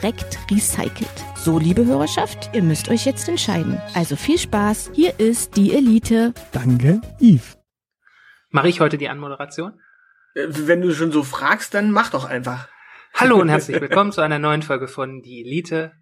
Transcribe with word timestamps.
korrekt 0.00 0.38
recycelt. 0.50 1.24
So, 1.36 1.58
liebe 1.58 1.84
Hörerschaft, 1.84 2.50
ihr 2.52 2.62
müsst 2.62 2.88
euch 2.88 3.04
jetzt 3.04 3.28
entscheiden. 3.28 3.80
Also 3.94 4.16
viel 4.16 4.38
Spaß, 4.38 4.92
hier 4.94 5.18
ist 5.18 5.56
die 5.56 5.74
Elite. 5.74 6.34
Danke, 6.52 7.00
Yves. 7.20 7.58
Mache 8.50 8.68
ich 8.68 8.80
heute 8.80 8.96
die 8.96 9.08
Anmoderation? 9.08 9.80
Äh, 10.34 10.46
Wenn 10.48 10.82
du 10.82 10.92
schon 10.94 11.10
so 11.10 11.22
fragst, 11.22 11.74
dann 11.74 11.90
mach 11.90 12.10
doch 12.10 12.24
einfach. 12.24 12.68
Hallo 13.14 13.40
und 13.40 13.48
herzlich 13.50 13.80
willkommen 13.80 14.12
zu 14.12 14.20
einer 14.20 14.38
neuen 14.38 14.62
Folge 14.62 14.88
von 14.88 15.20
Die 15.22 15.40
Elite. 15.40 15.92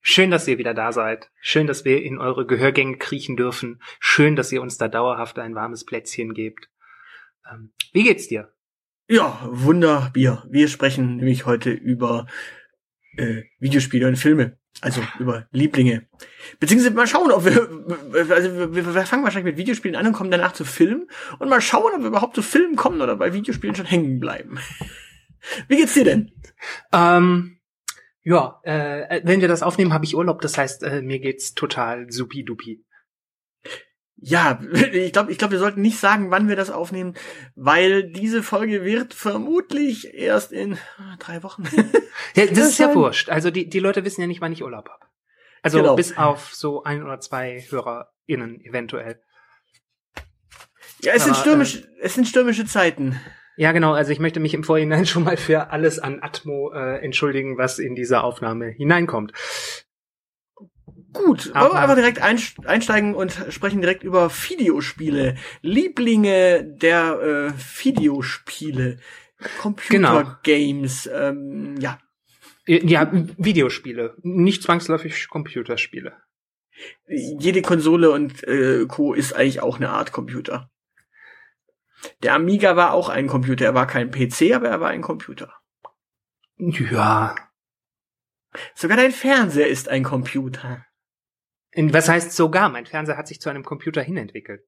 Schön, 0.00 0.30
dass 0.30 0.46
ihr 0.46 0.58
wieder 0.58 0.74
da 0.74 0.92
seid. 0.92 1.30
Schön, 1.40 1.66
dass 1.66 1.84
wir 1.84 2.02
in 2.02 2.18
eure 2.18 2.46
Gehörgänge 2.46 2.98
kriechen 2.98 3.36
dürfen. 3.36 3.80
Schön, 4.00 4.36
dass 4.36 4.52
ihr 4.52 4.60
uns 4.60 4.76
da 4.76 4.88
dauerhaft 4.88 5.38
ein 5.38 5.54
warmes 5.54 5.84
Plätzchen 5.84 6.34
gebt. 6.34 6.68
Ähm, 7.50 7.72
wie 7.92 8.04
geht's 8.04 8.28
dir? 8.28 8.52
Ja, 9.08 9.40
Wunderbier. 9.50 10.44
Wir 10.50 10.68
sprechen 10.68 11.16
nämlich 11.16 11.46
heute 11.46 11.70
über 11.70 12.26
äh, 13.16 13.44
Videospiele 13.58 14.06
und 14.06 14.16
Filme. 14.16 14.58
Also 14.82 15.02
über 15.18 15.46
Lieblinge. 15.52 16.06
Beziehungsweise 16.60 16.94
mal 16.94 17.06
schauen, 17.06 17.30
ob 17.30 17.46
wir, 17.46 17.68
also 18.30 18.74
wir, 18.74 18.94
wir 18.94 19.06
fangen 19.06 19.24
wahrscheinlich 19.24 19.52
mit 19.52 19.56
Videospielen 19.56 19.96
an 19.96 20.06
und 20.06 20.12
kommen 20.12 20.30
danach 20.30 20.52
zu 20.52 20.64
Filmen 20.64 21.08
und 21.38 21.48
mal 21.48 21.62
schauen, 21.62 21.94
ob 21.94 22.00
wir 22.00 22.08
überhaupt 22.08 22.34
zu 22.34 22.42
Filmen 22.42 22.76
kommen 22.76 23.00
oder 23.00 23.16
bei 23.16 23.32
Videospielen 23.32 23.74
schon 23.74 23.86
hängen 23.86 24.20
bleiben. 24.20 24.58
Wie 25.68 25.76
geht's 25.76 25.94
dir 25.94 26.04
denn? 26.04 26.32
Ähm, 26.92 27.58
ja, 28.22 28.60
äh, 28.64 29.20
wenn 29.24 29.40
wir 29.40 29.48
das 29.48 29.62
aufnehmen, 29.62 29.92
habe 29.92 30.04
ich 30.04 30.16
Urlaub. 30.16 30.42
Das 30.42 30.58
heißt, 30.58 30.82
äh, 30.82 31.00
mir 31.00 31.20
geht's 31.20 31.54
total 31.54 32.10
supi-dupi. 32.10 32.84
Ja, 34.18 34.60
ich 34.92 35.12
glaube, 35.12 35.30
ich 35.30 35.38
glaube, 35.38 35.52
wir 35.52 35.58
sollten 35.58 35.82
nicht 35.82 35.98
sagen, 35.98 36.30
wann 36.30 36.48
wir 36.48 36.56
das 36.56 36.70
aufnehmen, 36.70 37.14
weil 37.54 38.10
diese 38.10 38.42
Folge 38.42 38.84
wird 38.84 39.14
vermutlich 39.14 40.14
erst 40.14 40.52
in 40.52 40.78
drei 41.18 41.42
Wochen. 41.42 41.64
Ja, 42.34 42.46
das 42.46 42.70
ist 42.70 42.78
ja 42.78 42.94
wurscht. 42.94 43.28
Also 43.28 43.50
die, 43.50 43.68
die 43.68 43.78
Leute 43.78 44.04
wissen 44.04 44.22
ja 44.22 44.26
nicht, 44.26 44.40
wann 44.40 44.52
ich 44.52 44.62
Urlaub 44.62 44.88
habe. 44.88 45.04
Also 45.62 45.78
Genau. 45.78 45.96
bis 45.96 46.16
auf 46.16 46.54
so 46.54 46.82
ein 46.82 47.02
oder 47.02 47.20
zwei 47.20 47.62
HörerInnen 47.68 48.62
eventuell. 48.62 49.20
Ja, 51.02 51.12
es 51.12 51.24
sind 51.24 51.34
Aber, 51.34 51.40
stürmische, 51.42 51.88
es 52.00 52.14
sind 52.14 52.26
stürmische 52.26 52.64
Zeiten. 52.64 53.20
Ja, 53.56 53.72
genau. 53.72 53.92
Also 53.92 54.12
ich 54.12 54.18
möchte 54.18 54.40
mich 54.40 54.54
im 54.54 54.64
Vorhinein 54.64 55.06
schon 55.06 55.24
mal 55.24 55.36
für 55.36 55.70
alles 55.70 55.98
an 55.98 56.22
Atmo 56.22 56.72
äh, 56.72 57.04
entschuldigen, 57.04 57.58
was 57.58 57.78
in 57.78 57.94
diese 57.94 58.22
Aufnahme 58.22 58.68
hineinkommt. 58.68 59.32
Gut, 61.24 61.50
Aber- 61.54 61.66
wollen 61.66 61.72
wir 61.74 61.80
einfach 61.82 61.94
direkt 61.96 62.22
einst- 62.22 62.66
einsteigen 62.66 63.14
und 63.14 63.32
sprechen 63.50 63.80
direkt 63.80 64.02
über 64.02 64.30
Videospiele. 64.30 65.36
Lieblinge 65.62 66.64
der 66.64 67.52
äh, 67.54 67.84
Videospiele. 67.84 68.98
Computer 69.60 70.40
Games, 70.42 71.08
ähm, 71.12 71.76
ja. 71.78 71.98
Äh, 72.66 72.84
Ja, 72.86 73.10
Videospiele, 73.36 74.16
nicht 74.22 74.62
zwangsläufig 74.62 75.28
Computerspiele. 75.28 76.14
Jede 77.08 77.62
Konsole 77.62 78.10
und 78.10 78.42
äh, 78.44 78.84
Co. 78.86 79.14
ist 79.14 79.32
eigentlich 79.34 79.60
auch 79.62 79.76
eine 79.76 79.90
Art 79.90 80.12
Computer. 80.12 80.70
Der 82.22 82.34
Amiga 82.34 82.76
war 82.76 82.92
auch 82.92 83.08
ein 83.08 83.26
Computer. 83.26 83.64
Er 83.64 83.74
war 83.74 83.86
kein 83.86 84.10
PC, 84.10 84.52
aber 84.54 84.68
er 84.68 84.80
war 84.80 84.90
ein 84.90 85.00
Computer. 85.02 85.52
Ja. 86.58 87.34
Sogar 88.74 88.96
dein 88.96 89.12
Fernseher 89.12 89.68
ist 89.68 89.88
ein 89.88 90.02
Computer. 90.02 90.84
In- 91.76 91.92
Was 91.94 92.08
heißt 92.08 92.32
sogar? 92.32 92.68
Mein 92.68 92.86
Fernseher 92.86 93.16
hat 93.16 93.28
sich 93.28 93.40
zu 93.40 93.48
einem 93.50 93.62
Computer 93.64 94.02
hinentwickelt. 94.02 94.62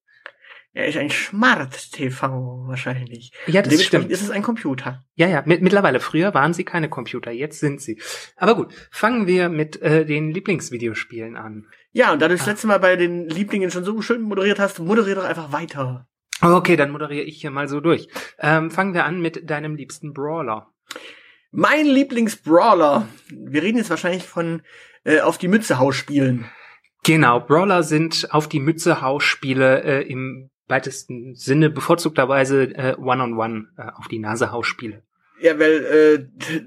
Er 0.75 0.87
ist 0.87 0.99
ein 0.99 1.11
Smart-TV 1.11 2.67
wahrscheinlich. 2.69 3.33
Ja, 3.47 3.63
das 3.63 3.83
stimmt. 3.83 4.11
ist 4.11 4.23
es 4.23 4.31
ein 4.31 4.43
Computer. 4.43 5.03
Ja, 5.15 5.27
ja. 5.27 5.43
Mit, 5.47 5.63
mittlerweile. 5.63 5.99
Früher 5.99 6.35
waren 6.35 6.53
sie 6.53 6.65
keine 6.65 6.89
Computer, 6.91 7.31
jetzt 7.33 7.59
sind 7.59 7.81
sie. 7.81 8.01
Aber 8.37 8.55
gut, 8.55 8.73
fangen 8.91 9.27
wir 9.27 9.49
mit 9.49 9.81
äh, 9.81 10.05
den 10.05 10.31
Lieblingsvideospielen 10.31 11.37
an. 11.37 11.67
Ja, 11.93 12.13
und 12.13 12.21
da 12.21 12.29
du 12.29 12.35
das 12.37 12.47
Ah. 12.47 12.51
letzte 12.51 12.67
Mal 12.67 12.79
bei 12.79 12.97
den 12.97 13.29
Lieblingen 13.29 13.71
schon 13.71 13.83
so 13.85 14.01
schön 14.03 14.21
moderiert 14.23 14.59
hast, 14.59 14.79
moderier 14.79 15.15
doch 15.17 15.25
einfach 15.25 15.53
weiter. 15.53 16.07
Okay, 16.43 16.77
dann 16.77 16.91
moderiere 16.91 17.25
ich 17.25 17.41
hier 17.41 17.51
mal 17.51 17.67
so 17.67 17.81
durch. 17.81 18.09
Ähm, 18.39 18.71
fangen 18.71 18.93
wir 18.95 19.05
an 19.07 19.21
mit 19.21 19.49
deinem 19.51 19.75
liebsten 19.75 20.13
Brawler. 20.13 20.71
Mein 21.51 21.87
Lieblingsbrawler. 21.87 23.09
Wir 23.31 23.63
reden 23.63 23.79
jetzt 23.79 23.91
wahrscheinlich 23.91 24.25
von 24.25 24.63
äh, 25.05 25.21
auf 25.21 25.39
die 25.39 25.49
Mütze 25.49 25.79
Hausspielen. 25.79 26.45
Genau, 27.09 27.41
Brawler 27.41 27.85
sind 27.85 28.35
auf 28.35 28.51
die 28.51 28.61
Mütze 28.61 29.01
Hausspiele 29.01 29.83
äh, 29.83 30.03
im 30.03 30.51
weitesten 30.67 31.35
Sinne 31.35 31.71
bevorzugterweise 31.71 32.65
äh, 32.65 32.97
One-on-One 32.99 33.69
äh, 33.79 33.93
auf 33.95 34.09
die 34.09 34.19
Nase 34.19 34.53
Hausspiele. 34.53 35.03
Ja, 35.41 35.59
weil 35.59 35.85
äh, 35.87 36.67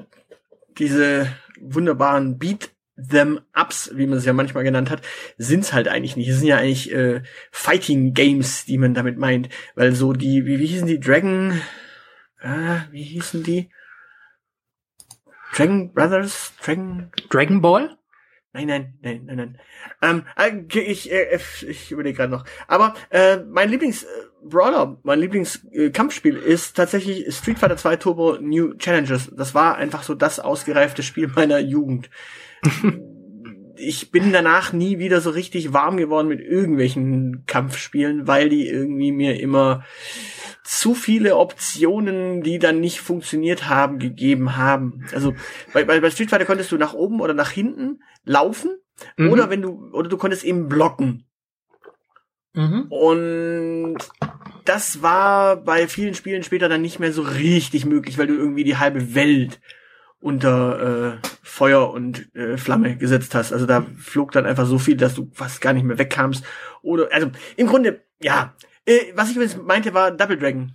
diese 0.79 1.27
wunderbaren 1.59 2.39
Beat 2.39 2.71
them 2.97 3.39
Ups, 3.55 3.91
wie 3.93 4.07
man 4.07 4.17
es 4.17 4.25
ja 4.25 4.33
manchmal 4.33 4.63
genannt 4.63 4.89
hat, 4.89 5.03
sind's 5.37 5.73
halt 5.73 5.87
eigentlich 5.87 6.15
nicht. 6.15 6.29
Es 6.29 6.39
sind 6.39 6.47
ja 6.47 6.57
eigentlich 6.57 6.91
äh, 6.91 7.21
Fighting 7.51 8.15
Games, 8.15 8.65
die 8.65 8.79
man 8.79 8.95
damit 8.95 9.19
meint, 9.19 9.47
weil 9.75 9.93
so 9.93 10.11
die 10.11 10.47
wie 10.47 10.57
wie 10.57 10.65
hießen 10.65 10.87
die 10.87 10.99
Dragon 10.99 11.61
äh, 12.41 12.77
wie 12.89 13.03
hießen 13.03 13.43
die 13.43 13.69
Dragon 15.53 15.93
Brothers, 15.93 16.53
Dragon 16.63 17.11
Dragon 17.29 17.61
Ball? 17.61 17.95
Nein, 18.53 18.67
nein, 18.67 18.93
nein, 19.01 19.21
nein, 19.25 19.37
nein. 19.37 19.57
Ähm, 20.01 20.23
äh, 20.35 20.79
ich, 20.79 21.09
äh, 21.09 21.39
ich 21.67 21.91
überlege 21.91 22.17
gerade 22.17 22.31
noch. 22.31 22.43
Aber 22.67 22.95
äh, 23.09 23.37
mein 23.37 23.69
Lieblings-Brawler, 23.69 24.99
mein 25.03 25.19
Lieblings-Kampfspiel 25.19 26.35
ist 26.35 26.75
tatsächlich 26.75 27.33
Street 27.33 27.59
Fighter 27.59 27.77
2 27.77 27.95
Turbo 27.95 28.37
New 28.41 28.73
Challenges. 28.73 29.31
Das 29.33 29.55
war 29.55 29.77
einfach 29.77 30.03
so 30.03 30.15
das 30.15 30.41
ausgereifte 30.41 31.01
Spiel 31.01 31.27
meiner 31.35 31.59
Jugend. 31.59 32.09
ich 33.77 34.11
bin 34.11 34.33
danach 34.33 34.73
nie 34.73 34.99
wieder 34.99 35.21
so 35.21 35.29
richtig 35.29 35.71
warm 35.71 35.95
geworden 35.95 36.27
mit 36.27 36.41
irgendwelchen 36.41 37.45
Kampfspielen, 37.45 38.27
weil 38.27 38.49
die 38.49 38.67
irgendwie 38.67 39.13
mir 39.13 39.39
immer 39.39 39.85
zu 40.63 40.93
viele 40.93 41.37
Optionen, 41.37 42.43
die 42.43 42.59
dann 42.59 42.79
nicht 42.79 43.01
funktioniert 43.01 43.67
haben, 43.67 43.99
gegeben 43.99 44.57
haben. 44.57 45.05
Also 45.13 45.33
bei, 45.73 45.83
bei, 45.83 45.99
bei 45.99 46.09
Street 46.11 46.29
Fighter 46.29 46.45
konntest 46.45 46.71
du 46.71 46.77
nach 46.77 46.93
oben 46.93 47.19
oder 47.19 47.33
nach 47.33 47.49
hinten 47.49 48.01
laufen 48.23 48.77
Mhm. 49.17 49.29
oder 49.29 49.49
wenn 49.49 49.61
du 49.61 49.89
oder 49.91 50.09
du 50.09 50.17
konntest 50.17 50.43
eben 50.43 50.67
blocken. 50.67 51.25
Mhm. 52.53 52.87
Und 52.89 53.97
das 54.65 55.01
war 55.01 55.55
bei 55.57 55.87
vielen 55.87 56.13
Spielen 56.13 56.43
später 56.43 56.69
dann 56.69 56.81
nicht 56.81 56.99
mehr 56.99 57.13
so 57.13 57.21
richtig 57.21 57.85
möglich, 57.85 58.17
weil 58.17 58.27
du 58.27 58.35
irgendwie 58.35 58.63
die 58.63 58.77
halbe 58.77 59.15
Welt 59.15 59.61
unter 60.19 61.15
äh, 61.15 61.27
Feuer 61.41 61.91
und 61.91 62.33
äh, 62.35 62.57
Flamme 62.57 62.97
gesetzt 62.97 63.33
hast. 63.33 63.53
Also 63.53 63.65
da 63.65 63.85
flog 63.97 64.31
dann 64.33 64.45
einfach 64.45 64.67
so 64.67 64.77
viel, 64.77 64.97
dass 64.97 65.15
du 65.15 65.31
fast 65.33 65.61
gar 65.61 65.73
nicht 65.73 65.83
mehr 65.83 65.97
wegkamst. 65.97 66.43
Oder 66.81 67.07
also 67.11 67.31
im 67.55 67.67
Grunde 67.67 68.01
ja. 68.21 68.53
Äh, 68.91 69.11
was 69.15 69.29
ich 69.29 69.35
übrigens 69.35 69.57
meinte 69.57 69.93
war 69.93 70.11
Double 70.11 70.37
Dragon. 70.37 70.73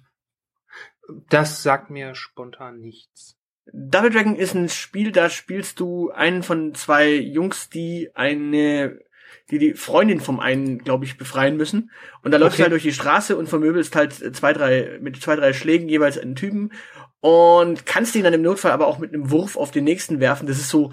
Das 1.29 1.63
sagt 1.63 1.91
mir 1.91 2.15
spontan 2.15 2.81
nichts. 2.81 3.37
Double 3.73 4.11
Dragon 4.11 4.37
ist 4.37 4.55
ein 4.55 4.69
Spiel, 4.69 5.13
da 5.13 5.29
spielst 5.31 5.81
du 5.81 6.11
einen 6.11 6.43
von 6.43 6.75
zwei 6.75 7.11
Jungs, 7.15 7.69
die 7.69 8.11
eine, 8.15 9.01
die 9.51 9.59
die 9.59 9.75
Freundin 9.75 10.21
vom 10.21 10.39
einen, 10.41 10.79
glaube 10.79 11.05
ich, 11.05 11.17
befreien 11.19 11.57
müssen. 11.57 11.91
Und 12.23 12.31
da 12.33 12.39
läufst 12.39 12.55
Okay. 12.55 12.59
du 12.59 12.63
halt 12.65 12.73
durch 12.73 12.83
die 12.85 12.93
Straße 12.93 13.37
und 13.37 13.49
vermöbelst 13.49 13.95
halt 13.97 14.13
zwei, 14.13 14.53
drei, 14.53 14.99
mit 15.01 15.21
zwei, 15.21 15.37
drei 15.37 15.53
Schlägen 15.53 15.89
jeweils 15.89 16.17
einen 16.19 16.37
Typen 16.37 16.73
und 17.21 17.87
kannst 17.87 18.15
ihn 18.15 18.23
dann 18.25 18.35
im 18.35 18.43
Notfall 18.43 18.71
aber 18.71 18.87
auch 18.87 18.99
mit 18.99 19.13
einem 19.13 19.31
Wurf 19.31 19.57
auf 19.57 19.73
den 19.73 19.85
nächsten 19.85 20.21
werfen. 20.21 20.47
Das 20.47 20.59
ist 20.59 20.69
so 20.69 20.93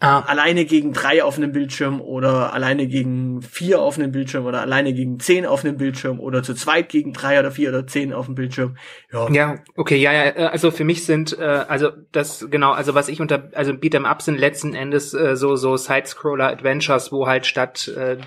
Ah. 0.00 0.20
Alleine 0.20 0.64
gegen 0.64 0.92
drei 0.92 1.24
auf 1.24 1.38
einem 1.38 1.50
Bildschirm 1.50 2.00
oder 2.00 2.52
alleine 2.52 2.86
gegen 2.86 3.42
vier 3.42 3.80
auf 3.80 3.98
einem 3.98 4.12
Bildschirm 4.12 4.46
oder 4.46 4.60
alleine 4.60 4.92
gegen 4.94 5.18
zehn 5.18 5.44
auf 5.44 5.64
einem 5.64 5.76
Bildschirm 5.76 6.20
oder 6.20 6.44
zu 6.44 6.54
zweit 6.54 6.88
gegen 6.88 7.12
drei 7.12 7.40
oder 7.40 7.50
vier 7.50 7.70
oder 7.70 7.84
zehn 7.84 8.12
auf 8.12 8.26
dem 8.26 8.36
Bildschirm. 8.36 8.76
Ja, 9.10 9.28
ja 9.28 9.54
okay, 9.74 9.96
ja, 9.96 10.12
ja. 10.12 10.22
Äh, 10.26 10.48
also 10.52 10.70
für 10.70 10.84
mich 10.84 11.04
sind, 11.04 11.36
äh, 11.36 11.42
also 11.42 11.90
das 12.12 12.46
genau, 12.48 12.70
also 12.70 12.94
was 12.94 13.08
ich 13.08 13.20
unter, 13.20 13.50
also 13.54 13.72
Beat'em 13.72 14.04
Up 14.04 14.22
sind 14.22 14.38
letzten 14.38 14.72
Endes 14.72 15.14
äh, 15.14 15.34
so 15.34 15.56
so 15.56 15.76
Side-Scroller-Adventures, 15.76 17.10
wo 17.10 17.26
halt 17.26 17.44
statt 17.44 17.88
äh, 17.88 18.18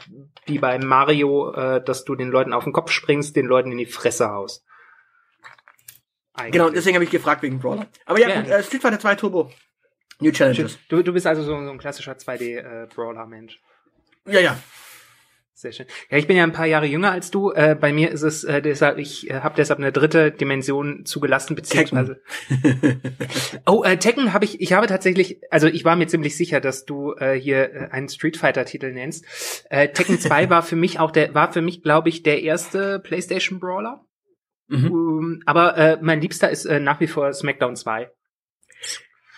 wie 0.45 0.59
bei 0.59 0.77
Mario, 0.77 1.53
äh, 1.53 1.81
dass 1.81 2.03
du 2.03 2.15
den 2.15 2.31
Leuten 2.31 2.51
auf 2.51 2.65
den 2.65 2.73
Kopf 2.73 2.91
springst, 2.91 3.37
den 3.37 3.45
Leuten 3.45 3.71
in 3.71 3.77
die 3.77 3.85
Fresse 3.85 4.29
haust. 4.29 4.65
Eigentlich. 6.33 6.51
Genau, 6.51 6.69
deswegen 6.69 6.95
habe 6.95 7.05
ich 7.05 7.11
gefragt 7.11 7.43
wegen 7.43 7.59
Brawler. 7.59 7.87
Aber 8.05 8.19
ja, 8.19 8.27
ja. 8.27 8.41
Gut, 8.41 8.51
äh, 8.51 8.61
Street 8.61 8.81
Fighter 8.81 8.99
2 8.99 9.15
Turbo. 9.15 9.51
New 10.21 10.31
Challenges. 10.31 10.77
Du, 10.87 11.01
du 11.03 11.13
bist 11.13 11.27
also 11.27 11.43
so, 11.43 11.51
so 11.51 11.71
ein 11.71 11.77
klassischer 11.77 12.13
2D-Brawler-Mensch. 12.13 13.59
Äh, 14.25 14.33
ja, 14.33 14.39
ja. 14.39 14.57
Sehr 15.61 15.73
schön. 15.73 15.85
Ja, 16.09 16.17
ich 16.17 16.25
bin 16.25 16.37
ja 16.37 16.43
ein 16.43 16.53
paar 16.53 16.65
Jahre 16.65 16.87
jünger 16.87 17.11
als 17.11 17.29
du. 17.29 17.51
Äh, 17.51 17.77
bei 17.79 17.93
mir 17.93 18.09
ist 18.09 18.23
es 18.23 18.43
äh, 18.43 18.63
deshalb, 18.63 18.97
ich 18.97 19.29
äh, 19.29 19.41
habe 19.41 19.53
deshalb 19.55 19.79
eine 19.79 19.91
dritte 19.91 20.31
Dimension 20.31 21.05
zugelassen, 21.05 21.55
beziehungsweise. 21.55 22.19
oh, 23.67 23.83
äh, 23.83 23.97
Tekken 23.97 24.33
habe 24.33 24.43
ich, 24.43 24.59
ich 24.59 24.73
habe 24.73 24.87
tatsächlich, 24.87 25.39
also 25.51 25.67
ich 25.67 25.85
war 25.85 25.95
mir 25.95 26.07
ziemlich 26.07 26.35
sicher, 26.35 26.61
dass 26.61 26.85
du 26.85 27.13
äh, 27.13 27.39
hier 27.39 27.75
äh, 27.75 27.87
einen 27.91 28.09
Street 28.09 28.37
Fighter-Titel 28.37 28.91
nennst. 28.91 29.23
Äh, 29.69 29.89
Tekken 29.89 30.19
2 30.19 30.49
war 30.49 30.63
für 30.63 30.75
mich 30.75 30.99
auch 30.99 31.11
der, 31.11 31.35
war 31.35 31.53
für 31.53 31.61
mich, 31.61 31.83
glaube 31.83 32.09
ich, 32.09 32.23
der 32.23 32.41
erste 32.41 32.97
PlayStation 32.97 33.59
Brawler. 33.59 34.03
Mhm. 34.67 34.91
Um, 34.91 35.19
ähm, 35.19 35.43
aber 35.45 35.77
äh, 35.77 35.97
mein 36.01 36.21
Liebster 36.21 36.49
ist 36.49 36.65
äh, 36.65 36.79
nach 36.79 36.99
wie 37.01 37.07
vor 37.07 37.31
SmackDown 37.33 37.75
2. 37.75 38.09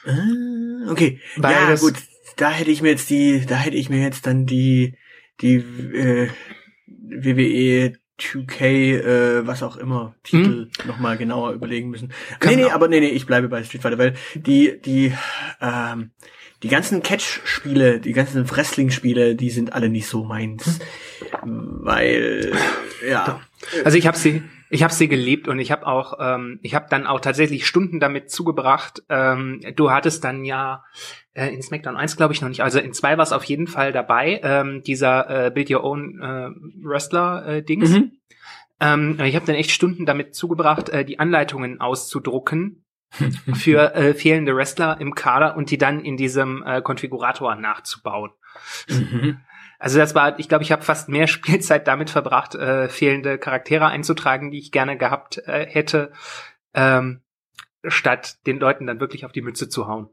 Ah, 0.06 0.12
okay. 0.88 1.20
Weil 1.38 1.52
ja, 1.52 1.76
gut, 1.76 1.96
da 2.36 2.52
hätte 2.52 2.72
ich 2.72 2.82
mir 2.82 2.90
jetzt 2.90 3.10
die, 3.10 3.46
da 3.46 3.56
hätte 3.56 3.78
ich 3.78 3.90
mir 3.90 4.02
jetzt 4.02 4.26
dann 4.26 4.46
die, 4.46 4.96
die 5.42 5.56
äh, 5.56 6.30
WWE 6.88 7.94
2K, 8.20 8.64
äh, 8.64 9.48
was 9.48 9.64
auch 9.64 9.76
immer, 9.78 10.16
Titel 10.24 10.70
hm? 10.78 10.88
nochmal 10.88 11.18
genauer 11.18 11.54
überlegen 11.54 11.90
müssen. 11.90 12.12
Kann 12.40 12.56
nee, 12.56 12.64
nee, 12.64 12.70
aber 12.70 12.88
nee, 12.88 13.00
nee, 13.00 13.10
ich 13.10 13.26
bleibe 13.26 13.50
bei 13.50 13.64
Street 13.64 13.82
Fighter, 13.82 13.98
weil 13.98 14.14
die, 14.36 14.80
die, 14.80 15.14
ähm, 15.62 16.12
die 16.62 16.68
ganzen 16.70 17.02
Catch-Spiele, 17.02 18.00
die 18.00 18.14
ganzen 18.14 18.50
Wrestling-Spiele, 18.50 19.36
die 19.36 19.50
sind 19.50 19.74
alle 19.74 19.90
nicht 19.90 20.08
so 20.08 20.24
meins. 20.24 20.80
Hm. 21.42 21.80
Weil, 21.82 22.54
ja. 23.08 23.42
Also 23.84 23.98
ich 23.98 24.08
habe 24.08 24.18
sie, 24.18 24.44
ich 24.74 24.82
habe 24.82 24.92
sie 24.92 25.08
geliebt 25.08 25.48
und 25.48 25.60
ich 25.60 25.72
habe 25.72 25.86
auch, 25.86 26.18
ähm, 26.20 26.60
ich 26.64 26.74
habe 26.74 26.88
dann 26.90 27.06
auch 27.06 27.20
tatsächlich 27.20 27.68
Stunden 27.68 28.00
damit 28.00 28.32
zugebracht. 28.32 29.04
Ähm, 29.08 29.62
du 29.76 29.92
hattest 29.92 30.24
dann 30.24 30.46
ja 30.46 30.84
äh, 31.34 31.54
in 31.54 31.62
SmackDown 31.62 31.96
1 31.96 32.18
glaube 32.18 32.34
ich 32.34 32.42
noch 32.42 32.50
nicht, 32.50 32.64
also 32.64 32.80
in 32.80 32.92
2 32.92 33.18
war 33.18 33.24
es 33.24 33.34
auf 33.34 33.44
jeden 33.44 33.68
Fall 33.68 33.92
dabei, 33.92 34.42
ähm, 34.42 34.82
dieser 34.82 35.46
äh, 35.46 35.52
Build 35.52 35.70
Your 35.70 35.84
Own 35.84 36.20
äh, 36.20 36.50
Wrestler-Dings. 36.84 37.92
Äh, 37.92 38.00
mhm. 38.00 38.12
ähm, 38.80 39.20
ich 39.24 39.36
habe 39.36 39.46
dann 39.46 39.56
echt 39.56 39.70
Stunden 39.70 40.08
damit 40.08 40.34
zugebracht, 40.34 40.90
äh, 40.90 41.06
die 41.06 41.20
Anleitungen 41.20 41.80
auszudrucken 41.80 42.84
für 43.54 43.94
äh, 43.94 44.16
fehlende 44.16 44.56
Wrestler 44.56 45.00
im 45.00 45.14
Kader 45.14 45.56
und 45.56 45.70
die 45.70 45.78
dann 45.78 46.04
in 46.04 46.18
diesem 46.18 46.64
äh, 46.66 46.82
Konfigurator 46.82 47.56
nachzubauen. 47.56 48.32
Mhm. 48.90 49.38
Also 49.84 50.00
das 50.00 50.16
war, 50.16 50.40
ich 50.40 50.48
glaube, 50.48 50.64
ich 50.64 50.72
habe 50.72 50.82
fast 50.82 51.10
mehr 51.10 51.28
Spielzeit 51.28 51.90
damit 51.90 52.10
verbracht, 52.10 52.56
äh, 52.56 52.88
fehlende 52.88 53.38
Charaktere 53.38 53.88
einzutragen, 53.88 54.50
die 54.50 54.60
ich 54.60 54.72
gerne 54.72 54.98
gehabt 54.98 55.40
äh, 55.40 55.66
hätte, 55.68 56.14
ähm, 56.74 57.22
statt 57.86 58.38
den 58.48 58.60
Leuten 58.60 58.88
dann 58.88 59.02
wirklich 59.02 59.26
auf 59.26 59.34
die 59.34 59.42
Mütze 59.42 59.68
zu 59.68 59.88
hauen. 59.88 60.08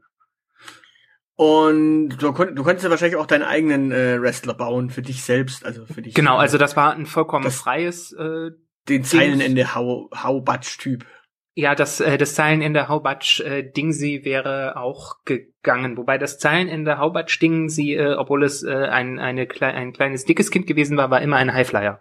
Und 1.35 2.09
du, 2.09 2.33
du 2.33 2.63
konntest 2.63 2.83
ja 2.83 2.89
wahrscheinlich 2.89 3.15
auch 3.15 3.27
deinen 3.27 3.43
eigenen 3.43 3.93
äh, 3.93 4.21
Wrestler 4.21 4.55
bauen 4.55 4.89
für 4.89 5.01
dich 5.01 5.23
selbst, 5.23 5.65
also 5.65 5.85
für 5.85 6.01
dich. 6.01 6.15
Genau, 6.15 6.35
also 6.35 6.57
das 6.57 6.75
war 6.75 6.93
ein 6.93 7.05
vollkommen 7.05 7.49
freies. 7.49 8.11
Äh, 8.11 8.51
den 8.89 9.05
Zeilenende 9.05 9.73
Hau-Batsch-Typ. 9.73 11.05
Ja, 11.53 11.75
das, 11.75 11.99
äh, 11.99 12.17
das 12.17 12.33
Zeilenende 12.35 12.87
Haubatsch 12.87 13.41
äh, 13.41 13.63
Dingsy 13.63 14.21
wäre 14.23 14.77
auch 14.77 15.17
gegangen. 15.25 15.97
Wobei 15.97 16.17
das 16.17 16.39
Zeilenende 16.39 16.97
Haubatsch 16.97 17.41
Dingsy, 17.41 17.95
äh, 17.95 18.13
obwohl 18.13 18.43
es 18.43 18.63
äh, 18.63 18.71
ein, 18.71 19.19
eine, 19.19 19.47
ein 19.61 19.93
kleines 19.93 20.23
dickes 20.25 20.49
Kind 20.49 20.65
gewesen 20.65 20.95
war, 20.95 21.11
war 21.11 21.21
immer 21.21 21.37
ein 21.37 21.53
Highflyer. 21.53 21.99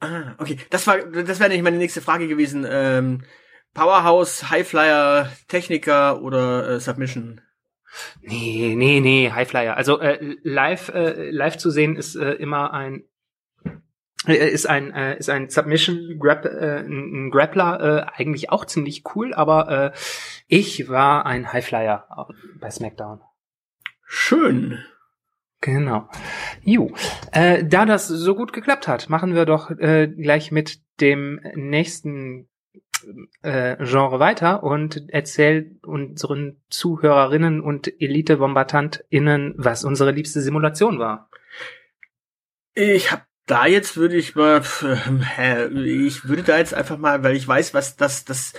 Ah, 0.00 0.34
okay. 0.38 0.58
Das 0.70 0.86
war, 0.86 0.98
das 0.98 1.40
wäre 1.40 1.48
nämlich 1.48 1.64
meine 1.64 1.78
nächste 1.78 2.02
Frage 2.02 2.28
gewesen. 2.28 2.66
Ähm, 2.68 3.24
Powerhouse, 3.72 4.50
Highflyer, 4.50 5.32
Techniker 5.48 6.20
oder 6.22 6.68
äh, 6.68 6.80
Submission? 6.80 7.40
Nee, 8.20 8.74
nee, 8.76 9.00
nee, 9.00 9.30
Highflyer. 9.30 9.76
Also 9.76 10.00
äh, 10.00 10.36
live, 10.42 10.90
äh, 10.90 11.30
live 11.30 11.56
zu 11.56 11.70
sehen 11.70 11.96
ist 11.96 12.14
äh, 12.14 12.32
immer 12.32 12.72
ein 12.74 13.04
ist 14.26 14.68
ein 14.68 14.92
äh, 14.92 15.18
ist 15.18 15.30
ein 15.30 15.48
Submission 15.48 16.18
Grab, 16.18 16.44
äh, 16.44 16.80
ein 16.80 17.30
Grappler 17.30 17.80
äh, 17.80 18.20
eigentlich 18.20 18.50
auch 18.50 18.64
ziemlich 18.64 19.04
cool, 19.14 19.32
aber 19.32 19.92
äh, 19.94 19.98
ich 20.48 20.88
war 20.88 21.24
ein 21.24 21.52
Highflyer 21.52 22.28
bei 22.60 22.70
SmackDown. 22.70 23.20
Schön. 24.04 24.78
Genau. 25.60 26.08
Jo, 26.62 26.92
äh, 27.32 27.64
da 27.64 27.84
das 27.84 28.06
so 28.06 28.34
gut 28.34 28.52
geklappt 28.52 28.86
hat, 28.86 29.08
machen 29.08 29.34
wir 29.34 29.44
doch 29.44 29.70
äh, 29.70 30.06
gleich 30.06 30.52
mit 30.52 30.80
dem 31.00 31.40
nächsten 31.54 32.48
äh, 33.42 33.76
Genre 33.84 34.20
weiter 34.20 34.62
und 34.62 35.04
erzähl 35.08 35.78
unseren 35.82 36.62
Zuhörerinnen 36.70 37.60
und 37.60 37.88
Elite-BombattantInnen, 38.00 39.54
was 39.56 39.84
unsere 39.84 40.12
liebste 40.12 40.40
Simulation 40.40 40.98
war. 40.98 41.28
Ich 42.74 43.10
habe 43.10 43.22
da 43.48 43.66
jetzt 43.66 43.96
würde 43.96 44.16
ich 44.16 44.34
mal, 44.34 44.62
ich 45.74 46.28
würde 46.28 46.42
da 46.44 46.58
jetzt 46.58 46.74
einfach 46.74 46.98
mal, 46.98 47.24
weil 47.24 47.34
ich 47.34 47.48
weiß, 47.48 47.74
was 47.74 47.96
das, 47.96 48.24
das, 48.24 48.52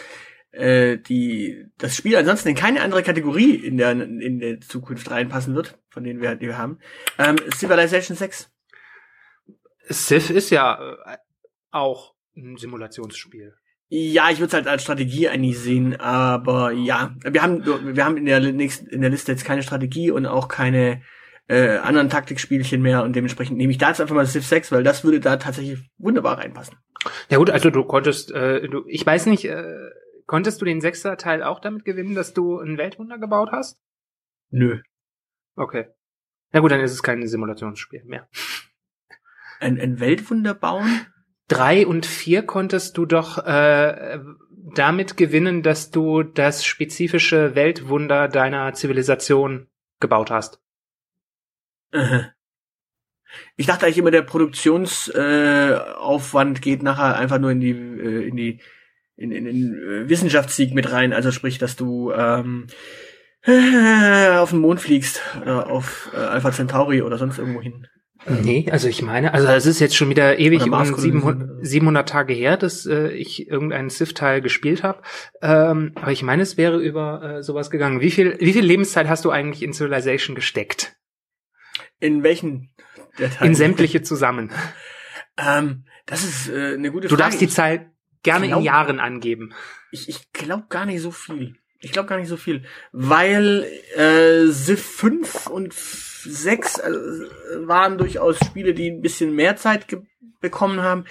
äh, 0.52 0.98
die, 0.98 1.66
das 1.78 1.96
Spiel 1.96 2.16
ansonsten 2.18 2.50
in 2.50 2.56
keine 2.56 2.82
andere 2.82 3.04
Kategorie 3.04 3.56
in 3.56 3.78
der, 3.78 3.92
in 3.92 4.40
der 4.40 4.60
Zukunft 4.60 5.10
reinpassen 5.10 5.56
wird, 5.56 5.78
von 5.90 6.04
denen 6.04 6.22
wir, 6.22 6.36
die 6.36 6.48
wir 6.48 6.58
haben. 6.58 6.80
Ähm, 7.18 7.38
Civilization 7.56 8.18
6. 8.18 8.52
Civ 9.92 10.30
ist 10.32 10.50
ja 10.50 10.96
äh, 11.06 11.18
auch 11.72 12.16
ein 12.36 12.58
Simulationsspiel. 12.58 13.56
Ja, 13.92 14.30
ich 14.30 14.40
würde 14.40 14.48
es 14.48 14.54
halt 14.54 14.68
als 14.68 14.84
Strategie 14.84 15.30
eigentlich 15.30 15.58
sehen, 15.58 16.00
aber 16.00 16.72
ja, 16.72 17.16
wir 17.24 17.42
haben, 17.42 17.66
wir 17.66 18.06
haben 18.06 18.18
in 18.18 18.26
der 18.26 18.40
nächsten, 18.40 18.86
in 18.88 19.02
der 19.02 19.10
Liste 19.10 19.32
jetzt 19.32 19.46
keine 19.46 19.64
Strategie 19.64 20.12
und 20.12 20.28
auch 20.28 20.48
keine 20.48 21.02
äh, 21.50 21.78
anderen 21.78 22.10
Taktikspielchen 22.10 22.82
mehr 22.82 23.04
und 23.04 23.16
dementsprechend 23.16 23.58
nehme 23.58 23.72
ich 23.72 23.80
da 23.80 23.90
jetzt 23.90 24.00
einfach 24.00 24.16
mal 24.16 24.26
Civ 24.28 24.46
6, 24.46 24.72
weil 24.72 24.84
das 24.84 25.04
würde 25.04 25.20
da 25.20 25.38
tatsächlich 25.38 25.80
wunderbar 25.98 26.38
reinpassen. 26.38 26.78
Ja 27.30 27.40
gut, 27.40 27.50
also 27.50 27.72
du 27.72 27.84
konntest, 27.86 28.32
äh, 28.32 28.68
du, 28.68 28.84
ich 28.88 29.06
weiß 29.06 29.26
nicht, 29.26 29.46
äh, 29.46 29.90
konntest 30.28 30.62
du 30.62 30.66
den 30.66 30.80
sechster 30.80 31.18
Teil 31.18 31.42
auch 31.42 31.60
damit 31.60 31.86
gewinnen, 31.86 32.14
dass 32.14 32.34
du 32.34 32.60
ein 32.60 32.78
Weltwunder 32.78 33.18
gebaut 33.18 33.50
hast? 33.52 33.82
Nö. 34.52 34.80
Okay. 35.56 35.88
Na 36.52 36.60
gut, 36.60 36.72
dann 36.72 36.82
ist 36.82 36.92
es 36.92 37.04
kein 37.04 37.26
Simulationsspiel 37.28 38.04
mehr. 38.06 38.28
Ein, 39.60 39.80
ein 39.80 40.00
Weltwunder 40.00 40.54
bauen? 40.54 41.08
Drei 41.48 41.88
und 41.88 42.06
vier 42.06 42.44
konntest 42.44 42.96
du 42.96 43.08
doch 43.08 43.40
äh, 43.40 44.20
damit 44.76 45.18
gewinnen, 45.18 45.64
dass 45.64 45.90
du 45.90 46.22
das 46.22 46.64
spezifische 46.64 47.56
Weltwunder 47.56 48.28
deiner 48.28 48.72
Zivilisation 48.74 49.68
gebaut 50.00 50.30
hast. 50.30 50.62
Ich 53.58 53.68
dachte 53.68 53.86
eigentlich 53.86 54.00
immer, 54.00 54.12
der 54.12 54.24
Produktionsaufwand 54.24 56.58
äh, 56.58 56.62
geht 56.62 56.84
nachher 56.84 57.18
einfach 57.18 57.40
nur 57.40 57.52
in 57.52 57.60
die 57.60 57.72
äh, 57.72 58.28
in 58.28 58.36
die 58.36 58.60
in, 59.16 59.32
in 59.32 59.46
den 59.46 59.76
äh, 59.76 60.10
Wissenschaftssieg 60.10 60.74
mit 60.74 60.92
rein. 60.92 61.14
Also 61.14 61.32
sprich, 61.32 61.58
dass 61.58 61.76
du 61.76 62.12
ähm, 62.12 62.68
äh, 63.44 64.38
auf 64.38 64.52
den 64.52 64.60
Mond 64.60 64.82
fliegst 64.82 65.22
oder 65.42 65.70
auf 65.70 66.10
äh, 66.14 66.18
Alpha 66.18 66.52
Centauri 66.52 67.02
oder 67.02 67.18
sonst 67.18 67.38
irgendwo 67.38 67.62
hin. 67.62 67.88
Nee, 68.28 68.68
also 68.70 68.90
ich 68.90 69.02
meine, 69.02 69.34
also 69.34 69.48
es 69.48 69.66
ist 69.66 69.80
jetzt 69.80 69.96
schon 69.96 70.10
wieder 70.10 70.40
ewig 70.40 70.64
um 70.64 70.84
700, 70.84 71.66
700 71.66 72.10
Tage 72.10 72.34
her, 72.34 72.58
dass 72.58 72.86
äh, 72.86 73.12
ich 73.12 73.48
irgendeinen 73.48 73.90
Sith-Teil 73.90 74.42
gespielt 74.42 74.84
habe. 74.84 75.02
Ähm, 75.42 75.94
aber 75.96 76.12
ich 76.12 76.22
meine, 76.22 76.44
es 76.44 76.58
wäre 76.58 76.80
über 76.80 77.38
äh, 77.38 77.44
sowas 77.44 77.70
gegangen. 77.70 78.02
Wie 78.02 78.12
viel, 78.12 78.36
wie 78.40 78.52
viel 78.52 78.66
Lebenszeit 78.66 79.08
hast 79.08 79.24
du 79.24 79.32
eigentlich 79.32 79.64
in 79.64 79.72
Civilization 79.72 80.36
gesteckt? 80.36 80.99
In 82.00 82.24
welchen 82.24 82.70
Dateien? 83.18 83.52
In 83.52 83.56
sämtliche 83.56 84.02
zusammen. 84.02 84.52
ähm, 85.38 85.86
das 86.06 86.24
ist 86.24 86.50
äh, 86.50 86.74
eine 86.74 86.92
gute 86.92 87.10
Frage. 87.10 87.18
Du 87.18 87.24
darfst 87.24 87.42
die 87.42 87.48
Zahl 87.48 87.92
gerne 88.24 88.48
glaub, 88.48 88.60
in 88.60 88.66
Jahren 88.66 89.00
angeben. 89.00 89.54
Ich, 89.92 90.10
ich 90.10 90.32
glaube 90.34 90.66
gar 90.70 90.86
nicht 90.86 91.02
so 91.02 91.12
viel. 91.12 91.56
Ich 91.82 91.92
glaube 91.92 92.10
gar 92.10 92.18
nicht 92.18 92.28
so 92.28 92.38
viel. 92.38 92.64
Weil 92.92 93.66
äh, 93.96 94.52
Civ 94.52 94.82
5 94.82 95.48
und 95.48 95.74
6 95.74 96.80
äh, 96.80 96.92
waren 97.68 97.98
durchaus 97.98 98.38
Spiele, 98.40 98.74
die 98.74 98.92
ein 98.92 99.02
bisschen 99.02 99.34
mehr 99.34 99.56
Zeit 99.56 99.88
bekommen 100.42 100.82
haben. 100.82 101.06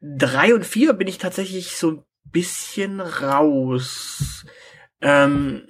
3 0.00 0.54
und 0.54 0.66
4 0.66 0.92
bin 0.92 1.08
ich 1.08 1.18
tatsächlich 1.18 1.76
so 1.76 1.90
ein 1.90 2.02
bisschen 2.30 3.00
raus. 3.00 4.46
Ähm, 5.00 5.66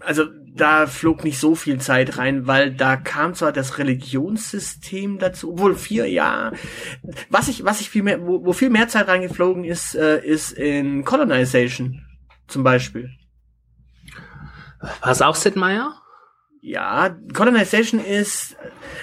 also 0.00 0.26
da 0.56 0.86
flog 0.86 1.24
nicht 1.24 1.38
so 1.38 1.54
viel 1.54 1.78
Zeit 1.80 2.18
rein, 2.18 2.46
weil 2.46 2.72
da 2.72 2.96
kam 2.96 3.34
zwar 3.34 3.52
das 3.52 3.78
Religionssystem 3.78 5.18
dazu, 5.18 5.52
obwohl 5.52 5.74
vier 5.74 6.08
Jahre. 6.08 6.56
Was 7.28 7.48
ich, 7.48 7.64
was 7.64 7.80
ich 7.80 7.90
viel 7.90 8.02
mehr, 8.02 8.26
wo, 8.26 8.44
wo 8.44 8.52
viel 8.52 8.70
mehr 8.70 8.88
Zeit 8.88 9.08
reingeflogen 9.08 9.64
ist, 9.64 9.94
äh, 9.94 10.24
ist 10.24 10.52
in 10.52 11.04
Colonization 11.04 12.02
zum 12.48 12.62
Beispiel. 12.62 13.10
War 14.80 15.12
es 15.12 15.22
auch 15.22 15.34
Sid 15.34 15.56
Meier? 15.56 16.00
Ja, 16.60 17.16
Colonization 17.32 18.04
ist, 18.04 18.56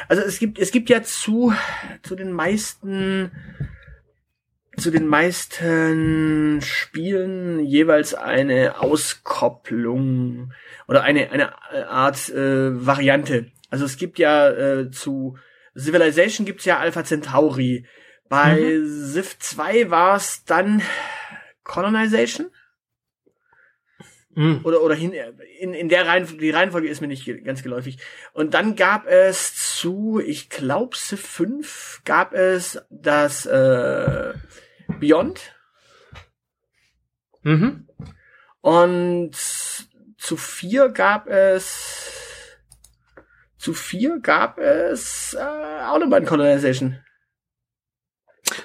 also 0.10 0.22
es 0.22 0.38
gibt, 0.40 0.60
es 0.60 0.72
gibt 0.72 0.90
ja 0.90 1.02
zu, 1.02 1.54
zu 2.02 2.16
den 2.16 2.34
meisten, 2.34 3.32
zu 4.76 4.92
den 4.92 5.08
meisten 5.08 6.60
Spielen 6.62 7.64
jeweils 7.64 8.16
eine 8.16 8.82
Auskopplung 8.82 10.52
oder 10.88 11.04
eine, 11.04 11.32
eine 11.32 11.54
Art 11.90 12.30
äh, 12.30 12.86
Variante. 12.86 13.52
Also 13.70 13.86
es 13.86 13.98
gibt 13.98 14.20
ja 14.20 14.50
äh, 14.50 14.92
zu 14.92 15.38
Civilization 15.76 16.46
gibt's 16.46 16.66
ja 16.66 16.80
Alpha 16.80 17.04
Centauri. 17.04 17.86
Bei 18.30 18.56
mhm. 18.56 18.86
Civ 18.88 19.38
2 19.40 19.90
war 19.90 20.16
es 20.16 20.46
dann 20.46 20.82
Colonization? 21.64 22.50
Mhm. 24.36 24.62
Oder, 24.64 24.82
oder 24.82 24.96
hin, 24.96 25.14
in, 25.60 25.74
in 25.74 25.90
der 25.90 26.08
Reihenfolge, 26.08 26.42
die 26.42 26.50
Reihenfolge 26.50 26.88
ist 26.90 27.02
mir 27.02 27.08
nicht 27.08 27.30
ganz 27.44 27.62
geläufig. 27.62 27.98
Und 28.34 28.54
dann 28.54 28.76
gab 28.76 29.06
es 29.08 29.56
zu, 29.78 30.20
ich 30.24 30.50
glaube, 30.50 30.96
Civ 30.96 31.22
5 31.22 32.02
gab 32.06 32.34
es 32.34 32.82
das 32.90 33.46
äh, 33.46 34.34
Beyond. 35.00 35.56
Mhm. 37.44 37.88
Und 38.62 39.36
zu 40.24 40.38
4 40.38 40.90
gab 40.90 41.28
es 41.28 42.58
zu 43.58 43.74
4 43.74 44.20
gab 44.22 44.58
es 44.58 45.34
äh, 45.34 46.00
nochmal 46.00 46.24
Colonization. 46.24 46.98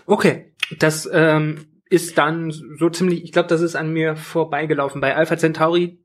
Okay, 0.06 0.54
das 0.78 1.08
ähm, 1.12 1.82
ist 1.90 2.16
dann 2.16 2.52
so 2.52 2.90
ziemlich, 2.90 3.24
ich 3.24 3.32
glaube, 3.32 3.48
das 3.48 3.60
ist 3.60 3.74
an 3.74 3.92
mir 3.92 4.14
vorbeigelaufen. 4.14 5.00
Bei 5.00 5.16
Alpha 5.16 5.36
Centauri 5.36 6.04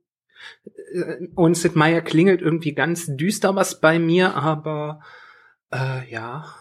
äh, 0.91 1.27
und 1.36 1.55
Sid 1.55 1.75
Meier 1.75 2.01
klingelt 2.01 2.41
irgendwie 2.41 2.74
ganz 2.74 3.15
düster 3.15 3.55
was 3.55 3.79
bei 3.79 4.00
mir, 4.00 4.36
aber 4.36 5.01
äh, 5.72 6.10
ja. 6.10 6.55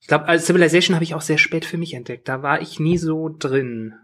Ich 0.00 0.06
glaube, 0.06 0.26
als 0.26 0.46
Civilization 0.46 0.94
habe 0.94 1.04
ich 1.04 1.14
auch 1.14 1.22
sehr 1.22 1.38
spät 1.38 1.64
für 1.64 1.78
mich 1.78 1.94
entdeckt. 1.94 2.28
Da 2.28 2.42
war 2.42 2.60
ich 2.60 2.78
nie 2.78 2.98
so 2.98 3.30
drin. 3.30 3.94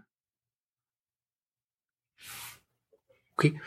Okay. 3.37 3.61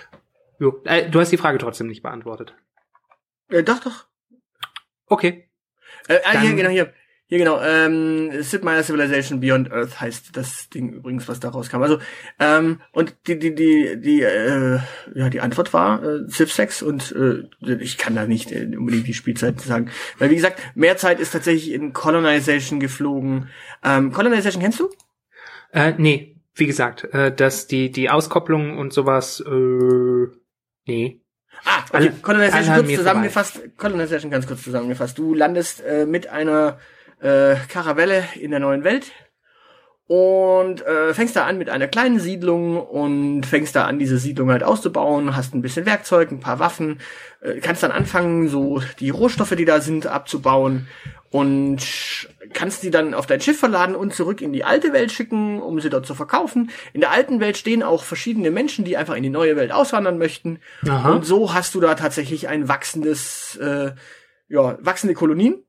Jo, 0.59 0.83
äh, 0.85 1.09
du 1.09 1.21
hast 1.21 1.31
die 1.31 1.37
Frage 1.37 1.59
trotzdem 1.59 1.87
nicht 1.87 2.03
beantwortet. 2.03 2.55
Äh, 3.49 3.63
doch, 3.63 3.81
doch. 3.81 4.07
Okay. 5.07 5.49
Äh, 6.09 6.19
ah, 6.25 6.41
hier, 6.41 6.55
genau, 6.55 6.71
hier. 6.71 6.93
Hier 7.27 7.39
genau, 7.39 7.61
ähm, 7.63 8.43
Sid 8.43 8.65
Meier's 8.65 8.89
Civilization 8.89 9.39
Beyond 9.39 9.71
Earth 9.71 10.01
heißt 10.01 10.37
das 10.37 10.69
Ding 10.69 10.93
übrigens, 10.93 11.29
was 11.29 11.39
da 11.39 11.51
rauskam. 11.51 11.81
Also, 11.81 12.01
ähm, 12.41 12.81
und 12.91 13.15
die, 13.29 13.39
die, 13.39 13.55
die, 13.55 14.01
die, 14.01 14.23
äh, 14.23 14.81
ja, 15.15 15.31
die 15.31 15.41
Antwort 15.41 15.73
war 15.73 16.03
äh, 16.03 16.27
Civ 16.29 16.53
6 16.53 16.83
und 16.83 17.13
äh, 17.13 17.75
ich 17.77 17.99
kann 17.99 18.17
da 18.17 18.27
nicht 18.27 18.51
äh, 18.51 18.65
unbedingt 18.77 19.07
die 19.07 19.15
Spielzeit 19.15 19.61
sagen. 19.61 19.93
Weil 20.19 20.31
wie 20.31 20.35
gesagt, 20.35 20.61
mehr 20.75 20.97
Zeit 20.97 21.21
ist 21.21 21.31
tatsächlich 21.31 21.71
in 21.71 21.93
Colonization 21.93 22.81
geflogen. 22.81 23.49
Ähm, 23.85 24.11
Colonization 24.11 24.61
kennst 24.61 24.81
du? 24.81 24.91
Äh, 25.73 25.95
nee, 25.99 26.40
wie 26.61 26.67
gesagt, 26.67 27.05
äh, 27.13 27.35
dass 27.35 27.67
die, 27.67 27.91
die 27.91 28.11
Auskopplung 28.11 28.79
und 28.79 28.93
sowas, 28.93 29.41
äh, 29.41 30.27
nee. 30.87 31.21
Ah, 31.65 31.85
okay. 31.93 32.13
Colonization 32.23 32.77
kurz 32.77 32.95
zusammengefasst. 32.95 33.77
Colonization 33.77 34.31
ganz 34.31 34.47
kurz 34.47 34.63
zusammengefasst. 34.63 35.19
Du 35.19 35.35
landest 35.35 35.83
äh, 35.83 36.07
mit 36.07 36.29
einer 36.29 36.79
äh, 37.21 37.57
Karavelle 37.69 38.25
in 38.39 38.51
der 38.51 38.61
neuen 38.61 38.85
Welt 38.85 39.13
und 40.11 40.85
äh, 40.85 41.15
fängst 41.15 41.37
da 41.37 41.47
an 41.47 41.57
mit 41.57 41.71
einer 41.71 41.87
kleinen 41.87 42.19
Siedlung 42.19 42.85
und 42.85 43.47
fängst 43.47 43.77
da 43.77 43.85
an, 43.85 44.01
diese 44.01 44.19
Siedlung 44.19 44.51
halt 44.51 44.65
auszubauen, 44.65 45.37
hast 45.37 45.55
ein 45.55 45.63
bisschen 45.63 45.87
Werkzeug, 45.87 46.33
ein 46.33 46.41
paar 46.41 46.59
Waffen, 46.59 46.99
äh, 47.43 47.61
kannst 47.61 47.85
dann 47.85 47.93
anfangen, 47.93 48.49
so 48.49 48.83
die 48.99 49.11
Rohstoffe, 49.11 49.55
die 49.55 49.65
da 49.65 49.81
sind, 49.81 50.09
abzubauen 50.09 50.89
und 51.31 51.79
kannst 52.53 52.83
die 52.83 52.91
dann 52.91 53.15
auf 53.15 53.27
dein 53.27 53.41
Schiff 53.41 53.61
verladen 53.61 53.95
und 53.95 54.13
zurück 54.13 54.43
in 54.43 54.53
die 54.53 54.65
alte 54.65 54.93
Welt 54.93 55.13
schicken, 55.13 55.63
um 55.63 55.79
sie 55.79 55.91
dort 55.91 56.07
zu 56.07 56.17
verkaufen. 56.17 56.73
In 56.93 57.03
der 57.03 57.13
alten 57.13 57.39
Welt 57.39 57.57
stehen 57.57 57.85
auch 57.85 58.03
verschiedene 58.03 58.51
Menschen, 58.51 58.85
die 58.85 58.97
einfach 58.97 59.15
in 59.15 59.23
die 59.23 59.31
neue 59.31 59.55
Welt 59.55 59.71
auswandern 59.71 60.19
möchten. 60.19 60.59
Aha. 60.89 61.13
Und 61.13 61.25
so 61.25 61.55
hast 61.55 61.77
du 61.77 61.81
da 61.81 61.95
tatsächlich 61.95 62.49
ein 62.49 62.67
wachsendes, 62.67 63.55
äh, 63.63 63.93
ja, 64.49 64.77
wachsende 64.81 65.15
Kolonien 65.15 65.63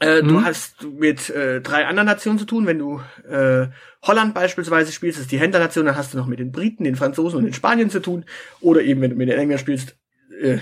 äh, 0.00 0.22
mhm. 0.22 0.28
Du 0.28 0.44
hast 0.44 0.82
mit 0.82 1.30
äh, 1.30 1.60
drei 1.60 1.86
anderen 1.86 2.06
Nationen 2.06 2.38
zu 2.38 2.44
tun. 2.44 2.66
Wenn 2.66 2.78
du 2.78 3.00
äh, 3.28 3.68
Holland 4.02 4.34
beispielsweise 4.34 4.92
spielst, 4.92 5.18
ist 5.18 5.32
die 5.32 5.38
Händlernation, 5.38 5.86
dann 5.86 5.96
hast 5.96 6.12
du 6.12 6.18
noch 6.18 6.26
mit 6.26 6.38
den 6.38 6.52
Briten, 6.52 6.84
den 6.84 6.96
Franzosen 6.96 7.38
und 7.38 7.44
den 7.44 7.54
Spaniern 7.54 7.90
zu 7.90 8.00
tun. 8.00 8.24
Oder 8.60 8.82
eben, 8.82 9.00
wenn 9.00 9.10
du 9.10 9.16
mit 9.16 9.28
den 9.28 9.38
Engländern 9.38 9.58
spielst, 9.58 9.96
äh, 10.40 10.58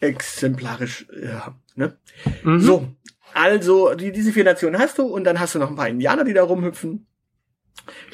exemplarisch. 0.00 1.06
Ja, 1.22 1.54
ne? 1.74 1.96
Mhm. 2.42 2.60
So, 2.60 2.88
also 3.34 3.94
die, 3.94 4.12
diese 4.12 4.32
vier 4.32 4.44
Nationen 4.44 4.78
hast 4.78 4.98
du 4.98 5.02
und 5.04 5.24
dann 5.24 5.38
hast 5.38 5.54
du 5.54 5.58
noch 5.58 5.68
ein 5.68 5.76
paar 5.76 5.88
Indianer, 5.88 6.24
die 6.24 6.34
da 6.34 6.42
rumhüpfen. 6.42 7.06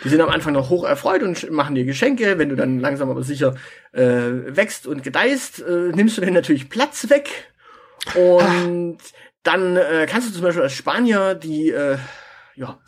Die 0.03 0.09
sind 0.09 0.21
am 0.21 0.29
Anfang 0.29 0.53
noch 0.53 0.71
hoch 0.71 0.85
erfreut 0.85 1.23
und 1.23 1.51
machen 1.51 1.75
dir 1.75 1.85
Geschenke. 1.85 2.39
Wenn 2.39 2.49
du 2.49 2.57
dann 2.57 2.81
langsam 2.81 3.11
aber 3.11 3.23
sicher 3.23 3.55
äh, 3.93 4.03
wächst 4.03 4.87
und 4.87 5.03
gedeihst, 5.03 5.61
äh, 5.63 5.93
nimmst 5.95 6.17
du 6.17 6.21
denen 6.21 6.35
natürlich 6.35 6.69
Platz 6.69 7.09
weg. 7.11 7.29
Und 8.15 8.99
dann 9.45 9.77
äh, 9.77 10.07
kannst 10.11 10.29
du 10.29 10.33
zum 10.33 10.43
Beispiel 10.43 10.63
als 10.63 10.73
Spanier 10.73 11.35
die, 11.35 11.71
äh, 11.71 11.99
ja, 12.57 12.81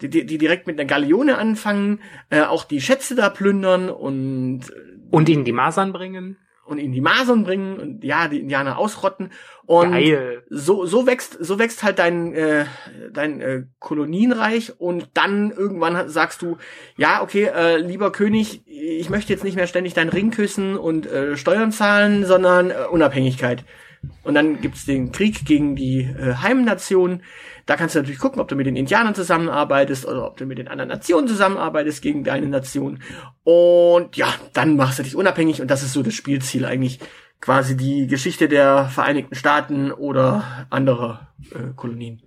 die, 0.00 0.08
die, 0.10 0.26
die 0.26 0.38
direkt 0.38 0.66
mit 0.66 0.78
einer 0.78 0.86
Galeone 0.86 1.38
anfangen, 1.38 2.00
äh, 2.30 2.42
auch 2.42 2.64
die 2.64 2.80
Schätze 2.80 3.14
da 3.14 3.30
plündern 3.30 3.90
und 3.90 4.70
und 5.10 5.28
ihnen 5.28 5.44
die 5.44 5.52
Masern 5.52 5.92
bringen? 5.92 6.36
Und 6.66 6.78
ihnen 6.78 6.94
die 6.94 7.02
Masern 7.02 7.44
bringen 7.44 7.78
und 7.78 8.04
ja 8.04 8.26
die 8.26 8.40
Indianer 8.40 8.78
ausrotten. 8.78 9.30
Und 9.66 9.92
Geil. 9.92 10.42
so 10.48 10.86
so 10.86 11.06
wächst 11.06 11.36
so 11.38 11.58
wächst 11.58 11.82
halt 11.82 11.98
dein 11.98 12.34
äh, 12.34 12.64
dein 13.12 13.40
äh, 13.40 13.64
Kolonienreich 13.80 14.80
und 14.80 15.10
dann 15.12 15.50
irgendwann 15.50 16.08
sagst 16.08 16.40
du 16.40 16.56
ja 16.96 17.22
okay 17.22 17.50
äh, 17.54 17.76
lieber 17.76 18.12
König 18.12 18.66
ich 18.66 19.10
möchte 19.10 19.32
jetzt 19.32 19.44
nicht 19.44 19.56
mehr 19.56 19.66
ständig 19.66 19.92
deinen 19.92 20.08
Ring 20.08 20.30
küssen 20.30 20.76
und 20.76 21.06
äh, 21.06 21.36
Steuern 21.36 21.70
zahlen 21.70 22.24
sondern 22.24 22.70
äh, 22.70 22.86
Unabhängigkeit 22.90 23.64
und 24.22 24.34
dann 24.34 24.60
gibt's 24.60 24.84
den 24.84 25.12
Krieg 25.12 25.44
gegen 25.44 25.76
die 25.76 26.00
äh, 26.00 26.34
Heimnation. 26.36 27.22
Da 27.66 27.76
kannst 27.76 27.94
du 27.94 28.00
natürlich 28.00 28.20
gucken, 28.20 28.40
ob 28.40 28.48
du 28.48 28.56
mit 28.56 28.66
den 28.66 28.76
Indianern 28.76 29.14
zusammenarbeitest 29.14 30.06
oder 30.06 30.26
ob 30.26 30.36
du 30.36 30.46
mit 30.46 30.58
den 30.58 30.68
anderen 30.68 30.88
Nationen 30.88 31.28
zusammenarbeitest 31.28 32.02
gegen 32.02 32.24
deine 32.24 32.46
Nation. 32.46 33.00
Und 33.42 34.16
ja, 34.16 34.28
dann 34.52 34.76
machst 34.76 34.98
du 34.98 35.02
dich 35.02 35.16
unabhängig 35.16 35.60
und 35.60 35.70
das 35.70 35.82
ist 35.82 35.92
so 35.92 36.02
das 36.02 36.14
Spielziel 36.14 36.64
eigentlich. 36.64 37.00
Quasi 37.40 37.76
die 37.76 38.06
Geschichte 38.06 38.48
der 38.48 38.86
Vereinigten 38.86 39.34
Staaten 39.34 39.92
oder 39.92 40.66
anderer 40.70 41.34
äh, 41.50 41.74
Kolonien. 41.76 42.22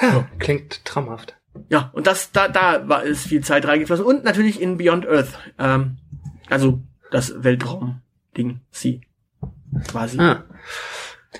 Ja, 0.00 0.28
klingt 0.38 0.84
traumhaft. 0.84 1.36
Ja, 1.68 1.90
und 1.94 2.06
das, 2.06 2.32
da, 2.32 2.48
da 2.48 2.88
war 2.88 3.04
es 3.04 3.26
viel 3.26 3.42
Zeit 3.42 3.66
reingeflossen. 3.66 4.04
Und 4.04 4.24
natürlich 4.24 4.60
in 4.60 4.76
Beyond 4.76 5.06
Earth. 5.06 5.38
Ähm, 5.58 5.98
also 6.48 6.80
das 7.10 7.42
Weltraum-Ding, 7.42 8.60
sie 8.70 9.02
quasi. 9.88 10.18
Ah. 10.18 10.44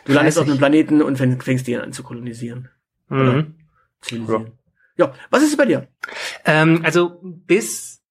Du 0.05 0.13
landest 0.13 0.39
auf 0.39 0.47
einem 0.47 0.59
Planeten 0.59 1.03
und 1.03 1.17
fängst 1.17 1.67
den 1.67 1.81
an 1.81 1.93
zu 1.93 2.03
kolonisieren. 2.03 2.69
Mhm. 3.09 3.55
Ja. 4.11 4.45
ja, 4.97 5.15
was 5.31 5.43
ist 5.43 5.57
bei 5.57 5.67
dir? 5.67 5.89
Ähm, 6.45 6.81
also 6.83 7.21
bis 7.23 8.03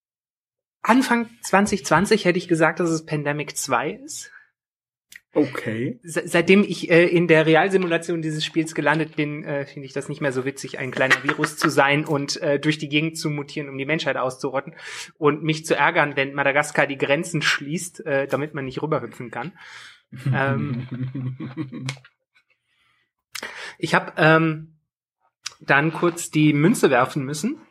Anfang 0.81 1.27
2020 1.41 2.25
hätte 2.25 2.37
ich 2.37 2.47
gesagt, 2.47 2.79
dass 2.79 2.89
es 2.89 3.05
Pandemic 3.05 3.57
2 3.57 3.91
ist. 3.91 4.31
Okay. 5.33 5.97
Seitdem 6.03 6.63
ich 6.63 6.91
äh, 6.91 7.05
in 7.07 7.27
der 7.27 7.45
Realsimulation 7.45 8.21
dieses 8.21 8.43
Spiels 8.43 8.75
gelandet 8.75 9.15
bin, 9.15 9.45
äh, 9.45 9.65
finde 9.65 9.85
ich 9.85 9.93
das 9.93 10.09
nicht 10.09 10.19
mehr 10.19 10.33
so 10.33 10.43
witzig, 10.43 10.77
ein 10.77 10.91
kleiner 10.91 11.23
Virus 11.23 11.55
zu 11.55 11.69
sein 11.69 12.03
und 12.03 12.41
äh, 12.41 12.59
durch 12.59 12.79
die 12.79 12.89
Gegend 12.89 13.17
zu 13.17 13.29
mutieren, 13.29 13.69
um 13.69 13.77
die 13.77 13.85
Menschheit 13.85 14.17
auszurotten 14.17 14.75
und 15.17 15.41
mich 15.41 15.65
zu 15.65 15.73
ärgern, 15.73 16.17
wenn 16.17 16.33
Madagaskar 16.33 16.85
die 16.85 16.97
Grenzen 16.97 17.41
schließt, 17.41 18.05
äh, 18.05 18.27
damit 18.27 18.53
man 18.53 18.65
nicht 18.65 18.81
rüberhüpfen 18.81 19.31
kann 19.31 19.53
ähm, 20.33 21.87
ich 23.77 23.93
habe 23.93 24.13
ähm, 24.17 24.79
dann 25.59 25.93
kurz 25.93 26.31
die 26.31 26.53
Münze 26.53 26.89
werfen 26.89 27.23
müssen, 27.23 27.61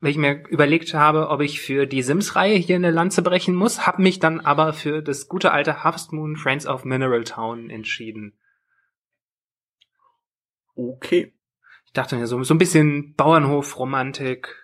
weil 0.00 0.10
ich 0.10 0.16
mir 0.16 0.46
überlegt 0.48 0.94
habe, 0.94 1.28
ob 1.28 1.40
ich 1.40 1.60
für 1.60 1.86
die 1.86 2.02
Sims-Reihe 2.02 2.56
hier 2.56 2.76
eine 2.76 2.90
Lanze 2.90 3.22
brechen 3.22 3.54
muss, 3.54 3.86
habe 3.86 4.02
mich 4.02 4.18
dann 4.18 4.40
aber 4.40 4.72
für 4.72 5.02
das 5.02 5.28
gute 5.28 5.52
alte 5.52 5.84
Harvest 5.84 6.12
Moon 6.12 6.36
Friends 6.36 6.66
of 6.66 6.84
Mineral 6.84 7.24
Town 7.24 7.70
entschieden. 7.70 8.38
Okay. 10.74 11.34
Ich 11.86 11.92
dachte 11.92 12.16
mir 12.16 12.26
so, 12.26 12.42
so 12.44 12.54
ein 12.54 12.58
bisschen 12.58 13.14
Bauernhof-Romantik. 13.14 14.54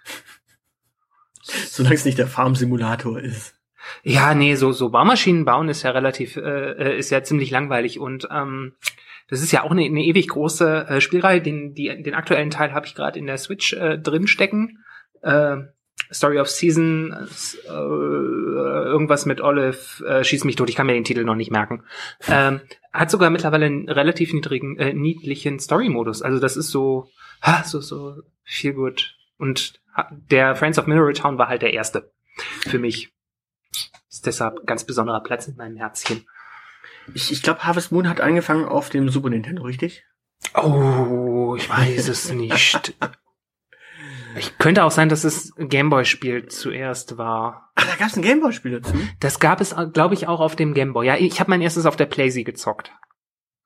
Solange 1.43 1.95
es 1.97 2.05
nicht 2.05 2.19
der 2.19 2.29
Farm-Simulator 2.29 3.21
ist. 3.21 3.54
Ja, 4.03 4.35
nee, 4.35 4.55
so, 4.55 4.73
so 4.73 4.91
Baumaschinen 4.91 5.45
bauen 5.45 5.69
ist 5.69 5.83
ja 5.83 5.91
relativ, 5.91 6.37
äh, 6.37 6.41
äh, 6.41 6.99
ist 6.99 7.11
ja 7.11 7.23
ziemlich 7.23 7.51
langweilig 7.51 7.99
und 7.99 8.29
ähm, 8.31 8.75
das 9.29 9.43
ist 9.43 9.53
ja 9.53 9.63
auch 9.63 9.71
eine, 9.71 9.85
eine 9.85 10.05
ewig 10.05 10.29
große 10.29 10.87
äh, 10.89 11.01
Spielreihe. 11.01 11.41
Den, 11.41 11.75
die, 11.75 12.03
den 12.03 12.15
aktuellen 12.15 12.51
Teil 12.51 12.73
habe 12.73 12.87
ich 12.87 12.95
gerade 12.95 13.19
in 13.19 13.27
der 13.27 13.39
Switch 13.39 13.73
äh, 13.73 13.99
drin 13.99 14.27
stecken. 14.27 14.85
Äh, 15.23 15.57
Story 16.13 16.39
of 16.39 16.49
Season, 16.49 17.13
äh, 17.67 17.71
irgendwas 17.71 19.27
mit 19.27 19.41
Olive, 19.41 20.05
äh, 20.07 20.23
schieß 20.23 20.45
mich 20.45 20.57
tot, 20.57 20.69
ich 20.69 20.77
kann 20.77 20.87
mir 20.87 20.93
den 20.93 21.05
Titel 21.05 21.25
noch 21.25 21.35
nicht 21.35 21.51
merken. 21.51 21.85
Ähm, 22.29 22.61
hat 22.93 23.11
sogar 23.11 23.31
mittlerweile 23.31 23.67
einen 23.67 23.89
relativ 23.89 24.33
niedrigen, 24.33 24.77
äh, 24.77 24.93
niedlichen 24.93 25.59
Story-Modus. 25.59 26.23
Also 26.23 26.41
das 26.41 26.57
ist 26.57 26.71
so, 26.71 27.09
ha, 27.43 27.65
so, 27.65 27.81
so 27.81 28.17
viel 28.43 28.75
gut. 28.75 29.17
Und 29.39 29.81
der 30.31 30.55
Friends 30.57 30.79
of 30.79 30.87
Mineral 30.87 31.13
Town 31.15 31.39
war 31.39 31.49
halt 31.49 31.63
der 31.63 31.73
erste 31.73 32.13
für 32.67 32.79
mich. 32.79 33.14
Ist 34.25 34.41
deshalb 34.41 34.67
ganz 34.67 34.85
besonderer 34.85 35.23
Platz 35.23 35.49
in 35.49 35.57
meinem 35.57 35.77
Herzchen. 35.77 36.25
Ich, 37.13 37.31
ich 37.31 37.43
glaube, 37.43 37.63
Harvest 37.65 37.93
Moon 37.93 38.09
hat 38.09 38.23
angefangen 38.23 38.65
auf 38.65 38.89
dem 38.89 39.11
Super 39.11 39.29
Nintendo, 39.29 39.63
richtig? 39.65 40.07
Oh, 40.55 41.55
ich 41.59 41.69
weiß 41.69 42.09
es 42.09 42.33
nicht. 42.33 42.95
Ich 44.39 44.57
könnte 44.57 44.83
auch 44.85 44.91
sein, 44.91 45.11
dass 45.11 45.25
es 45.25 45.53
Gameboy-Spiel 45.59 46.47
zuerst 46.47 47.19
war. 47.19 47.71
Ach, 47.75 47.87
da 47.87 47.97
gab 47.97 48.09
es 48.09 48.17
ein 48.17 48.23
Gameboy-Spiel 48.23 48.81
dazu? 48.81 48.95
Das 49.21 49.41
gab 49.41 49.61
es, 49.61 49.77
glaube 49.93 50.15
ich, 50.15 50.27
auch 50.27 50.41
auf 50.41 50.57
dem 50.57 50.73
Gameboy. 50.73 51.07
Ja, 51.07 51.17
ich 51.19 51.39
habe 51.39 51.51
mein 51.51 51.61
erstes 51.61 51.85
auf 51.85 51.97
der 51.97 52.07
PlayZ 52.07 52.47
gezockt. 52.47 52.93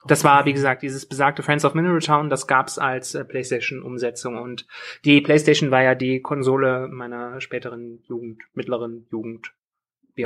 Das 0.09 0.25
war, 0.25 0.45
wie 0.45 0.55
gesagt, 0.55 0.83
dieses 0.83 1.07
besagte 1.07 1.45
Friends 1.45 1.65
of 1.65 1.75
Mineral 1.75 2.01
Town, 2.01 2.31
das 2.31 2.49
gab's 2.49 2.79
als 2.79 3.15
äh, 3.15 3.25
PlayStation-Umsetzung. 3.25 4.39
Und 4.39 4.67
die 5.05 5.21
PlayStation 5.21 5.71
war 5.71 5.85
ja 5.85 5.95
die 5.95 6.21
Konsole 6.21 6.89
meiner 6.89 7.41
späteren 7.41 8.03
Jugend, 8.09 8.43
mittleren 8.55 9.07
Jugend. 9.13 9.53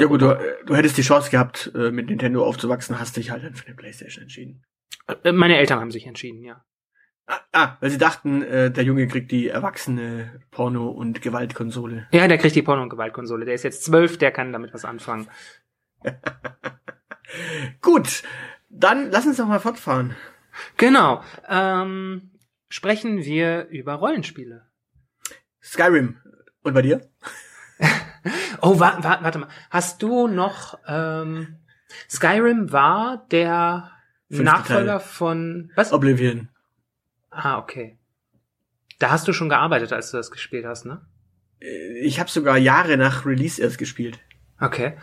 Ja 0.01 0.07
gut, 0.07 0.23
du, 0.23 0.39
du 0.65 0.75
hättest 0.75 0.97
die 0.97 1.03
Chance 1.03 1.31
gehabt, 1.31 1.71
äh, 1.75 1.91
mit 1.91 2.09
Nintendo 2.09 2.47
aufzuwachsen, 2.47 2.99
hast 2.99 3.17
dich 3.17 3.31
halt 3.31 3.45
dann 3.45 3.55
für 3.55 3.67
eine 3.67 3.77
PlayStation 3.77 4.23
entschieden. 4.23 4.65
Äh, 5.25 5.33
meine 5.33 5.57
Eltern 5.57 5.81
haben 5.81 5.91
sich 5.91 6.07
entschieden, 6.07 6.43
ja. 6.43 6.65
Ah, 7.27 7.41
ah, 7.53 7.77
weil 7.81 7.91
sie 7.91 7.99
dachten, 7.99 8.43
äh, 8.43 8.71
der 8.71 8.85
Junge 8.85 9.07
kriegt 9.07 9.31
die 9.31 9.49
erwachsene 9.49 10.41
Porno- 10.51 10.91
und 10.91 11.23
Gewaltkonsole. 11.23 12.09
Ja, 12.13 12.27
der 12.27 12.39
kriegt 12.39 12.57
die 12.57 12.63
Porno- 12.63 12.83
und 12.83 12.89
Gewaltkonsole. 12.89 13.45
Der 13.45 13.55
ist 13.55 13.63
jetzt 13.63 13.85
zwölf, 13.85 14.19
der 14.19 14.33
kann 14.33 14.53
damit 14.53 14.75
was 14.75 14.85
anfangen. 14.85 15.29
Gut, 17.81 18.23
dann 18.69 19.11
lass 19.11 19.27
uns 19.27 19.37
doch 19.37 19.47
mal 19.47 19.61
fortfahren. 19.61 20.17
Genau. 20.77 21.23
Ähm, 21.49 22.33
sprechen 22.69 23.25
wir 23.25 23.69
über 23.69 23.95
Rollenspiele. 23.95 24.67
Skyrim. 25.63 26.19
Und 26.63 26.75
bei 26.75 26.83
dir? 26.83 27.09
oh, 28.63 28.81
wa 28.81 28.99
wa 29.03 29.19
warte 29.23 29.39
mal. 29.39 29.49
Hast 29.71 30.03
du 30.03 30.29
noch 30.29 30.79
ähm, 30.87 31.57
Skyrim 32.09 32.73
war 32.73 33.27
der 33.31 33.91
Fünfte 34.29 34.45
Nachfolger 34.45 34.99
Teil. 34.99 35.01
von 35.01 35.71
was? 35.77 35.93
Oblivion. 35.93 36.49
Ah, 37.31 37.59
okay. 37.59 37.99
Da 38.99 39.11
hast 39.11 39.29
du 39.29 39.33
schon 39.33 39.49
gearbeitet, 39.49 39.93
als 39.93 40.11
du 40.11 40.17
das 40.17 40.31
gespielt 40.31 40.65
hast, 40.65 40.87
ne? 40.87 41.03
Äh, 41.61 41.99
ich 42.01 42.21
habe 42.21 42.31
sogar 42.31 42.57
Jahre 42.57 42.97
nach 42.97 43.27
Release 43.27 43.61
erst 43.61 43.79
gespielt. 43.79 44.19
Okay. 44.61 44.95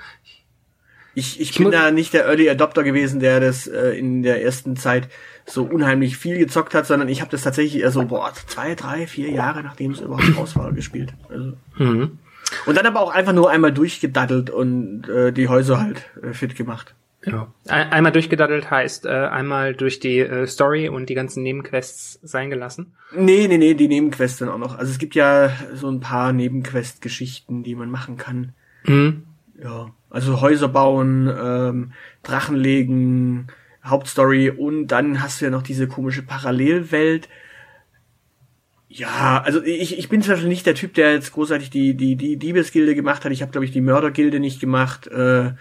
Ich, 1.15 1.39
ich, 1.39 1.51
ich 1.51 1.57
bin 1.57 1.71
da 1.71 1.91
nicht 1.91 2.13
der 2.13 2.25
Early 2.25 2.49
Adopter 2.49 2.83
gewesen, 2.83 3.19
der 3.19 3.39
das 3.39 3.67
äh, 3.67 3.89
in 3.91 4.23
der 4.23 4.43
ersten 4.43 4.77
Zeit 4.77 5.09
so 5.45 5.63
unheimlich 5.63 6.17
viel 6.17 6.37
gezockt 6.37 6.73
hat, 6.73 6.85
sondern 6.85 7.09
ich 7.09 7.21
habe 7.21 7.31
das 7.31 7.41
tatsächlich 7.41 7.81
eher 7.81 7.91
so, 7.91 8.05
boah, 8.05 8.31
zwei, 8.33 8.75
drei, 8.75 9.05
vier 9.07 9.29
Jahre, 9.29 9.63
nachdem 9.63 9.91
es 9.91 9.99
überhaupt 9.99 10.37
raus 10.37 10.55
war, 10.55 10.71
gespielt. 10.71 11.13
Also. 11.27 11.57
Mhm. 11.77 12.19
Und 12.65 12.77
dann 12.77 12.85
aber 12.85 13.01
auch 13.01 13.13
einfach 13.13 13.33
nur 13.33 13.49
einmal 13.49 13.71
durchgedaddelt 13.71 14.49
und 14.49 15.07
äh, 15.09 15.31
die 15.31 15.47
Häuser 15.47 15.79
halt 15.79 16.03
äh, 16.21 16.33
fit 16.33 16.55
gemacht. 16.55 16.95
Ja. 17.25 17.51
Einmal 17.67 18.13
durchgedaddelt 18.13 18.71
heißt 18.71 19.05
äh, 19.05 19.09
einmal 19.09 19.75
durch 19.75 19.99
die 19.99 20.19
äh, 20.19 20.47
Story 20.47 20.87
und 20.87 21.09
die 21.09 21.15
ganzen 21.15 21.43
Nebenquests 21.43 22.19
sein 22.23 22.49
gelassen? 22.49 22.93
Nee, 23.13 23.47
nee, 23.49 23.57
nee, 23.57 23.73
die 23.73 23.89
Nebenquests 23.89 24.39
dann 24.39 24.49
auch 24.49 24.57
noch. 24.57 24.77
Also 24.77 24.91
es 24.91 24.99
gibt 24.99 25.15
ja 25.15 25.51
so 25.73 25.89
ein 25.89 25.99
paar 25.99 26.31
Nebenquest-Geschichten, 26.31 27.63
die 27.63 27.75
man 27.75 27.89
machen 27.89 28.15
kann. 28.15 28.53
Mhm. 28.85 29.23
Ja, 29.61 29.91
also 30.09 30.39
Häuser 30.39 30.69
bauen, 30.69 31.29
ähm, 31.29 31.91
Drachen 32.23 32.55
legen, 32.55 33.47
Hauptstory 33.83 34.49
und 34.49 34.87
dann 34.87 35.21
hast 35.21 35.41
du 35.41 35.45
ja 35.45 35.51
noch 35.51 35.63
diese 35.63 35.87
komische 35.87 36.21
Parallelwelt. 36.21 37.27
Ja, 38.89 39.41
also 39.45 39.63
ich, 39.63 39.99
ich 39.99 40.09
bin 40.09 40.23
zum 40.23 40.33
Beispiel 40.33 40.49
nicht 40.49 40.65
der 40.65 40.73
Typ, 40.73 40.95
der 40.95 41.13
jetzt 41.13 41.31
großartig 41.31 41.69
die, 41.69 41.93
die, 41.93 42.15
die 42.15 42.37
Diebesgilde 42.37 42.95
gemacht 42.95 43.23
hat. 43.23 43.31
Ich 43.31 43.43
habe, 43.43 43.51
glaube 43.51 43.65
ich, 43.65 43.71
die 43.71 43.81
Mördergilde 43.81 44.39
nicht 44.39 44.59
gemacht. 44.59 45.07
Äh, 45.07 45.51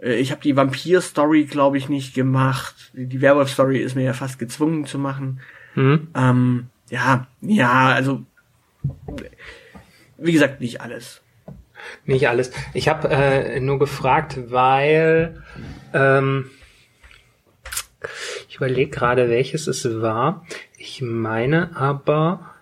äh, 0.00 0.14
ich 0.16 0.30
habe 0.30 0.40
die 0.40 0.56
Vampir-Story, 0.56 1.44
glaube 1.44 1.76
ich, 1.76 1.90
nicht 1.90 2.14
gemacht. 2.14 2.90
Die 2.94 3.20
Werwolf-Story 3.20 3.78
ist 3.78 3.96
mir 3.96 4.04
ja 4.04 4.14
fast 4.14 4.38
gezwungen 4.38 4.86
zu 4.86 4.98
machen. 4.98 5.40
Mhm. 5.74 6.08
Ähm, 6.14 6.66
ja, 6.88 7.26
ja, 7.42 7.88
also 7.88 8.24
wie 10.16 10.32
gesagt, 10.32 10.60
nicht 10.60 10.80
alles. 10.80 11.20
Nicht 12.06 12.28
alles. 12.28 12.50
Ich 12.72 12.88
habe 12.88 13.08
äh, 13.10 13.60
nur 13.60 13.78
gefragt, 13.78 14.38
weil 14.50 15.42
ähm, 15.92 16.50
ich 18.48 18.56
überlege 18.56 18.90
gerade, 18.90 19.28
welches 19.28 19.66
es 19.66 20.00
war. 20.00 20.46
Ich 20.78 21.02
meine 21.02 21.76
aber, 21.76 22.53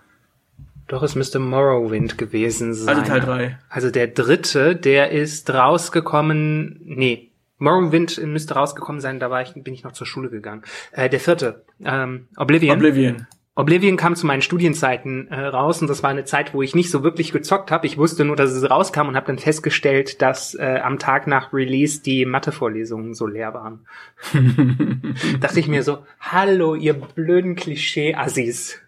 doch, 0.93 1.01
es 1.01 1.15
müsste 1.15 1.39
Morrowind 1.39 2.19
gewesen 2.19 2.75
sein. 2.75 2.97
Also 2.99 3.09
Teil 3.09 3.21
3. 3.21 3.59
Also 3.67 3.89
der 3.89 4.07
dritte, 4.07 4.75
der 4.75 5.09
ist 5.09 5.51
rausgekommen, 5.51 6.81
nee, 6.83 7.31
Morrowind 7.57 8.23
müsste 8.23 8.53
rausgekommen 8.53 9.01
sein, 9.01 9.19
da 9.19 9.31
war 9.31 9.41
ich, 9.41 9.53
bin 9.55 9.73
ich 9.73 9.83
noch 9.83 9.93
zur 9.93 10.05
Schule 10.05 10.29
gegangen. 10.29 10.61
Äh, 10.91 11.09
der 11.09 11.19
vierte, 11.19 11.65
ähm, 11.83 12.27
Oblivion. 12.37 12.77
Oblivion. 12.77 13.25
Oblivion 13.55 13.97
kam 13.97 14.15
zu 14.15 14.27
meinen 14.27 14.43
Studienzeiten 14.43 15.27
äh, 15.29 15.45
raus 15.45 15.81
und 15.81 15.87
das 15.87 16.03
war 16.03 16.11
eine 16.11 16.25
Zeit, 16.25 16.53
wo 16.53 16.61
ich 16.61 16.75
nicht 16.75 16.91
so 16.91 17.03
wirklich 17.03 17.31
gezockt 17.31 17.71
habe. 17.71 17.87
Ich 17.87 17.97
wusste 17.97 18.23
nur, 18.23 18.35
dass 18.35 18.51
es 18.51 18.69
rauskam 18.69 19.07
und 19.07 19.15
habe 19.15 19.25
dann 19.25 19.39
festgestellt, 19.39 20.21
dass 20.21 20.53
äh, 20.53 20.79
am 20.83 20.99
Tag 20.99 21.25
nach 21.25 21.53
Release 21.53 22.03
die 22.03 22.25
Mathevorlesungen 22.25 23.15
so 23.15 23.25
leer 23.25 23.55
waren. 23.55 23.87
Dachte 25.39 25.59
ich 25.59 25.67
mir 25.67 25.81
so, 25.81 26.05
hallo, 26.19 26.75
ihr 26.75 26.93
blöden 26.93 27.55
Klischee-Assis. 27.55 28.79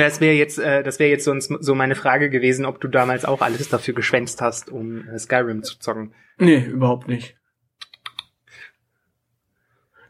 Das 0.00 0.20
wäre 0.20 0.34
jetzt, 0.34 0.58
äh, 0.58 0.82
das 0.82 0.98
wäre 0.98 1.10
jetzt 1.10 1.24
sonst 1.24 1.52
so 1.60 1.74
meine 1.74 1.94
Frage 1.94 2.30
gewesen, 2.30 2.66
ob 2.66 2.80
du 2.80 2.88
damals 2.88 3.24
auch 3.24 3.40
alles 3.40 3.68
dafür 3.68 3.94
geschwänzt 3.94 4.40
hast, 4.40 4.70
um 4.70 5.08
äh, 5.08 5.18
Skyrim 5.18 5.62
zu 5.62 5.78
zocken. 5.78 6.14
Nee, 6.38 6.58
überhaupt 6.58 7.08
nicht. 7.08 7.36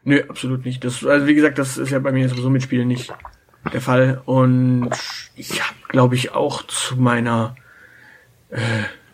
Nee, 0.03 0.23
absolut 0.23 0.65
nicht. 0.65 0.83
Das, 0.83 1.05
also 1.05 1.27
wie 1.27 1.35
gesagt, 1.35 1.57
das 1.57 1.77
ist 1.77 1.91
ja 1.91 1.99
bei 1.99 2.11
mir 2.11 2.29
sowieso 2.29 2.49
mit 2.49 2.63
Spielen 2.63 2.87
nicht 2.87 3.13
der 3.73 3.81
Fall. 3.81 4.21
Und 4.25 4.91
ich 5.35 5.61
habe, 5.61 5.77
glaube 5.89 6.15
ich, 6.15 6.31
auch 6.31 6.63
zu 6.63 6.95
meiner, 6.95 7.55
äh, 8.49 8.59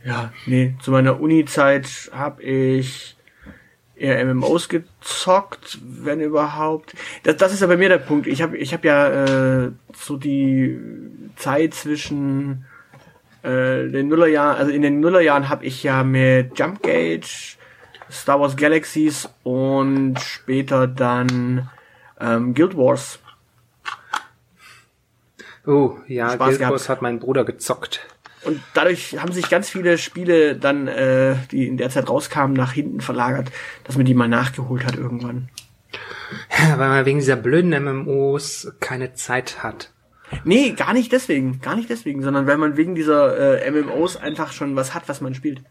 ja, 0.06 0.32
nee, 0.46 0.76
zu 0.82 0.92
meiner 0.92 1.20
Uni-Zeit 1.20 2.12
habe 2.14 2.44
ich 2.44 3.18
eher 3.96 4.24
MMOs 4.26 4.70
gezockt, 4.70 5.80
wenn 5.84 6.20
überhaupt. 6.20 6.94
Das, 7.24 7.38
das 7.38 7.54
ist 7.54 7.62
ja 7.62 7.68
bei 7.68 7.78
mir 7.78 7.90
der 7.90 8.00
Punkt. 8.00 8.28
Ich 8.28 8.42
habe 8.42 8.58
ich 8.58 8.74
hab 8.74 8.84
ja 8.84 9.66
äh, 9.66 9.72
so 9.96 10.18
die 10.18 10.80
Zeit 11.36 11.74
zwischen 11.74 12.66
äh, 13.44 13.90
den 13.90 14.08
Nullerjahren, 14.08 14.58
also 14.58 14.72
in 14.72 14.82
den 14.82 15.00
Nullerjahren 15.00 15.50
habe 15.50 15.66
ich 15.66 15.84
ja 15.84 16.04
mit 16.04 16.58
Jump 16.58 16.82
Gage, 16.82 17.58
Star 18.10 18.40
Wars 18.40 18.56
Galaxies 18.56 19.30
und 19.44 20.20
später 20.20 20.88
dann 20.88 21.70
ähm, 22.20 22.54
Guild 22.54 22.78
Wars. 22.78 23.20
Oh, 25.66 25.98
ja, 26.08 26.32
Spaß 26.32 26.48
Guild 26.48 26.60
gehabt. 26.60 26.72
Wars 26.72 26.90
hat 26.90 27.02
mein 27.02 27.20
Bruder 27.20 27.46
gezockt. 27.46 28.08
Und 28.46 28.62
dadurch 28.74 29.18
haben 29.20 29.32
sich 29.32 29.50
ganz 29.50 29.70
viele 29.70 29.98
Spiele 29.98 30.56
dann, 30.56 30.88
äh, 30.88 31.36
die 31.52 31.68
in 31.68 31.78
der 31.78 31.90
Zeit 31.90 32.10
rauskamen, 32.10 32.56
nach 32.56 32.74
hinten 32.74 33.02
verlagert, 33.02 33.52
dass 33.84 33.96
man 33.96 34.06
die 34.06 34.14
mal 34.14 34.28
nachgeholt 34.28 34.86
hat 34.86 34.96
irgendwann. 34.96 35.50
Ja, 36.52 36.78
weil 36.80 36.90
man 36.90 37.06
wegen 37.06 37.20
dieser 37.20 37.36
blöden 37.36 37.72
MMOs 37.72 38.74
keine 38.80 39.14
Zeit 39.14 39.64
hat. 39.64 39.92
Nee, 40.44 40.72
gar 40.72 40.94
nicht 40.94 41.12
deswegen, 41.12 41.62
gar 41.62 41.76
nicht 41.76 41.90
deswegen, 41.90 42.24
sondern 42.24 42.48
weil 42.48 42.58
man 42.58 42.76
wegen 42.76 42.96
dieser 42.96 43.62
äh, 43.62 43.70
MMOs 43.70 44.18
einfach 44.18 44.52
schon 44.52 44.76
was 44.76 44.94
hat, 44.94 45.08
was 45.08 45.22
man 45.22 45.36
spielt. 45.36 45.62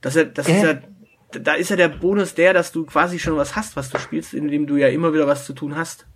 Das, 0.00 0.14
ist 0.14 0.22
ja, 0.22 0.24
das 0.24 0.48
äh? 0.48 0.52
ist 0.52 0.62
ja, 0.62 1.40
da 1.40 1.54
ist 1.54 1.70
ja 1.70 1.76
der 1.76 1.88
Bonus 1.88 2.34
der, 2.34 2.52
dass 2.54 2.72
du 2.72 2.86
quasi 2.86 3.18
schon 3.18 3.36
was 3.36 3.56
hast, 3.56 3.76
was 3.76 3.90
du 3.90 3.98
spielst, 3.98 4.34
indem 4.34 4.66
du 4.66 4.76
ja 4.76 4.88
immer 4.88 5.12
wieder 5.12 5.26
was 5.26 5.44
zu 5.44 5.52
tun 5.52 5.76
hast. 5.76 6.06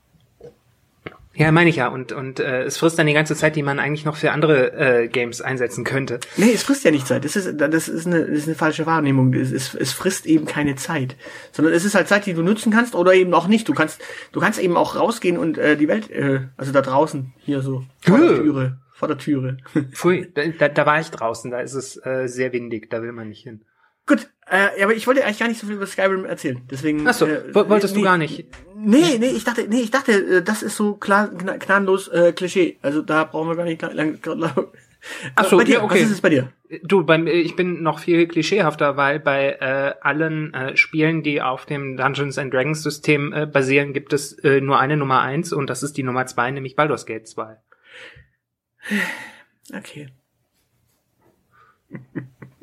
Ja, 1.34 1.50
meine 1.50 1.70
ich 1.70 1.76
ja. 1.76 1.88
Und, 1.88 2.12
und 2.12 2.40
äh, 2.40 2.64
es 2.64 2.76
frisst 2.76 2.98
dann 2.98 3.06
die 3.06 3.14
ganze 3.14 3.34
Zeit, 3.34 3.56
die 3.56 3.62
man 3.62 3.78
eigentlich 3.78 4.04
noch 4.04 4.16
für 4.16 4.32
andere 4.32 4.72
äh, 4.72 5.08
Games 5.08 5.40
einsetzen 5.40 5.84
könnte. 5.84 6.20
Nee, 6.36 6.52
es 6.52 6.62
frisst 6.62 6.84
ja 6.84 6.90
nicht 6.90 7.06
Zeit. 7.06 7.24
Das 7.24 7.36
ist, 7.36 7.56
das 7.56 7.88
ist, 7.88 8.06
eine, 8.06 8.26
das 8.26 8.38
ist 8.38 8.48
eine 8.48 8.54
falsche 8.54 8.84
Wahrnehmung. 8.84 9.32
Es, 9.32 9.50
es, 9.50 9.74
es 9.74 9.92
frisst 9.92 10.26
eben 10.26 10.44
keine 10.44 10.76
Zeit. 10.76 11.16
Sondern 11.52 11.72
es 11.72 11.84
ist 11.84 11.94
halt 11.94 12.08
Zeit, 12.08 12.26
die 12.26 12.34
du 12.34 12.42
nutzen 12.42 12.70
kannst 12.70 12.94
oder 12.94 13.14
eben 13.14 13.32
auch 13.32 13.48
nicht. 13.48 13.68
Du 13.68 13.72
kannst, 13.74 14.02
du 14.32 14.40
kannst 14.40 14.60
eben 14.60 14.76
auch 14.76 14.96
rausgehen 14.96 15.38
und 15.38 15.56
äh, 15.56 15.76
die 15.76 15.88
Welt, 15.88 16.10
äh, 16.10 16.48
also 16.56 16.72
da 16.72 16.82
draußen, 16.82 17.32
hier 17.38 17.62
so, 17.62 17.84
vor 18.02 18.18
der 18.18 18.36
Türe, 18.36 18.78
vor 18.92 19.08
der 19.08 19.18
Türe. 19.18 19.56
Pfui, 19.92 20.30
da, 20.34 20.42
da, 20.46 20.68
da 20.68 20.86
war 20.86 21.00
ich 21.00 21.10
draußen, 21.10 21.50
da 21.50 21.60
ist 21.60 21.74
es 21.74 21.96
äh, 22.04 22.26
sehr 22.26 22.52
windig, 22.52 22.90
da 22.90 23.02
will 23.02 23.12
man 23.12 23.28
nicht 23.28 23.42
hin. 23.42 23.62
Gut, 24.06 24.28
äh, 24.46 24.82
aber 24.82 24.94
ich 24.94 25.06
wollte 25.06 25.24
eigentlich 25.24 25.38
gar 25.38 25.48
nicht 25.48 25.60
so 25.60 25.66
viel 25.66 25.76
über 25.76 25.86
Skyrim 25.86 26.24
erzählen. 26.24 26.60
Deswegen. 26.70 27.06
Achso, 27.06 27.26
äh, 27.26 27.54
wolltest 27.54 27.94
nee, 27.94 28.00
du 28.00 28.04
gar 28.04 28.18
nicht? 28.18 28.46
Nee, 28.76 29.18
nee, 29.18 29.30
ich 29.30 29.44
dachte, 29.44 29.66
nee, 29.68 29.80
ich 29.80 29.90
dachte, 29.90 30.12
äh, 30.12 30.42
das 30.42 30.62
ist 30.62 30.76
so 30.76 30.94
klar, 30.94 31.30
gna- 31.30 31.58
gnadenlos 31.58 32.08
äh, 32.08 32.32
Klischee. 32.32 32.78
Also 32.82 33.02
da 33.02 33.24
brauchen 33.24 33.48
wir 33.48 33.56
gar 33.56 33.64
nicht 33.64 33.80
lang. 33.82 33.94
lang, 33.94 34.38
lang 34.38 34.66
Ach 35.34 35.44
so, 35.44 35.56
bei 35.56 35.64
dir, 35.64 35.74
ja, 35.74 35.82
okay. 35.82 35.94
was 35.94 36.02
ist 36.02 36.10
es 36.12 36.20
bei 36.20 36.28
dir? 36.28 36.52
Du, 36.82 37.04
beim, 37.04 37.26
ich 37.26 37.56
bin 37.56 37.82
noch 37.82 37.98
viel 37.98 38.26
klischeehafter, 38.26 38.96
weil 38.96 39.20
bei 39.20 39.56
äh, 39.60 39.94
allen 40.00 40.54
äh, 40.54 40.76
Spielen, 40.76 41.22
die 41.22 41.42
auf 41.42 41.66
dem 41.66 41.96
Dungeons 41.96 42.38
and 42.38 42.52
Dragons 42.54 42.82
System 42.82 43.32
äh, 43.32 43.46
basieren, 43.46 43.92
gibt 43.92 44.12
es 44.12 44.32
äh, 44.44 44.60
nur 44.60 44.78
eine 44.78 44.96
Nummer 44.96 45.20
eins 45.20 45.52
und 45.52 45.68
das 45.68 45.82
ist 45.82 45.96
die 45.96 46.02
Nummer 46.02 46.26
zwei, 46.26 46.50
nämlich 46.50 46.76
Baldur's 46.76 47.06
Gate 47.06 47.26
2. 47.26 47.56
Okay. 49.74 50.08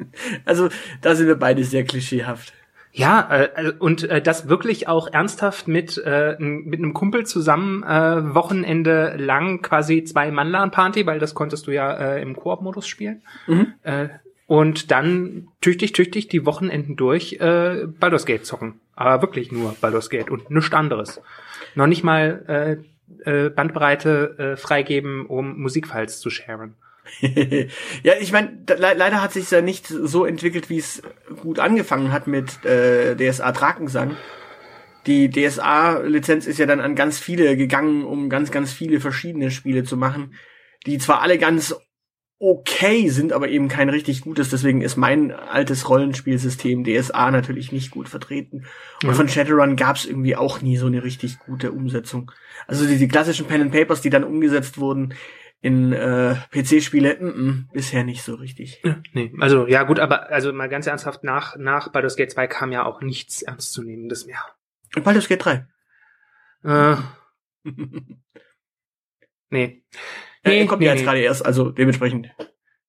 also 0.45 0.69
da 1.01 1.15
sind 1.15 1.27
wir 1.27 1.35
beide 1.35 1.63
sehr 1.63 1.83
klischeehaft. 1.83 2.53
Ja, 2.91 3.29
äh, 3.31 3.71
und 3.77 4.03
äh, 4.03 4.21
das 4.21 4.49
wirklich 4.49 4.87
auch 4.87 5.07
ernsthaft 5.13 5.67
mit 5.67 6.01
äh, 6.03 6.35
mit 6.39 6.79
einem 6.79 6.93
Kumpel 6.93 7.25
zusammen 7.25 7.83
äh, 7.83 8.33
Wochenende 8.33 9.15
lang 9.17 9.61
quasi 9.61 10.03
zwei 10.03 10.31
Mann 10.31 10.71
Party, 10.71 11.05
weil 11.05 11.19
das 11.19 11.35
konntest 11.35 11.67
du 11.67 11.71
ja 11.71 11.93
äh, 11.93 12.21
im 12.21 12.35
Koop-Modus 12.35 12.87
spielen. 12.87 13.21
Mhm. 13.47 13.73
Äh, 13.83 14.09
und 14.47 14.89
dann 14.89 15.49
tüchtig, 15.61 15.93
tüchtig 15.93 16.27
die 16.27 16.43
Wochenenden 16.43 16.95
durch 16.95 17.33
äh, 17.33 17.85
Baldur's 17.85 18.25
Gate 18.25 18.47
zocken. 18.47 18.79
Aber 18.95 19.21
wirklich 19.21 19.51
nur 19.51 19.75
Baldur's 19.79 20.09
Gate 20.09 20.31
und 20.31 20.49
nichts 20.49 20.73
anderes. 20.73 21.21
Noch 21.75 21.85
nicht 21.85 22.03
mal 22.03 22.81
äh, 23.23 23.45
äh, 23.45 23.49
Bandbreite 23.51 24.35
äh, 24.39 24.57
freigeben, 24.57 25.27
um 25.27 25.61
Musikfiles 25.61 26.19
zu 26.19 26.31
sharen. 26.31 26.73
ja, 28.03 28.13
ich 28.19 28.31
meine, 28.31 28.57
le 28.67 28.93
leider 28.95 29.21
hat 29.21 29.33
sich 29.33 29.49
ja 29.51 29.61
nicht 29.61 29.87
so 29.87 30.25
entwickelt, 30.25 30.69
wie 30.69 30.77
es 30.77 31.01
gut 31.41 31.59
angefangen 31.59 32.11
hat 32.11 32.27
mit 32.27 32.63
äh, 32.65 33.15
DSA 33.15 33.51
Drakensang. 33.51 34.15
Die 35.07 35.29
DSA-Lizenz 35.29 36.45
ist 36.45 36.59
ja 36.59 36.65
dann 36.65 36.81
an 36.81 36.95
ganz 36.95 37.19
viele 37.19 37.57
gegangen, 37.57 38.03
um 38.03 38.29
ganz, 38.29 38.51
ganz 38.51 38.71
viele 38.71 38.99
verschiedene 38.99 39.49
Spiele 39.49 39.83
zu 39.83 39.97
machen, 39.97 40.35
die 40.85 40.97
zwar 40.97 41.21
alle 41.21 41.37
ganz 41.37 41.75
okay 42.41 43.09
sind, 43.09 43.33
aber 43.33 43.49
eben 43.49 43.67
kein 43.67 43.89
richtig 43.89 44.21
gutes. 44.21 44.49
Deswegen 44.49 44.81
ist 44.81 44.95
mein 44.95 45.31
altes 45.31 45.89
Rollenspielsystem 45.89 46.85
DSA 46.85 47.31
natürlich 47.31 47.73
nicht 47.73 47.91
gut 47.91 48.07
vertreten. 48.07 48.65
Und 49.03 49.09
Ja. 49.09 49.13
von 49.13 49.27
Shadowrun 49.27 49.75
gab 49.75 49.97
es 49.97 50.05
irgendwie 50.05 50.37
auch 50.37 50.61
nie 50.61 50.77
so 50.77 50.85
eine 50.87 51.03
richtig 51.03 51.39
gute 51.39 51.73
Umsetzung. 51.73 52.31
Also 52.65 52.85
die, 52.85 52.97
die 52.97 53.09
klassischen 53.09 53.45
Pen 53.45 53.63
and 53.63 53.71
Papers, 53.73 54.01
die 54.01 54.09
dann 54.09 54.23
umgesetzt 54.23 54.77
wurden 54.77 55.13
in 55.61 55.91
äh, 55.91 56.35
PC-Spiele, 56.51 57.17
mm 57.19 57.27
-mm, 57.27 57.73
bisher 57.73 58.03
nicht 58.03 58.23
so 58.23 58.35
richtig. 58.35 58.81
Ja, 58.83 59.01
nee, 59.13 59.33
also 59.39 59.67
ja 59.67 59.83
gut, 59.83 59.99
aber 59.99 60.29
also 60.29 60.53
mal 60.53 60.69
ganz 60.69 60.87
ernsthaft, 60.87 61.23
nach, 61.23 61.57
nach 61.57 61.91
Baldur's 61.91 62.15
Gate 62.15 62.31
2 62.31 62.47
kam 62.47 62.71
ja 62.71 62.85
auch 62.85 63.01
nichts 63.01 63.41
Ernstzunehmendes 63.41 64.25
mehr. 64.25 64.39
Und 64.95 65.03
Baldur's 65.03 65.27
Gate 65.27 65.43
3. 65.43 65.67
Äh, 66.61 66.97
nee. 69.49 69.81
Nee, 70.43 70.65
kommt 70.65 70.81
nee, 70.81 70.87
ja 70.87 70.91
jetzt 70.91 70.99
nee. 70.99 71.05
gerade 71.05 71.19
erst, 71.19 71.45
also 71.45 71.71
dementsprechend. 71.71 72.29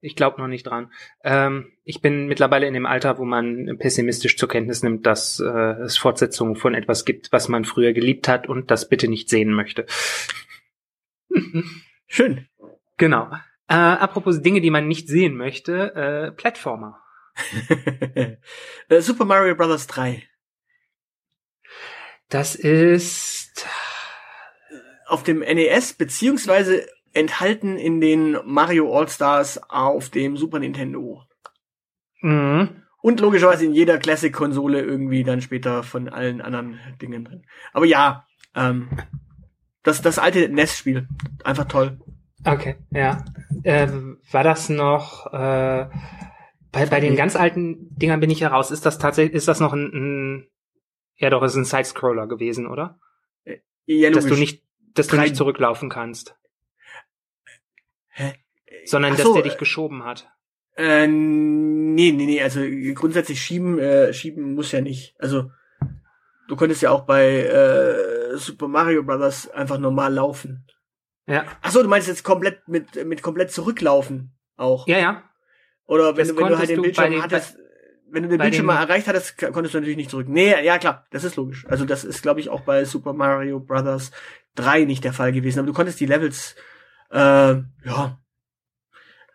Ich 0.01 0.17
glaube 0.17 0.41
noch 0.41 0.49
nicht 0.49 0.65
dran. 0.65 0.91
Ähm, 1.23 1.73
ich 1.85 2.01
bin 2.01 2.27
mittlerweile 2.27 2.67
in 2.67 2.75
dem 2.75 2.87
Alter, 2.87 3.19
wo 3.19 3.25
man 3.25 3.77
pessimistisch 3.79 4.37
zur 4.37 4.49
Kenntnis 4.49 4.83
nimmt, 4.83 5.07
dass 5.07 5.39
äh, 5.39 5.83
es 5.83 5.99
Fortsetzungen 5.99 6.57
von 6.57 6.75
etwas 6.75 7.05
gibt, 7.05 7.31
was 7.31 7.49
man 7.49 7.65
früher 7.65 7.93
geliebt 7.93 8.27
hat 8.27 8.49
und 8.49 8.73
das 8.73 8.89
bitte 8.89 9.09
nicht 9.09 9.29
sehen 9.29 9.53
möchte. 9.53 9.87
Schön. 12.09 12.49
Genau. 13.01 13.33
Äh, 13.67 13.75
apropos 13.75 14.43
Dinge, 14.43 14.61
die 14.61 14.71
man 14.71 14.87
nicht 14.87 15.09
sehen 15.09 15.37
möchte, 15.37 15.95
äh, 15.95 16.33
Plattformer. 16.33 17.01
Äh, 18.89 19.01
Super 19.01 19.25
Mario 19.25 19.55
Bros. 19.55 19.87
3. 19.87 20.25
Das 22.29 22.55
ist 22.55 23.67
Auf 25.07 25.23
dem 25.23 25.39
NES, 25.41 25.95
beziehungsweise 25.95 26.87
enthalten 27.13 27.77
in 27.77 28.01
den 28.01 28.39
Mario 28.45 28.97
All-Stars 28.97 29.61
auf 29.71 30.11
dem 30.11 30.37
Super 30.37 30.59
Nintendo. 30.59 31.25
mhm. 32.21 32.83
Und 33.03 33.21
logischerweise 33.21 33.65
in 33.65 33.73
jeder 33.73 33.99
Classic-Konsole 33.99 34.83
irgendwie 34.83 35.25
dann 35.25 35.41
später 35.41 35.83
von 35.83 36.09
allen 36.11 36.43
anderen 36.43 36.79
Dingen 37.01 37.25
drin. 37.25 37.47
Aber 37.73 37.87
ja, 37.87 38.27
ähm, 38.55 38.91
das, 39.83 40.03
das 40.03 40.19
alte 40.19 40.49
NES-Spiel. 40.49 41.09
Einfach 41.43 41.65
toll. 41.65 41.99
Okay, 42.45 42.77
ja. 42.91 43.25
Ähm, 43.65 44.21
war 44.31 44.45
das 44.45 44.69
noch 44.69 45.27
äh, 45.33 45.89
bei, 46.73 46.87
bei 46.87 47.01
den 47.01 47.17
ganz 47.17 47.37
alten 47.37 47.95
Dingern 47.97 48.21
bin 48.21 48.31
ich 48.31 48.41
heraus. 48.41 48.71
Ist 48.71 48.87
das 48.87 48.99
tatsächlich, 48.99 49.35
ist 49.35 49.49
das 49.49 49.61
noch 49.61 49.73
ein, 49.73 49.91
ein 49.93 50.51
ja 51.17 51.31
doch, 51.31 51.43
es 51.43 51.53
ist 51.53 51.59
ein 51.59 51.65
Sidescroller 51.65 52.27
gewesen, 52.27 52.67
oder? 52.67 52.99
Ja, 53.87 54.11
Dass 54.11 54.27
du 54.27 54.37
nicht, 54.37 54.63
dass 54.95 55.09
du 55.09 55.17
nicht 55.17 55.37
zurücklaufen 55.37 55.89
kannst, 55.89 56.37
Hä? 58.09 58.35
sondern 58.85 59.13
Ach 59.13 59.17
dass 59.17 59.27
so, 59.27 59.35
der 59.35 59.43
dich 59.43 59.55
äh, 59.55 59.59
geschoben 59.59 60.05
hat. 60.05 60.31
Äh, 60.77 61.09
nee, 61.09 62.13
nee, 62.13 62.27
nee, 62.27 62.43
also 62.43 62.61
grundsätzlich 62.95 63.43
schieben, 63.43 63.79
äh, 63.79 64.13
schieben 64.13 64.55
muss 64.55 64.73
ja 64.73 64.81
nicht. 64.81 65.15
Also 65.19 65.51
du 66.49 66.57
konntest 66.57 66.83
ja 66.83 66.91
auch 66.91 67.05
bei 67.05 67.41
äh, 67.41 68.37
Super 68.37 68.69
Mario 68.69 69.03
Brothers 69.03 69.51
einfach 69.51 69.79
normal 69.79 70.15
laufen. 70.15 70.65
Ja, 71.27 71.45
Ach 71.63 71.71
so, 71.71 71.83
du 71.83 71.89
meinst 71.89 72.09
jetzt 72.09 72.25
komplett 72.25 72.67
mit 72.69 73.05
mit 73.07 73.23
komplett 73.23 73.53
zurücklaufen 73.53 74.33
auch. 74.57 74.87
ja, 74.89 74.99
ja. 74.99 75.23
Oder 75.87 76.17
wenn 76.17 76.27
Das 76.27 76.29
du, 76.29 76.37
wenn 76.41 76.49
du 76.49 76.59
halt 76.59 76.69
den 76.71 76.83
Bildschirm 76.83 77.11
den- 77.11 77.23
hattest, 77.23 77.57
wenn 78.11 78.23
du 78.25 78.29
den 78.29 78.39
Bildschirm 78.39 78.67
mal 78.67 78.81
erreicht 78.83 79.07
hattest, 79.09 79.39
konntest 79.39 79.75
du 79.75 79.79
natürlich 79.79 79.97
nicht 79.97 80.11
zurück. 80.11 80.29
Nee, 80.29 80.55
ja 80.65 80.79
klar, 80.79 81.07
das 81.11 81.25
ist 81.25 81.37
logisch. 81.37 81.67
Also 81.69 81.85
das 81.85 82.05
ist 82.05 82.23
glaube 82.23 82.41
ich 82.41 82.49
auch 82.49 82.61
bei 82.63 82.85
Super 82.85 83.13
Mario 83.13 83.61
Brothers 83.61 84.11
3 84.57 84.85
nicht 84.85 85.05
der 85.05 85.13
Fall 85.13 85.33
gewesen, 85.33 85.59
aber 85.61 85.67
du 85.67 85.73
konntest 85.73 86.01
die 86.01 86.07
Levels 86.07 86.57
äh, 87.11 87.17
ja 87.85 88.19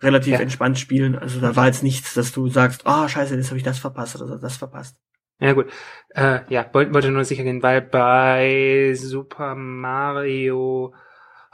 relativ 0.02 0.34
Ja. 0.34 0.40
entspannt 0.40 0.78
spielen. 0.80 1.16
Also 1.18 1.40
da 1.40 1.56
war 1.56 1.68
jetzt 1.68 1.84
nichts, 1.84 2.14
dass 2.14 2.32
du 2.32 2.48
sagst, 2.50 2.86
ah 2.86 3.08
scheiße, 3.08 3.36
jetzt 3.36 3.48
habe 3.48 3.58
ich 3.58 3.64
das 3.64 3.80
verpasst 3.80 4.22
oder 4.22 4.38
das 4.38 4.58
verpasst. 4.58 4.98
Ja 5.40 5.54
gut. 5.54 5.68
Äh, 6.10 6.40
ja, 6.50 6.70
wollte 6.74 6.94
wollte 6.94 7.12
nur 7.12 7.26
sicher 7.26 7.44
gehen, 7.44 7.62
weil 7.64 7.82
bei 7.82 8.94
Super 8.96 9.56
Mario 9.56 10.94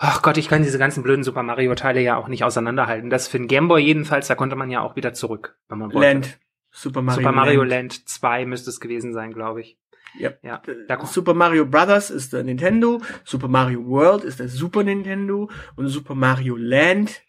Ach 0.04 0.24
Gott, 0.24 0.38
ich 0.38 0.48
kann 0.48 0.64
diese 0.64 0.80
ganzen 0.80 1.04
blöden 1.04 1.24
Super 1.24 1.44
Mario 1.44 1.76
Teile 1.76 2.02
ja 2.02 2.18
auch 2.18 2.28
nicht 2.28 2.44
auseinanderhalten. 2.44 3.12
Das 3.12 3.28
für 3.28 3.38
den 3.38 3.48
Gameboy 3.48 3.80
jedenfalls, 3.84 4.28
da 4.28 4.34
konnte 4.34 4.56
man 4.56 4.72
ja 4.72 4.82
auch 4.82 4.96
wieder 4.96 5.14
zurück, 5.14 5.60
wenn 5.70 5.78
man 5.78 5.94
wollte. 5.94 6.08
Land, 6.08 6.40
Super 6.72 7.04
Mario, 7.04 7.22
Super 7.22 7.32
Mario 7.32 7.64
Land. 7.64 7.94
Land 8.00 8.10
2 8.10 8.46
müsste 8.48 8.72
es 8.72 8.80
gewesen 8.80 9.14
sein, 9.14 9.32
glaube 9.32 9.62
ich. 9.62 9.78
Ja. 10.18 10.32
Ja, 10.42 10.60
da 10.88 11.06
Super 11.06 11.36
Mario 11.36 11.68
Brothers 11.68 12.10
ist 12.10 12.34
der 12.34 12.44
Nintendo, 12.44 13.00
Super 13.24 13.48
Mario 13.48 13.86
World 13.86 14.24
ist 14.24 14.40
der 14.40 14.50
Super 14.50 14.84
Nintendo 14.84 15.52
und 15.76 15.88
Super 15.88 16.16
Mario 16.16 16.56
Land 16.56 17.22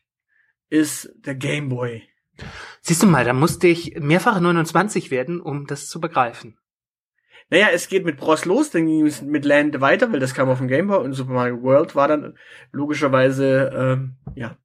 ist 0.70 1.12
der 1.26 1.34
Game 1.34 1.68
Boy. 1.68 2.08
Siehst 2.80 3.02
du 3.02 3.06
mal, 3.06 3.26
da 3.26 3.34
musste 3.34 3.66
ich 3.66 4.00
mehrfach 4.00 4.40
29 4.40 5.10
werden, 5.10 5.42
um 5.42 5.66
das 5.66 5.88
zu 5.88 6.00
begreifen. 6.00 6.56
Naja, 7.50 7.68
es 7.72 7.88
geht 7.88 8.04
mit 8.04 8.16
Bros 8.16 8.44
los, 8.44 8.70
dann 8.70 8.86
ging 8.86 9.06
es 9.06 9.22
mit 9.22 9.44
Land 9.44 9.80
weiter, 9.80 10.12
weil 10.12 10.20
das 10.20 10.34
kam 10.34 10.48
auf 10.48 10.58
dem 10.58 10.68
Game 10.68 10.88
Boy 10.88 11.04
und 11.04 11.12
Super 11.12 11.32
Mario 11.32 11.62
World 11.62 11.94
war 11.94 12.08
dann 12.08 12.36
logischerweise 12.72 13.70
ähm, 13.74 14.16
ja 14.34 14.56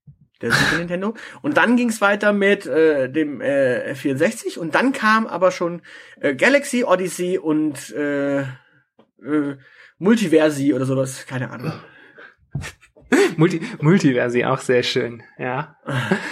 der 0.41 0.51
Super 0.51 0.77
Nintendo. 0.77 1.13
Und 1.41 1.57
dann 1.57 1.75
ging 1.75 1.89
es 1.89 2.01
weiter 2.01 2.33
mit 2.33 2.65
äh, 2.65 3.09
dem 3.11 3.41
äh, 3.41 3.95
64 3.95 4.59
und 4.59 4.75
dann 4.75 4.93
kam 4.93 5.27
aber 5.27 5.51
schon 5.51 5.81
äh, 6.19 6.35
Galaxy, 6.35 6.83
Odyssey 6.83 7.37
und 7.37 7.91
äh, 7.93 8.41
äh, 8.41 9.57
Multiversi 9.99 10.73
oder 10.73 10.85
sowas, 10.85 11.25
keine 11.25 11.49
Ahnung. 11.49 11.73
Multi 13.37 13.61
Multiversi 13.81 14.43
auch 14.43 14.59
sehr 14.59 14.83
schön, 14.83 15.23
ja. 15.37 15.77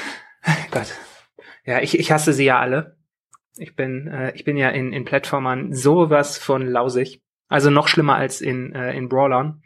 Gott. 0.72 0.94
Ja, 1.66 1.82
ich, 1.82 1.98
ich 1.98 2.12
hasse 2.12 2.34
sie 2.34 2.46
ja 2.46 2.60
alle. 2.60 2.95
Ich 3.58 3.76
bin, 3.76 4.08
äh, 4.08 4.32
ich 4.36 4.44
bin 4.44 4.58
ja 4.58 4.70
in, 4.70 4.92
in 4.94 5.06
Plattformern 5.06 5.74
sowas 5.74 6.38
von 6.38 6.68
lausig. 6.68 7.22
Also 7.48 7.70
noch 7.70 7.88
schlimmer 7.88 8.16
als 8.16 8.42
in, 8.42 8.74
äh, 8.74 8.96
in 8.96 9.08
Brawlern. 9.08 9.62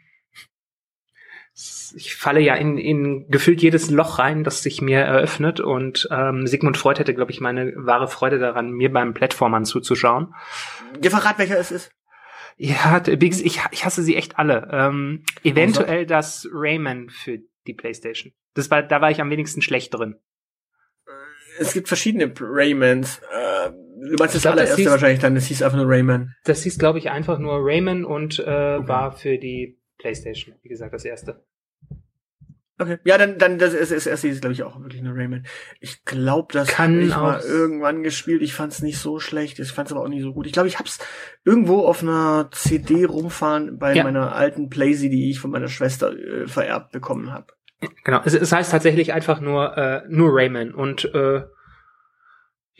Ich 1.96 2.14
falle 2.14 2.40
ja 2.40 2.54
in, 2.54 2.78
in 2.78 3.28
gefühlt 3.28 3.60
jedes 3.60 3.90
Loch 3.90 4.18
rein, 4.18 4.44
das 4.44 4.62
sich 4.62 4.80
mir 4.80 5.00
eröffnet. 5.00 5.60
Und 5.60 6.08
ähm, 6.10 6.46
Sigmund 6.46 6.76
Freud 6.76 7.00
hätte, 7.00 7.14
glaube 7.14 7.32
ich, 7.32 7.40
meine 7.40 7.72
wahre 7.76 8.08
Freude 8.08 8.38
daran, 8.38 8.70
mir 8.70 8.92
beim 8.92 9.12
Plattformern 9.12 9.64
zuzuschauen. 9.64 10.34
Ihr 11.02 11.10
verrat, 11.10 11.38
welcher 11.38 11.58
es 11.58 11.70
ist. 11.70 11.90
Ja, 12.56 13.02
ich, 13.06 13.60
ich 13.70 13.84
hasse 13.84 14.02
sie 14.02 14.16
echt 14.16 14.38
alle. 14.38 14.68
Ähm, 14.70 15.24
eventuell 15.42 16.06
das 16.06 16.46
Rayman 16.52 17.08
für 17.08 17.38
die 17.66 17.74
PlayStation. 17.74 18.32
Das 18.54 18.70
war, 18.70 18.82
da 18.82 19.00
war 19.00 19.10
ich 19.10 19.20
am 19.20 19.30
wenigsten 19.30 19.62
schlecht 19.62 19.94
drin. 19.94 20.16
Es 21.58 21.72
gibt 21.72 21.88
verschiedene 21.88 22.32
Raymans. 22.38 23.20
Äh, 23.32 23.70
du 24.00 24.16
meinst 24.18 24.34
das 24.34 24.42
glaub, 24.42 24.54
das 24.56 24.62
allererste 24.70 24.82
hieß- 24.82 24.90
wahrscheinlich 24.90 25.20
dann, 25.20 25.34
das 25.34 25.46
hieß 25.46 25.62
einfach 25.62 25.76
nur 25.78 25.88
Rayman. 25.88 26.34
Das 26.44 26.62
hieß, 26.62 26.78
glaube 26.78 26.98
ich, 26.98 27.10
einfach 27.10 27.38
nur 27.38 27.58
Rayman 27.62 28.04
und 28.04 28.38
äh, 28.38 28.42
Okay. 28.42 28.88
war 28.88 29.12
für 29.12 29.38
die 29.38 29.78
PlayStation, 29.98 30.54
wie 30.62 30.68
gesagt, 30.68 30.94
das 30.94 31.04
erste. 31.04 31.44
Okay. 32.78 32.96
Ja, 33.04 33.18
dann, 33.18 33.36
dann 33.36 33.58
das 33.58 33.74
ist, 33.74 33.90
ist, 33.90 34.06
ist, 34.06 34.24
ist 34.24 34.40
glaube 34.40 34.54
ich, 34.54 34.62
auch 34.62 34.80
wirklich 34.80 35.02
eine 35.02 35.14
Rayman. 35.14 35.44
Ich 35.80 36.02
glaube, 36.06 36.54
das 36.54 36.68
Kann 36.68 36.96
hab 36.96 37.02
ich 37.02 37.14
mal 37.14 37.40
irgendwann 37.46 38.02
gespielt. 38.02 38.40
Ich 38.40 38.54
fand 38.54 38.72
es 38.72 38.80
nicht 38.80 38.98
so 38.98 39.18
schlecht. 39.20 39.58
Ich 39.58 39.70
fand 39.72 39.88
es 39.88 39.92
aber 39.92 40.02
auch 40.02 40.08
nicht 40.08 40.22
so 40.22 40.32
gut. 40.32 40.46
Ich 40.46 40.54
glaube, 40.54 40.68
ich 40.68 40.78
hab's 40.78 40.98
irgendwo 41.44 41.80
auf 41.80 42.02
einer 42.02 42.48
CD 42.52 43.04
rumfahren 43.04 43.78
bei 43.78 43.92
Ja. 43.94 44.04
meiner 44.04 44.34
alten 44.34 44.70
Playsee, 44.70 45.10
die 45.10 45.28
ich 45.30 45.40
von 45.40 45.50
meiner 45.50 45.68
Schwester 45.68 46.10
äh, 46.16 46.46
vererbt 46.46 46.92
bekommen 46.92 47.30
habe. 47.34 47.48
Genau, 48.04 48.22
es, 48.24 48.32
es 48.32 48.50
heißt 48.50 48.70
tatsächlich 48.70 49.12
einfach 49.12 49.40
nur, 49.42 49.76
äh, 49.76 50.02
nur 50.08 50.30
Rayman. 50.32 50.72
Und 50.72 51.04
äh, 51.14 51.42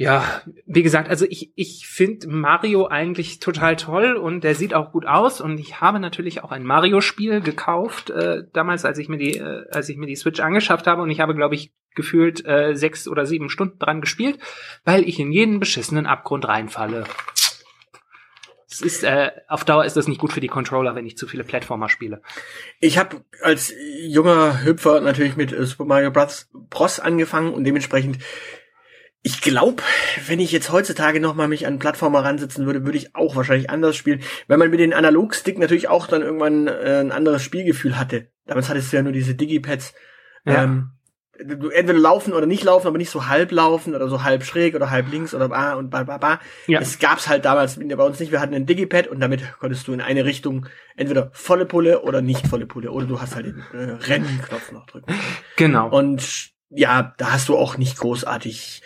ja, 0.00 0.40
wie 0.64 0.82
gesagt, 0.82 1.10
also 1.10 1.26
ich, 1.28 1.52
ich 1.56 1.86
finde 1.86 2.26
Mario 2.26 2.86
eigentlich 2.86 3.38
total 3.38 3.76
toll 3.76 4.14
und 4.14 4.44
der 4.44 4.54
sieht 4.54 4.72
auch 4.72 4.92
gut 4.92 5.04
aus. 5.04 5.42
Und 5.42 5.60
ich 5.60 5.82
habe 5.82 6.00
natürlich 6.00 6.42
auch 6.42 6.52
ein 6.52 6.64
Mario-Spiel 6.64 7.42
gekauft, 7.42 8.08
äh, 8.08 8.44
damals, 8.54 8.86
als 8.86 8.96
ich 8.96 9.10
mir 9.10 9.18
die, 9.18 9.36
äh, 9.36 9.66
als 9.70 9.90
ich 9.90 9.98
mir 9.98 10.06
die 10.06 10.16
Switch 10.16 10.40
angeschafft 10.40 10.86
habe. 10.86 11.02
Und 11.02 11.10
ich 11.10 11.20
habe, 11.20 11.34
glaube 11.34 11.54
ich, 11.54 11.74
gefühlt 11.94 12.42
äh, 12.46 12.74
sechs 12.74 13.08
oder 13.08 13.26
sieben 13.26 13.50
Stunden 13.50 13.78
dran 13.78 14.00
gespielt, 14.00 14.38
weil 14.86 15.06
ich 15.06 15.20
in 15.20 15.32
jeden 15.32 15.60
beschissenen 15.60 16.06
Abgrund 16.06 16.48
reinfalle. 16.48 17.04
Es 18.70 18.80
ist, 18.80 19.04
äh, 19.04 19.32
auf 19.48 19.64
Dauer 19.64 19.84
ist 19.84 19.98
das 19.98 20.08
nicht 20.08 20.20
gut 20.20 20.32
für 20.32 20.40
die 20.40 20.48
Controller, 20.48 20.94
wenn 20.94 21.04
ich 21.04 21.18
zu 21.18 21.26
viele 21.26 21.44
Plattformer 21.44 21.90
spiele. 21.90 22.22
Ich 22.78 22.96
habe 22.96 23.22
als 23.42 23.74
junger 24.06 24.64
Hüpfer 24.64 25.02
natürlich 25.02 25.36
mit 25.36 25.52
äh, 25.52 25.66
Super 25.66 25.84
Mario 25.84 26.10
Bros. 26.10 26.48
Bros. 26.52 27.00
angefangen 27.00 27.52
und 27.52 27.64
dementsprechend, 27.64 28.16
ich 29.22 29.42
glaube, 29.42 29.82
wenn 30.26 30.40
ich 30.40 30.50
jetzt 30.50 30.72
heutzutage 30.72 31.20
noch 31.20 31.34
mal 31.34 31.48
mich 31.48 31.66
an 31.66 31.78
Plattformer 31.78 32.24
ransetzen 32.24 32.64
würde, 32.64 32.84
würde 32.86 32.96
ich 32.96 33.14
auch 33.14 33.36
wahrscheinlich 33.36 33.68
anders 33.68 33.96
spielen, 33.96 34.22
weil 34.48 34.56
man 34.56 34.70
mit 34.70 34.80
den 34.80 34.94
Analogstick 34.94 35.58
natürlich 35.58 35.88
auch 35.88 36.06
dann 36.06 36.22
irgendwann 36.22 36.68
äh, 36.68 37.00
ein 37.00 37.12
anderes 37.12 37.42
Spielgefühl 37.42 37.98
hatte. 37.98 38.28
Damals 38.46 38.70
hattest 38.70 38.92
du 38.92 38.96
ja 38.96 39.02
nur 39.02 39.12
diese 39.12 39.34
Digipads. 39.34 39.94
Ja. 40.46 40.64
Ähm, 40.64 40.92
du 41.44 41.68
entweder 41.68 41.98
laufen 41.98 42.32
oder 42.32 42.46
nicht 42.46 42.64
laufen, 42.64 42.86
aber 42.86 42.96
nicht 42.96 43.10
so 43.10 43.26
halb 43.26 43.52
laufen 43.52 43.94
oder 43.94 44.08
so 44.08 44.22
halb 44.24 44.42
schräg 44.44 44.74
oder 44.74 44.90
halb 44.90 45.10
links 45.10 45.34
oder 45.34 45.48
ba 45.48 45.74
und 45.74 45.90
ba 45.90 46.04
ba 46.04 46.16
ba. 46.16 46.40
Ja. 46.66 46.80
Es 46.80 46.98
gab's 46.98 47.28
halt 47.28 47.44
damals 47.44 47.78
bei 47.78 48.04
uns 48.04 48.20
nicht. 48.20 48.32
Wir 48.32 48.40
hatten 48.40 48.54
ein 48.54 48.66
Digipad 48.66 49.06
und 49.06 49.20
damit 49.20 49.42
konntest 49.58 49.86
du 49.86 49.92
in 49.92 50.00
eine 50.00 50.24
Richtung 50.24 50.66
entweder 50.96 51.30
volle 51.32 51.66
Pulle 51.66 52.02
oder 52.02 52.22
nicht 52.22 52.46
volle 52.46 52.66
Pulle 52.66 52.90
oder 52.90 53.06
du 53.06 53.20
hast 53.20 53.34
halt 53.34 53.46
den 53.46 53.62
äh, 53.72 53.92
Rennknopf 53.92 54.72
noch 54.72 54.86
drücken. 54.86 55.12
Genau. 55.56 55.90
Und 55.90 56.52
ja, 56.70 57.14
da 57.18 57.32
hast 57.32 57.48
du 57.48 57.56
auch 57.56 57.76
nicht 57.76 57.98
großartig 57.98 58.82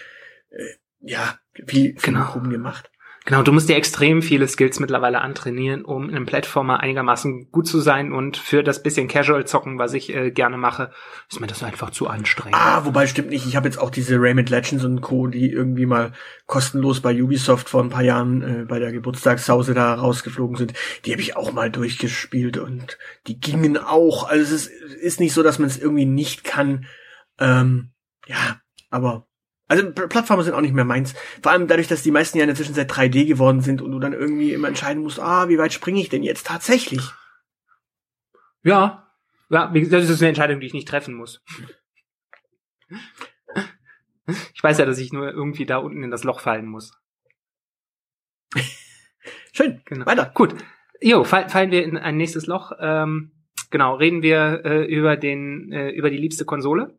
äh, 0.57 0.75
ja 1.01 1.39
viel, 1.67 1.99
viel 1.99 2.15
Genau. 2.15 2.33
rumgemacht. 2.33 2.91
Genau, 3.27 3.43
du 3.43 3.53
musst 3.53 3.71
dir 3.71 3.77
extrem 3.77 4.21
viele 4.21 4.47
Skills 4.47 4.81
mittlerweile 4.81 5.23
antrainieren, 5.23 5.83
um 5.87 6.11
in 6.11 6.15
einem 6.15 6.27
Plattformer 6.27 6.81
einigermaßen 6.81 7.51
gut 7.51 7.67
zu 7.67 7.81
sein 7.81 8.13
und 8.13 8.37
für 8.37 8.63
das 8.63 8.83
bisschen 8.83 9.09
Casual-Zocken, 9.09 9.79
was 9.79 9.95
ich 9.95 10.15
äh, 10.15 10.31
gerne 10.31 10.59
mache, 10.59 10.91
ist 11.31 11.41
mir 11.41 11.47
das 11.47 11.63
einfach 11.63 11.89
zu 11.89 12.07
anstrengend. 12.07 12.59
Ah, 12.61 12.85
wobei 12.85 13.07
stimmt 13.07 13.31
nicht. 13.31 13.47
Ich 13.47 13.57
habe 13.57 13.67
jetzt 13.67 13.79
auch 13.79 13.89
diese 13.89 14.17
Rayman 14.21 14.45
Legends 14.45 14.85
und 14.85 15.01
Co., 15.01 15.27
die 15.27 15.51
irgendwie 15.51 15.87
mal 15.87 16.13
kostenlos 16.45 17.01
bei 17.01 17.19
Ubisoft 17.23 17.71
vor 17.71 17.83
ein 17.83 17.89
paar 17.89 18.03
Jahren 18.03 18.43
äh, 18.43 18.65
bei 18.67 18.79
der 18.79 18.93
Geburtstagshause 18.93 19.73
da 19.73 19.95
rausgeflogen 19.95 20.57
sind. 20.57 20.75
Die 21.07 21.13
habe 21.13 21.23
ich 21.23 21.35
auch 21.35 21.51
mal 21.51 21.71
durchgespielt 21.71 22.59
und 22.59 22.99
die 23.27 23.41
gingen 23.41 23.79
auch. 23.79 24.29
Also 24.29 24.43
es 24.55 24.67
ist, 24.67 24.71
ist 24.97 25.21
nicht 25.21 25.33
so, 25.33 25.43
dass 25.43 25.59
man 25.59 25.69
es 25.69 25.79
irgendwie 25.79 26.05
nicht 26.05 26.45
kann. 26.45 26.85
Ähm, 27.39 27.93
ja, 28.27 28.61
aber 28.91 29.27
also 29.67 29.91
Plattformen 29.93 30.43
sind 30.43 30.55
auch 30.55 30.61
nicht 30.61 30.75
mehr 30.75 30.85
meins. 30.85 31.15
Vor 31.43 31.53
allem 31.53 31.67
dadurch, 31.67 31.89
dass 31.89 32.03
die 32.03 32.11
meisten 32.11 32.39
ja 32.39 32.45
in 32.45 32.49
der 32.49 32.57
Zwischenzeit 32.57 32.91
3D 32.91 33.27
geworden 33.27 33.61
sind 33.61 33.81
und 33.81 33.93
du 33.93 33.99
dann 33.99 34.13
irgendwie 34.13 34.53
immer 34.53 34.69
entscheiden 34.69 35.03
musst, 35.03 35.21
ah, 35.21 35.49
wie 35.49 35.59
weit 35.59 35.73
springe 35.73 36.01
ich 36.01 36.09
denn 36.09 36.23
jetzt 36.23 36.47
tatsächlich? 36.47 37.11
Ja, 38.63 39.11
ja, 39.51 39.67
das 39.73 40.09
ist 40.11 40.21
eine 40.21 40.29
Entscheidung, 40.29 40.61
die 40.61 40.67
ich 40.67 40.75
nicht 40.75 40.89
treffen 40.89 41.15
muss. 41.15 41.43
Ich 44.55 44.63
weiß 44.63 44.79
ja, 44.79 44.87
dass 44.87 44.99
ich 44.99 45.13
nur 45.13 45.31
irgendwie 45.31 45.67
da 45.67 45.77
unten 45.79 46.03
in 46.03 46.11
das 46.11 46.25
Loch 46.25 46.41
fallen 46.41 46.67
muss. 46.67 46.99
Schön, 49.53 49.83
Genau. 49.85 50.07
weiter. 50.07 50.31
Gut. 50.35 50.55
Jo, 51.01 51.25
fall, 51.25 51.49
fallen 51.49 51.71
wir 51.71 51.85
in 51.85 51.99
ein 51.99 52.17
nächstes 52.17 52.47
Loch. 52.47 52.73
Ähm, 52.81 53.33
genau, 53.71 53.97
reden 53.97 54.23
wir 54.23 54.65
äh, 54.65 54.85
über 54.85 55.17
den, 55.17 55.71
äh, 55.73 55.91
über 55.91 56.09
die 56.11 56.17
liebste 56.17 56.45
Konsole. 56.45 56.99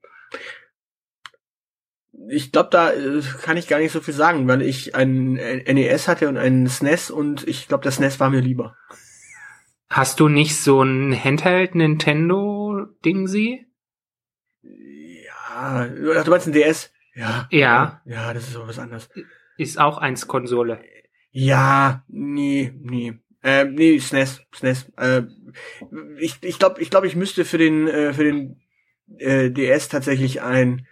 Ich 2.29 2.51
glaube, 2.51 2.69
da 2.71 2.91
äh, 2.91 3.21
kann 3.41 3.57
ich 3.57 3.67
gar 3.67 3.79
nicht 3.79 3.91
so 3.91 4.01
viel 4.01 4.13
sagen, 4.13 4.47
weil 4.47 4.61
ich 4.61 4.95
ein 4.95 5.37
äh, 5.37 5.71
NES 5.71 6.07
hatte 6.07 6.27
und 6.29 6.37
einen 6.37 6.67
SNES 6.67 7.11
und 7.11 7.47
ich 7.47 7.67
glaube, 7.67 7.83
das 7.83 7.95
SNES 7.95 8.19
war 8.19 8.29
mir 8.29 8.41
lieber. 8.41 8.75
Hast 9.89 10.19
du 10.19 10.27
nicht 10.27 10.57
so 10.57 10.81
ein 10.81 11.13
Handheld 11.13 11.75
Nintendo 11.75 12.85
Ding 13.03 13.27
sie? 13.27 13.65
Ja, 14.63 15.87
ach, 16.17 16.23
du 16.23 16.31
meinst 16.31 16.47
ein 16.47 16.53
DS? 16.53 16.91
Ja. 17.13 17.47
Ja. 17.51 18.01
Ja, 18.05 18.33
das 18.33 18.47
ist 18.47 18.55
aber 18.55 18.67
was 18.67 18.79
anderes. 18.79 19.09
Ist 19.57 19.79
auch 19.79 19.97
eins 19.97 20.27
Konsole. 20.27 20.81
Ja, 21.31 22.03
nee, 22.07 22.73
nee. 22.81 23.13
Äh, 23.43 23.65
nee, 23.65 23.99
SNES, 23.99 24.41
SNES. 24.53 24.91
Äh, 24.97 25.23
ich 26.19 26.37
ich 26.41 26.59
glaube, 26.59 26.81
ich, 26.81 26.89
glaub, 26.89 27.03
ich 27.03 27.15
müsste 27.15 27.45
für 27.45 27.57
den 27.57 27.87
äh, 27.87 28.13
für 28.13 28.23
den 28.23 28.61
äh, 29.17 29.51
DS 29.51 29.87
tatsächlich 29.87 30.41
ein 30.41 30.87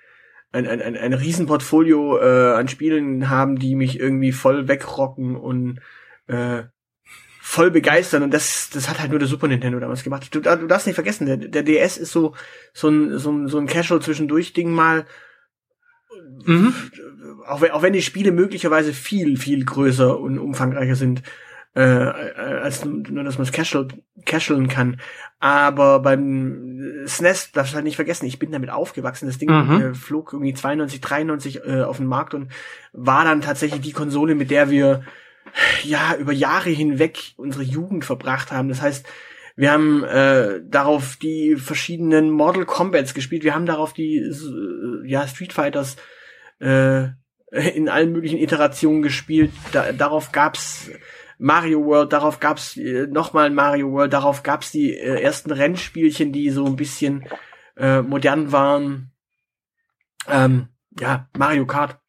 ein, 0.53 0.67
ein, 0.67 0.81
ein, 0.81 0.95
ein 0.95 1.13
Riesenportfolio 1.13 2.19
äh, 2.19 2.53
an 2.53 2.67
Spielen 2.67 3.29
haben, 3.29 3.57
die 3.57 3.75
mich 3.75 3.99
irgendwie 3.99 4.31
voll 4.31 4.67
wegrocken 4.67 5.35
und 5.35 5.79
äh, 6.27 6.63
voll 7.41 7.71
begeistern. 7.71 8.23
Und 8.23 8.33
das, 8.33 8.69
das 8.69 8.87
hat 8.87 8.99
halt 8.99 9.09
nur 9.09 9.19
der 9.19 9.27
Super 9.27 9.47
Nintendo 9.47 9.79
damals 9.79 10.03
gemacht. 10.03 10.33
Du, 10.33 10.39
du 10.39 10.67
darfst 10.67 10.87
nicht 10.87 10.95
vergessen, 10.95 11.25
der, 11.25 11.37
der 11.37 11.63
DS 11.63 11.97
ist 11.97 12.11
so, 12.11 12.35
so 12.71 12.87
ein, 12.87 13.17
so 13.17 13.31
ein, 13.31 13.47
so 13.47 13.57
ein 13.57 13.65
Casual-Zwischendurch-Ding 13.65 14.71
mal. 14.71 15.05
Mhm. 16.45 16.73
Auch, 17.47 17.61
wenn, 17.61 17.71
auch 17.71 17.81
wenn 17.81 17.93
die 17.93 18.03
Spiele 18.03 18.31
möglicherweise 18.31 18.93
viel, 18.93 19.37
viel 19.37 19.65
größer 19.65 20.19
und 20.19 20.37
umfangreicher 20.37 20.95
sind, 20.95 21.23
äh, 21.75 21.81
als 21.81 22.85
nur, 22.85 23.23
dass 23.23 23.37
man 23.37 23.47
es 23.47 23.51
casual, 23.51 23.87
casualen 24.25 24.67
kann. 24.67 24.99
Aber 25.39 25.99
beim 25.99 27.03
SNES 27.05 27.51
darfst 27.51 27.73
du 27.73 27.75
halt 27.75 27.85
nicht 27.85 27.95
vergessen, 27.95 28.25
ich 28.25 28.39
bin 28.39 28.51
damit 28.51 28.69
aufgewachsen. 28.69 29.25
Das 29.27 29.37
Ding 29.39 29.49
Mhm. 29.49 29.81
äh, 29.81 29.93
flog 29.93 30.33
irgendwie 30.33 30.53
92, 30.53 31.01
93 31.01 31.65
äh, 31.65 31.81
auf 31.81 31.97
den 31.97 32.05
Markt 32.07 32.33
und 32.33 32.51
war 32.91 33.25
dann 33.25 33.41
tatsächlich 33.41 33.81
die 33.81 33.91
Konsole, 33.91 34.35
mit 34.35 34.51
der 34.51 34.69
wir 34.69 35.03
ja 35.83 36.15
über 36.17 36.31
Jahre 36.31 36.69
hinweg 36.69 37.33
unsere 37.37 37.63
Jugend 37.63 38.05
verbracht 38.05 38.51
haben. 38.51 38.69
Das 38.69 38.81
heißt, 38.81 39.05
wir 39.55 39.71
haben 39.71 40.03
äh, 40.03 40.61
darauf 40.63 41.17
die 41.17 41.57
verschiedenen 41.57 42.31
Mortal 42.31 42.65
Combats 42.65 43.13
gespielt. 43.13 43.43
Wir 43.43 43.53
haben 43.53 43.65
darauf 43.65 43.93
die 43.93 44.17
äh, 44.17 45.07
ja 45.07 45.27
Street 45.27 45.53
Fighters 45.53 45.97
äh, 46.59 47.07
in 47.51 47.87
allen 47.89 48.11
möglichen 48.13 48.39
Iterationen 48.39 49.03
gespielt. 49.03 49.51
Da, 49.71 49.91
darauf 49.91 50.31
gab's 50.31 50.89
Mario 51.37 51.83
World, 51.85 52.13
darauf 52.13 52.39
gab's 52.39 52.77
äh, 52.77 53.07
nochmal 53.07 53.49
Mario 53.49 53.91
World, 53.91 54.13
darauf 54.13 54.43
gab's 54.43 54.71
die 54.71 54.93
äh, 54.93 55.21
ersten 55.21 55.51
Rennspielchen, 55.51 56.31
die 56.31 56.49
so 56.49 56.65
ein 56.65 56.75
bisschen 56.75 57.25
äh, 57.77 58.01
modern 58.01 58.51
waren. 58.51 59.11
Ähm, 60.27 60.67
ja, 60.99 61.27
Mario 61.37 61.65
Kart 61.65 61.99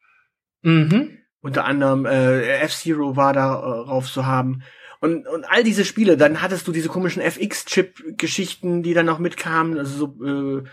Mhm. 0.64 1.18
unter 1.42 1.66
anderem 1.66 2.06
äh, 2.06 2.60
F-Zero 2.60 3.16
war 3.16 3.34
darauf 3.34 4.10
zu 4.10 4.24
haben. 4.24 4.62
Und, 5.00 5.26
und 5.26 5.44
all 5.44 5.62
diese 5.62 5.84
Spiele, 5.84 6.16
dann 6.16 6.40
hattest 6.40 6.66
du 6.66 6.72
diese 6.72 6.88
komischen 6.88 7.20
FX-Chip-Geschichten, 7.20 8.82
die 8.82 8.94
dann 8.94 9.04
noch 9.04 9.18
mitkamen, 9.18 9.78
also 9.78 10.14
so 10.16 10.64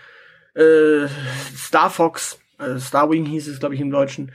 äh, 0.56 0.60
äh, 0.60 1.08
Star 1.54 1.90
Fox, 1.90 2.40
äh, 2.58 2.78
Starwing 2.78 3.26
hieß 3.26 3.48
es, 3.48 3.60
glaube 3.60 3.74
ich, 3.74 3.82
im 3.82 3.90
Deutschen. 3.90 4.32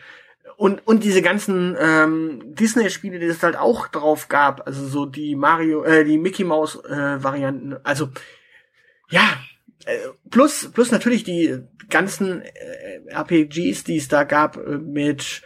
Und, 0.58 0.88
und 0.88 1.04
diese 1.04 1.22
ganzen 1.22 1.78
ähm, 1.80 2.42
Disney-Spiele, 2.56 3.20
die 3.20 3.28
es 3.28 3.44
halt 3.44 3.56
auch 3.56 3.88
drauf 3.88 4.28
gab, 4.28 4.66
also 4.66 4.88
so 4.88 5.06
die 5.06 5.36
Mario, 5.36 5.84
äh, 5.84 6.04
die 6.04 6.18
Mickey 6.18 6.44
Mouse 6.44 6.84
äh, 6.84 7.24
Varianten, 7.24 7.76
also 7.84 8.10
ja, 9.08 9.38
äh, 9.86 9.98
plus, 10.32 10.72
plus 10.74 10.92
natürlich 10.92 11.24
die 11.24 11.60
ganzen 11.90 12.42
äh, 12.42 13.02
RPGs, 13.12 13.84
die 13.84 13.98
es 13.98 14.08
da 14.08 14.24
gab, 14.24 14.58
äh, 14.58 14.80
mit 14.80 15.44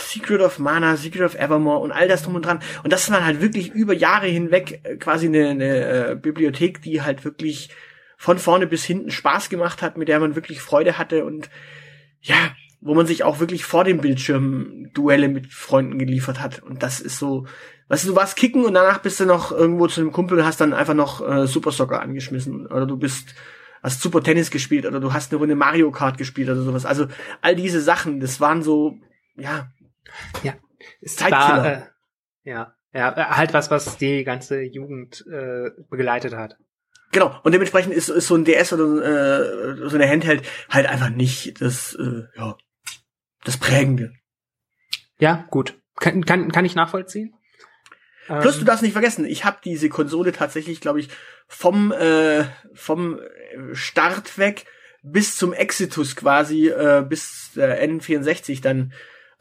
Secret 0.00 0.42
of 0.42 0.58
Mana, 0.58 0.96
Secret 0.96 1.22
of 1.22 1.34
Evermore 1.34 1.80
und 1.80 1.90
all 1.90 2.06
das 2.06 2.22
drum 2.22 2.34
und 2.34 2.44
dran. 2.44 2.60
Und 2.84 2.92
das 2.92 3.10
war 3.10 3.24
halt 3.24 3.40
wirklich 3.40 3.70
über 3.72 3.94
Jahre 3.94 4.26
hinweg 4.26 4.80
äh, 4.82 4.96
quasi 4.96 5.28
eine, 5.28 5.48
eine 5.48 6.10
äh, 6.10 6.14
Bibliothek, 6.14 6.82
die 6.82 7.00
halt 7.00 7.24
wirklich 7.24 7.70
von 8.18 8.38
vorne 8.38 8.66
bis 8.66 8.84
hinten 8.84 9.10
Spaß 9.10 9.48
gemacht 9.48 9.80
hat, 9.80 9.96
mit 9.96 10.08
der 10.08 10.20
man 10.20 10.34
wirklich 10.34 10.60
Freude 10.60 10.98
hatte 10.98 11.24
und 11.24 11.48
ja, 12.20 12.52
wo 12.80 12.94
man 12.94 13.06
sich 13.06 13.24
auch 13.24 13.40
wirklich 13.40 13.64
vor 13.64 13.84
dem 13.84 14.00
Bildschirm 14.00 14.90
Duelle 14.94 15.28
mit 15.28 15.52
Freunden 15.52 15.98
geliefert 15.98 16.40
hat. 16.40 16.62
Und 16.62 16.82
das 16.82 17.00
ist 17.00 17.18
so, 17.18 17.46
weißt 17.88 18.04
du, 18.04 18.08
du 18.08 18.16
warst 18.16 18.36
kicken 18.36 18.64
und 18.64 18.74
danach 18.74 18.98
bist 18.98 19.20
du 19.20 19.26
noch 19.26 19.52
irgendwo 19.52 19.86
zu 19.86 20.00
einem 20.00 20.12
Kumpel 20.12 20.38
und 20.38 20.44
hast 20.44 20.60
dann 20.60 20.72
einfach 20.72 20.94
noch 20.94 21.26
äh, 21.26 21.46
Super 21.46 21.72
Soccer 21.72 22.00
angeschmissen. 22.00 22.66
Oder 22.66 22.86
du 22.86 22.96
bist, 22.96 23.34
hast 23.82 24.00
Super 24.00 24.22
Tennis 24.22 24.50
gespielt 24.50 24.86
oder 24.86 25.00
du 25.00 25.12
hast 25.12 25.30
eine 25.30 25.38
Runde 25.40 25.56
Mario 25.56 25.90
Kart 25.90 26.16
gespielt 26.16 26.48
oder 26.48 26.62
sowas. 26.62 26.86
Also 26.86 27.06
all 27.42 27.54
diese 27.54 27.80
Sachen, 27.80 28.20
das 28.20 28.40
waren 28.40 28.62
so, 28.62 28.96
ja, 29.36 29.70
Es 31.02 31.16
Zeitkiller. 31.16 31.38
war, 31.38 31.66
äh, 31.66 31.82
ja, 32.44 32.74
ja, 32.92 33.36
halt 33.36 33.52
was, 33.52 33.70
was 33.70 33.98
die 33.98 34.24
ganze 34.24 34.62
Jugend 34.62 35.24
äh, 35.30 35.70
begleitet 35.90 36.34
hat. 36.34 36.56
Genau, 37.12 37.38
und 37.42 37.52
dementsprechend 37.52 37.92
ist, 37.92 38.08
ist 38.08 38.28
so 38.28 38.36
ein 38.36 38.44
DS 38.44 38.72
oder 38.72 38.84
äh, 38.84 39.88
so 39.88 39.96
eine 39.96 40.08
Handheld 40.08 40.42
halt 40.68 40.86
einfach 40.86 41.10
nicht 41.10 41.60
das, 41.60 41.94
äh, 41.94 42.22
ja, 42.36 42.56
das 43.44 43.56
Prägende. 43.56 44.12
Ja, 45.18 45.46
gut. 45.50 45.80
Kann, 45.96 46.24
kann, 46.24 46.50
kann 46.50 46.64
ich 46.64 46.74
nachvollziehen. 46.74 47.34
Plus, 48.26 48.54
du 48.54 48.60
Ähm, 48.60 48.66
darfst 48.66 48.82
nicht 48.82 48.92
vergessen, 48.92 49.24
ich 49.24 49.44
habe 49.44 49.58
diese 49.64 49.88
Konsole 49.88 50.32
tatsächlich, 50.32 50.80
glaube 50.80 51.00
ich, 51.00 51.08
vom, 51.48 51.90
äh, 51.90 52.44
vom 52.74 53.18
Start 53.72 54.38
weg 54.38 54.66
bis 55.02 55.36
zum 55.36 55.52
Exitus 55.52 56.14
quasi, 56.14 56.68
äh, 56.68 57.04
bis 57.06 57.50
der 57.56 57.82
N64 57.82 58.62
dann 58.62 58.92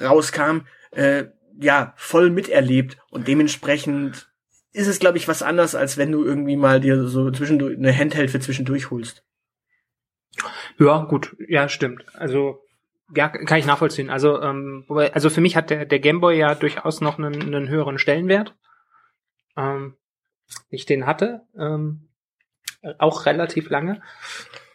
rauskam, 0.02 0.62
äh, 0.92 1.26
ja, 1.60 1.94
voll 1.98 2.30
miterlebt. 2.30 2.98
Und 3.12 3.28
dementsprechend 3.28 4.30
ist 4.72 4.88
es, 4.88 5.00
glaube 5.00 5.18
ich, 5.18 5.28
was 5.28 5.44
anderes, 5.44 5.76
als 5.76 5.98
wenn 5.98 6.12
du 6.12 6.24
irgendwie 6.24 6.56
mal 6.56 6.80
dir 6.80 7.08
so 7.08 7.30
zwischendurch 7.32 7.78
eine 7.78 7.96
Handheld 7.96 8.32
für 8.32 8.40
zwischendurch 8.40 8.90
holst. 8.90 9.24
Ja, 10.80 11.04
gut. 11.04 11.36
Ja, 11.48 11.70
stimmt. 11.70 12.06
Also, 12.14 12.62
ja, 13.15 13.30
kann 13.30 13.60
ich 13.60 13.65
nachvollziehen. 13.65 14.10
Also, 14.10 14.41
ähm, 14.41 14.86
also 14.89 15.30
für 15.30 15.41
mich 15.41 15.56
hat 15.56 15.69
der, 15.69 15.86
der 15.86 16.00
Gameboy 16.00 16.38
ja 16.38 16.56
durchaus 16.56 17.02
noch 17.02 17.17
einen, 17.17 17.41
einen 17.41 17.69
höheren 17.69 17.98
Stellenwert. 18.00 18.56
Ähm, 19.58 19.95
ich 20.69 20.86
den 20.86 21.06
hatte. 21.06 21.41
Ähm, 21.58 22.10
auch 22.98 23.26
relativ 23.26 23.69
lange. 23.69 24.02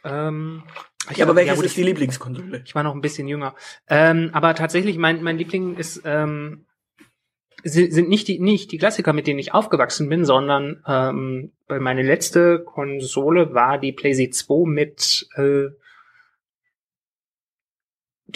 Ähm, 0.05 0.63
ich 1.11 1.19
Ja, 1.19 1.27
aber 1.27 1.37
welches 1.37 1.57
gut, 1.57 1.65
ist 1.67 1.77
die 1.77 1.83
Lieblingskonsole? 1.83 2.63
Ich 2.65 2.75
war 2.75 2.83
noch 2.83 2.95
ein 2.95 3.01
bisschen 3.01 3.29
jünger. 3.29 3.55
Ähm, 3.89 4.31
aber 4.33 4.55
tatsächlich, 4.55 4.97
mein, 4.99 5.23
mein 5.23 5.39
Liebling 5.39 5.77
ist, 5.77 6.03
ähm, 6.05 6.67
si- 7.63 7.91
sind 7.91 8.09
nicht 8.09 8.29
die, 8.29 8.39
nicht 8.41 8.73
die 8.73 8.79
Klassiker, 8.79 9.13
mit 9.13 9.27
denen 9.27 9.39
ich 9.39 9.55
aufgewachsen 9.55 10.09
bin, 10.09 10.25
sondern 10.25 10.83
ähm, 10.87 11.53
meine 11.69 12.03
letzte 12.03 12.59
Konsole 12.61 13.55
war 13.55 13.79
die 13.79 13.93
PlayStation 13.93 14.33
2 14.67 14.71
mit, 14.71 15.29
äh, 15.37 15.69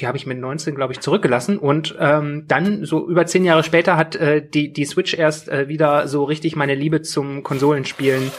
die 0.00 0.06
habe 0.06 0.16
ich 0.16 0.26
mit 0.26 0.38
19, 0.38 0.74
glaube 0.74 0.92
ich, 0.92 1.00
zurückgelassen. 1.00 1.58
Und 1.58 1.96
ähm, 1.98 2.44
dann, 2.46 2.84
so 2.84 3.08
über 3.08 3.26
zehn 3.26 3.44
Jahre 3.44 3.64
später, 3.64 3.96
hat 3.96 4.16
äh, 4.16 4.46
die, 4.46 4.72
die 4.72 4.84
Switch 4.84 5.14
erst 5.14 5.48
äh, 5.48 5.68
wieder 5.68 6.08
so 6.08 6.24
richtig 6.24 6.56
meine 6.56 6.74
Liebe 6.74 7.02
zum 7.02 7.42
Konsolenspielen 7.42 8.30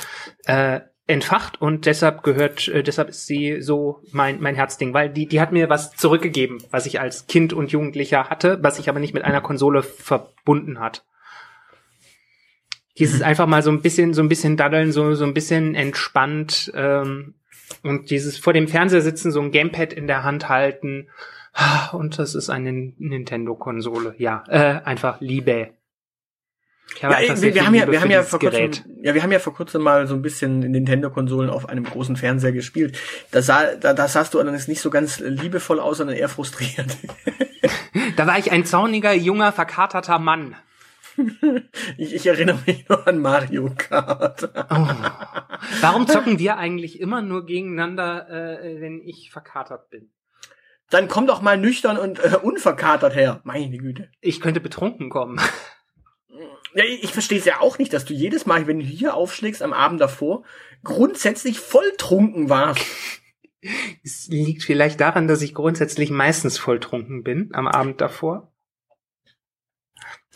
äh, 0.46 0.82
entfacht 1.10 1.60
und 1.60 1.88
deshalb 1.88 2.22
gehört, 2.22 2.68
äh, 2.68 2.84
deshalb 2.84 3.10
ist 3.10 3.26
sie 3.26 3.62
so 3.62 4.04
mein, 4.12 4.40
mein 4.42 4.54
Herzding, 4.54 4.94
weil 4.94 5.10
die, 5.10 5.26
die 5.26 5.42
hat 5.42 5.52
mir 5.52 5.68
was 5.68 5.96
zurückgegeben, 5.96 6.60
was 6.70 6.86
ich 6.86 7.00
als 7.00 7.26
Kind 7.26 7.52
und 7.52 7.72
Jugendlicher 7.72 8.30
hatte, 8.30 8.60
was 8.62 8.76
sich 8.76 8.90
aber 8.90 9.00
nicht 9.00 9.16
mit 9.16 9.26
einer 9.26 9.42
Konsole 9.42 9.82
verbunden 9.82 10.80
hat. 10.80 11.04
Dieses 13.00 13.24
einfach 13.24 13.48
mal 13.48 13.64
so 13.64 13.72
ein 13.72 13.82
bisschen, 13.82 14.14
so 14.14 14.22
ein 14.22 14.30
bisschen 14.30 14.56
daddeln, 14.56 14.92
so, 14.92 15.16
so 15.16 15.24
ein 15.24 15.34
bisschen 15.34 15.74
entspannt 15.74 16.72
ähm, 16.76 17.34
und 17.82 18.12
dieses 18.12 18.38
vor 18.38 18.54
dem 18.54 18.68
Fernseher 18.68 19.02
sitzen, 19.02 19.32
so 19.32 19.42
ein 19.42 19.52
Gamepad 19.52 19.94
in 19.94 20.06
der 20.06 20.24
Hand 20.24 20.48
halten 20.48 21.08
und 21.92 22.20
das 22.20 22.36
ist 22.36 22.50
eine 22.50 22.72
Nintendo-Konsole. 22.98 24.16
Ja, 24.18 24.44
äh, 24.48 24.82
einfach 24.84 25.20
Liebe. 25.22 25.72
Ja, 27.02 27.10
wir, 27.10 27.54
wir 27.54 27.66
haben 27.66 27.76
ja, 27.76 27.90
wir 27.90 28.02
haben 28.02 28.12
ja 28.12 28.24
vor 28.24 28.40
kurzem, 28.40 28.72
ja, 29.02 29.14
wir 29.14 29.24
haben 29.24 29.32
ja 29.32 29.40
vor 29.40 29.54
kurzem 29.54 29.84
mal 29.84 30.08
so 30.08 30.16
ein 30.16 30.22
bisschen 30.22 30.60
Nintendo-Konsolen 30.60 31.50
auf 31.50 31.70
einem 31.70 31.84
großen 31.84 32.16
Fernseher 32.16 32.52
gespielt. 32.52 32.98
Da 33.32 33.42
sah, 33.42 33.76
da, 33.76 33.94
da 33.94 34.08
sahst 34.08 34.34
du 34.34 34.40
allerdings 34.40 34.68
nicht 34.68 34.82
so 34.82 34.90
ganz 34.90 35.20
liebevoll 35.20 35.80
aus, 35.80 35.98
sondern 35.98 36.18
eher 36.18 36.30
frustriert. 36.30 36.98
Da 38.16 38.28
war 38.28 38.38
ich 38.38 38.52
ein 38.52 38.66
zorniger, 38.66 39.14
junger, 39.14 39.52
verkaterter 39.52 40.20
Mann. 40.20 40.56
Ich, 41.98 42.14
ich 42.14 42.28
erinnere 42.28 42.60
mich 42.66 42.88
nur 42.88 43.06
an 43.06 43.20
Mario 43.20 43.72
Kart. 43.78 44.50
Oh. 44.70 44.88
Warum 45.82 46.08
zocken 46.08 46.40
wir 46.40 46.58
eigentlich 46.58 47.02
immer 47.02 47.22
nur 47.22 47.46
gegeneinander, 47.46 48.30
äh, 48.30 48.80
wenn 48.80 49.02
ich 49.02 49.30
verkatert 49.32 49.90
bin? 49.90 50.10
Dann 50.90 51.08
komm 51.08 51.28
doch 51.28 51.42
mal 51.42 51.58
nüchtern 51.58 51.98
und 51.98 52.20
äh, 52.20 52.38
unverkatert 52.42 53.16
her. 53.16 53.42
Meine 53.44 53.78
Güte. 53.78 54.10
Ich 54.22 54.42
könnte 54.42 54.60
betrunken 54.60 55.10
kommen. 55.10 55.40
Ja, 56.76 56.84
ich, 56.84 57.12
verstehe 57.12 57.40
es 57.40 57.46
ja 57.46 57.62
auch 57.62 57.80
nicht, 57.80 57.94
dass 57.94 58.06
du 58.06 58.14
jedes 58.14 58.46
Mal, 58.46 58.68
wenn 58.68 58.80
du 58.80 58.86
hier 58.86 59.16
aufschlägst 59.16 59.64
am 59.64 59.74
Abend 59.74 60.00
davor, 60.00 60.44
grundsätzlich 60.84 61.60
volltrunken 61.60 62.50
warst. 62.50 62.86
Es 64.06 64.28
liegt 64.30 64.64
vielleicht 64.64 65.02
daran, 65.02 65.28
dass 65.28 65.42
ich 65.42 65.54
grundsätzlich 65.54 66.12
meistens 66.12 66.58
volltrunken 66.58 67.24
bin 67.24 67.50
am 67.52 67.68
Abend 67.68 68.00
davor. 68.00 68.54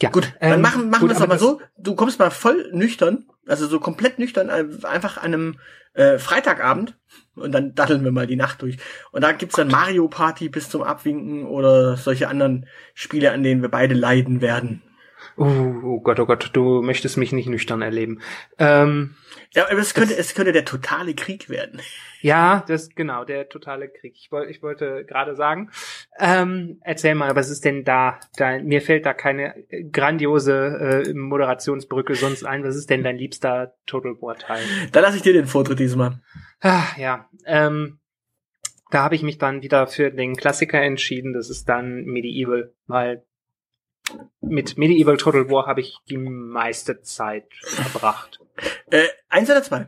Ja, 0.02 0.10
Gut, 0.10 0.34
dann 0.42 0.56
ähm, 0.56 0.62
machen, 0.62 0.90
machen 0.90 1.08
wir 1.08 1.16
es 1.16 1.22
aber 1.22 1.40
so. 1.40 1.62
Du 1.78 1.96
kommst 1.96 2.20
mal 2.20 2.32
voll 2.32 2.70
nüchtern, 2.74 3.30
also 3.48 3.66
so 3.68 3.80
komplett 3.80 4.20
nüchtern, 4.20 4.50
äh, 4.50 4.86
einfach 4.86 5.16
an 5.16 5.34
einem 5.34 5.60
äh, 5.94 6.18
Freitagabend 6.18 6.98
und 7.36 7.52
dann 7.52 7.76
datteln 7.76 8.04
wir 8.04 8.12
mal 8.12 8.28
die 8.28 8.36
Nacht 8.36 8.62
durch. 8.62 8.78
Und 9.12 9.24
da 9.24 9.32
gibt's 9.32 9.56
dann 9.56 9.68
Mario 9.68 10.08
Party 10.08 10.50
bis 10.50 10.70
zum 10.70 10.84
Abwinken 10.84 11.46
oder 11.46 11.98
solche 11.98 12.28
anderen 12.28 12.68
Spiele, 12.94 13.32
an 13.32 13.44
denen 13.44 13.62
wir 13.62 13.70
beide 13.70 13.96
leiden 13.96 14.42
werden. 14.42 14.82
Oh, 15.36 15.46
oh 15.84 16.00
Gott, 16.02 16.20
oh 16.20 16.26
Gott, 16.26 16.52
du 16.54 16.82
möchtest 16.82 17.18
mich 17.18 17.32
nicht 17.32 17.48
nüchtern 17.48 17.82
erleben. 17.82 18.22
Ähm, 18.60 19.16
Ja, 19.56 19.66
aber 19.70 19.80
es 19.80 19.94
könnte, 19.94 20.16
es 20.16 20.36
könnte 20.36 20.52
der 20.52 20.66
totale 20.66 21.16
Krieg 21.16 21.50
werden. 21.50 21.82
ja, 22.22 22.64
das 22.68 22.90
genau, 22.90 23.24
der 23.24 23.50
totale 23.50 23.90
Krieg. 23.90 24.14
Ich, 24.16 24.32
wollte, 24.32 24.52
ich 24.52 24.62
wollte 24.62 25.06
gerade 25.06 25.36
sagen. 25.36 25.72
Ähm, 26.20 26.80
erzähl 26.82 27.16
mal, 27.16 27.36
was 27.36 27.50
ist 27.50 27.66
denn 27.66 27.84
da, 27.84 28.20
da? 28.38 28.60
Mir 28.60 28.82
fällt 28.82 29.06
da 29.06 29.14
keine 29.14 29.56
grandiose 29.92 31.04
äh, 31.08 31.14
Moderationsbrücke 31.14 32.16
sonst 32.16 32.46
ein. 32.46 32.64
Was 32.64 32.76
ist 32.76 32.90
denn 32.90 33.04
dein 33.04 33.18
liebster 33.18 33.74
Total 33.88 34.14
War 34.22 34.38
Teil? 34.38 34.64
Da 34.92 35.00
lasse 35.00 35.18
ich 35.18 35.24
dir 35.24 35.34
den 35.34 35.48
Vortritt 35.48 35.80
diesmal. 35.80 36.20
Ah, 36.64 36.86
ja, 36.98 37.30
ähm, 37.46 38.00
da 38.90 39.04
habe 39.04 39.16
ich 39.16 39.22
mich 39.22 39.38
dann 39.38 39.62
wieder 39.62 39.86
für 39.86 40.12
den 40.12 40.36
Klassiker 40.38 40.82
entschieden. 40.82 41.34
Das 41.34 41.50
ist 41.50 41.68
dann 41.68 42.06
Medieval, 42.06 42.74
weil 42.88 43.26
mit 44.40 44.78
Medieval 44.78 45.18
Total 45.18 45.50
War 45.50 45.66
habe 45.68 45.82
ich 45.82 45.98
die 46.10 46.18
meiste 46.18 47.02
Zeit 47.02 47.54
verbracht. 47.54 48.40
Äh, 48.92 49.08
eins 49.30 49.50
oder 49.50 49.64
zwei? 49.64 49.88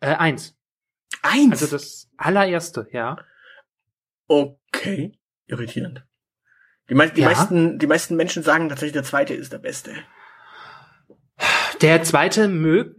Äh, 0.00 0.14
eins. 0.14 0.56
Eins. 1.22 1.50
Also 1.52 1.66
das 1.66 2.10
allererste, 2.16 2.88
ja. 2.92 3.18
okay. 4.26 5.18
Irritierend. 5.46 6.06
Die, 6.88 6.94
mei 6.94 7.08
die 7.08 7.20
Ja. 7.22 7.28
meisten, 7.28 7.78
die 7.78 7.86
meisten 7.86 8.16
Menschen 8.16 8.42
sagen 8.42 8.68
tatsächlich, 8.68 8.92
der 8.94 9.04
zweite 9.04 9.34
ist 9.34 9.52
der 9.52 9.58
beste. 9.58 9.92
Der 11.82 12.02
zweite 12.02 12.48
mög, 12.48 12.96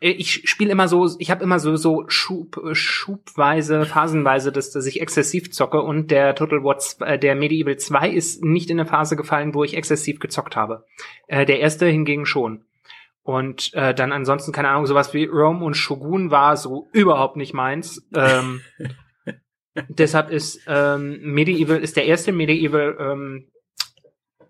ich 0.00 0.48
spiele 0.48 0.70
immer 0.70 0.86
so, 0.86 1.08
ich 1.18 1.30
habe 1.30 1.42
immer 1.42 1.58
so 1.58 1.76
so 1.76 2.04
Schub, 2.08 2.56
äh, 2.58 2.74
schubweise, 2.74 3.84
phasenweise, 3.84 4.52
dass, 4.52 4.70
dass 4.70 4.86
ich 4.86 5.00
exzessiv 5.00 5.50
zocke 5.50 5.82
und 5.82 6.10
der 6.10 6.34
Total 6.34 6.62
War, 6.62 6.78
äh, 7.00 7.18
der 7.18 7.34
Medieval 7.34 7.76
2 7.76 8.10
ist 8.10 8.44
nicht 8.44 8.70
in 8.70 8.78
eine 8.78 8.88
Phase 8.88 9.16
gefallen, 9.16 9.54
wo 9.54 9.64
ich 9.64 9.76
exzessiv 9.76 10.20
gezockt 10.20 10.54
habe. 10.54 10.84
Äh, 11.26 11.46
der 11.46 11.60
erste 11.60 11.86
hingegen 11.86 12.26
schon. 12.26 12.64
Und 13.22 13.74
äh, 13.74 13.92
dann 13.92 14.12
ansonsten, 14.12 14.52
keine 14.52 14.68
Ahnung, 14.68 14.86
sowas 14.86 15.12
wie 15.14 15.24
Rome 15.24 15.64
und 15.64 15.74
Shogun 15.74 16.30
war 16.30 16.56
so 16.56 16.88
überhaupt 16.92 17.36
nicht 17.36 17.52
meins. 17.52 18.08
Ähm, 18.14 18.60
deshalb 19.88 20.30
ist 20.30 20.60
ähm, 20.66 21.18
Medieval, 21.22 21.78
ist 21.78 21.96
der 21.96 22.06
erste 22.06 22.32
Medieval 22.32 22.96
ähm, 22.98 23.48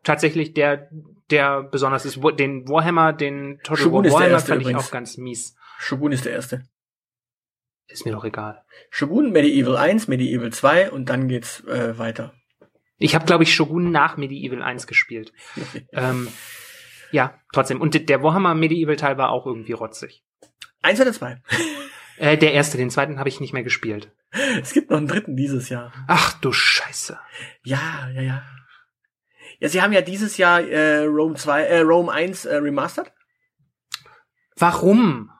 tatsächlich 0.04 0.54
der, 0.54 0.90
der 1.31 1.62
besonders 1.62 2.05
ist. 2.05 2.19
Den 2.38 2.69
Warhammer, 2.69 3.12
den 3.12 3.59
Total 3.62 3.85
Shogun 3.85 4.05
War 4.05 4.12
Warhammer 4.12 4.41
fand 4.41 4.61
ich 4.61 4.69
übrigens. 4.69 4.87
auch 4.87 4.91
ganz 4.91 5.17
mies. 5.17 5.57
Shogun 5.79 6.12
ist 6.12 6.25
der 6.25 6.33
erste. 6.33 6.62
Ist 7.87 8.05
mir 8.05 8.12
doch 8.12 8.25
egal. 8.25 8.62
Shogun, 8.91 9.33
Medieval 9.33 9.77
1, 9.77 10.09
Medieval 10.09 10.53
2 10.53 10.91
und 10.91 11.09
dann 11.09 11.29
geht's 11.29 11.64
äh, 11.64 11.99
weiter. 11.99 12.35
Ich 12.99 13.14
habe, 13.14 13.25
glaube 13.25 13.45
ich, 13.45 13.55
Shogun 13.55 13.91
nach 13.91 14.17
Medieval 14.17 14.62
1 14.62 14.87
gespielt. 14.87 15.33
ähm, 15.93 16.29
ja, 17.11 17.41
trotzdem. 17.53 17.81
Und 17.81 18.09
der 18.09 18.23
Warhammer 18.23 18.55
Medieval 18.55 18.97
Teil 18.97 19.17
war 19.17 19.31
auch 19.31 19.47
irgendwie 19.47 19.73
rotzig. 19.73 20.23
Eins 20.83 21.01
oder 21.01 21.12
zwei? 21.12 21.43
Äh, 22.21 22.37
der 22.37 22.53
erste, 22.53 22.77
den 22.77 22.91
zweiten 22.91 23.21
habe 23.21 23.29
ich 23.29 23.38
nicht 23.38 23.53
mehr 23.53 23.62
gespielt. 23.62 24.11
Es 24.61 24.73
gibt 24.73 24.91
noch 24.91 24.97
einen 24.97 25.07
dritten 25.07 25.37
dieses 25.37 25.69
Jahr. 25.69 25.93
Ach 26.09 26.33
du 26.41 26.51
Scheiße. 26.51 27.17
Ja, 27.62 28.09
ja, 28.12 28.23
ja. 28.23 28.43
Ja, 29.59 29.68
sie 29.68 29.83
haben 29.83 29.92
ja 29.92 30.03
dieses 30.03 30.37
Jahr 30.37 30.61
äh, 30.61 31.05
Rome 31.05 31.35
2, 31.35 31.62
äh, 31.62 31.81
Rome 31.81 32.12
1 32.12 32.44
äh, 32.44 32.57
remastered, 32.57 33.12
Warum? 34.57 35.31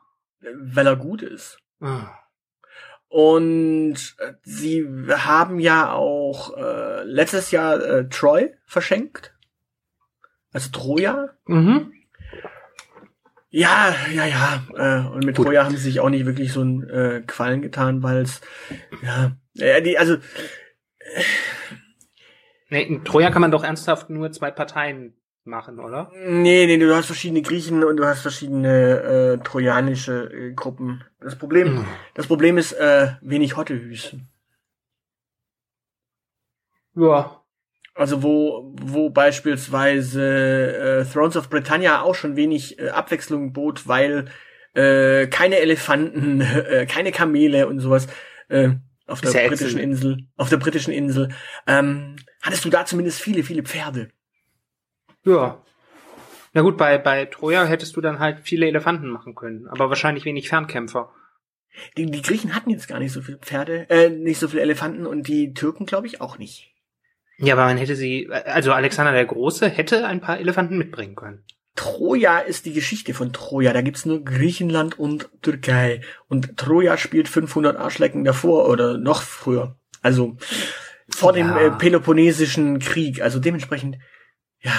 äh, 0.43 0.47
weil 0.55 0.87
er 0.87 0.97
gut 0.97 1.23
ist. 1.23 1.59
Ah. 1.81 2.11
Und 3.09 4.17
äh, 4.19 4.35
sie 4.43 4.87
haben 5.11 5.61
ja 5.61 5.93
auch 5.93 6.57
äh, 6.57 7.05
letztes 7.05 7.51
Jahr 7.51 7.81
äh, 7.83 8.09
Troy 8.09 8.55
verschenkt. 8.67 9.35
Also 10.53 10.71
Troja. 10.71 11.31
Mhm. 11.47 11.93
Ja, 13.51 13.95
ja, 14.13 14.27
ja. 14.27 14.63
Äh, 14.77 15.09
und 15.09 15.25
mit 15.25 15.37
Gut. 15.37 15.47
Troja 15.47 15.65
haben 15.65 15.77
sie 15.77 15.83
sich 15.83 16.01
auch 16.01 16.11
nicht 16.11 16.27
wirklich 16.27 16.53
so 16.53 16.61
einen 16.61 16.89
äh, 16.89 17.23
Quallen 17.27 17.63
getan, 17.63 18.03
weil 18.03 18.19
es, 18.19 18.41
ja, 19.03 19.33
äh, 19.59 19.81
die, 19.81 19.97
also 19.97 20.19
Nee, 22.71 22.83
in 22.83 23.05
Troja 23.05 23.31
kann 23.31 23.41
man 23.43 23.51
doch 23.51 23.65
ernsthaft 23.65 24.11
nur 24.11 24.31
zwei 24.33 24.51
Parteien 24.51 25.15
machen, 25.45 25.81
oder? 25.81 26.11
Nee, 26.15 26.67
nee, 26.67 26.77
du 26.79 26.95
hast 26.95 27.07
verschiedene 27.07 27.41
Griechen 27.43 27.83
und 27.83 27.97
du 27.97 28.05
hast 28.05 28.21
verschiedene 28.21 29.39
äh, 29.39 29.39
trojanische 29.45 30.31
äh, 30.31 30.53
Gruppen. 30.53 31.03
Das 31.21 31.37
Problem, 31.37 31.77
Mhm. 31.77 31.87
das 32.15 32.27
Problem 32.27 32.59
ist 32.59 32.73
äh, 32.73 33.13
wenig 33.23 33.57
Hottehüsen. 33.57 34.29
Ja. 36.95 37.43
Also 37.95 38.23
wo, 38.23 38.75
wo 38.81 39.11
beispielsweise 39.11 40.23
äh, 41.01 41.05
Thrones 41.13 41.37
of 41.37 41.49
Britannia 41.51 42.03
auch 42.03 42.15
schon 42.15 42.37
wenig 42.37 42.79
äh, 42.79 42.91
Abwechslung 42.91 43.53
bot, 43.53 43.89
weil 43.89 44.27
äh, 44.75 45.27
keine 45.29 45.57
Elefanten, 45.59 46.41
äh, 46.71 46.87
keine 46.87 47.11
Kamele 47.13 47.67
und 47.67 47.81
sowas 47.81 48.07
äh, 48.49 48.71
auf 49.07 49.21
der 49.21 49.49
britischen. 49.49 49.81
Insel, 49.81 50.19
auf 50.37 50.49
der 50.49 50.59
britischen 50.59 50.93
Insel, 50.93 51.31
ähm, 51.67 52.17
hattest 52.41 52.65
du 52.65 52.71
da 52.71 52.85
zumindest 52.85 53.21
viele, 53.21 53.43
viele 53.43 53.63
Pferde. 53.63 54.11
Ja. 55.25 55.63
Na 56.55 56.63
gut, 56.63 56.77
bei, 56.77 56.99
bei 56.99 57.27
Troja 57.27 57.65
hättest 57.65 57.97
du 57.97 58.01
dann 58.01 58.19
halt 58.19 58.41
viele 58.41 58.67
Elefanten 58.67 59.09
machen 59.09 59.35
können, 59.35 59.69
aber 59.69 59.89
wahrscheinlich 59.89 60.25
wenig 60.25 60.49
Fernkämpfer. 60.49 61.13
Die, 61.97 62.07
die 62.07 62.23
Griechen 62.23 62.55
hatten 62.55 62.71
jetzt 62.71 62.89
gar 62.89 62.99
nicht 62.99 63.13
so 63.13 63.21
viele 63.21 63.39
Pferde, 63.39 63.89
äh, 63.91 64.09
nicht 64.09 64.39
so 64.39 64.49
viele 64.49 64.63
Elefanten 64.63 65.07
und 65.07 65.29
die 65.29 65.53
Türken 65.55 65.87
glaube 65.87 66.07
ich 66.07 66.21
auch 66.21 66.39
nicht. 66.39 66.73
Ja, 67.37 67.55
aber 67.55 67.67
man 67.67 67.77
hätte 67.77 67.95
sie, 67.95 68.29
also 68.31 68.73
Alexander 68.73 69.13
der 69.13 69.27
Große 69.27 69.69
hätte 69.69 70.07
ein 70.07 70.21
paar 70.21 70.41
Elefanten 70.41 70.77
mitbringen 70.77 71.15
können. 71.15 71.45
Troja 71.77 72.41
ist 72.41 72.67
die 72.67 72.73
Geschichte 72.73 73.15
von 73.15 73.33
Troja. 73.33 73.73
Da 73.73 73.83
gibt's 73.83 74.05
nur 74.05 74.25
Griechenland 74.25 74.99
und 74.99 75.29
Türkei. 75.43 76.01
Und 76.27 76.57
Troja 76.57 76.97
spielt 76.97 77.29
500 77.29 77.77
Arschlecken 77.77 78.25
davor 78.25 78.69
oder 78.69 78.99
noch 78.99 79.23
früher. 79.23 79.77
Also 80.03 80.37
vor 81.11 81.33
dem 81.33 81.49
Ja. 81.49 81.59
äh, 81.59 81.71
Peloponnesischen 81.71 82.79
Krieg. 82.79 83.23
Also 83.23 83.39
dementsprechend, 83.39 83.99
ja. 84.61 84.73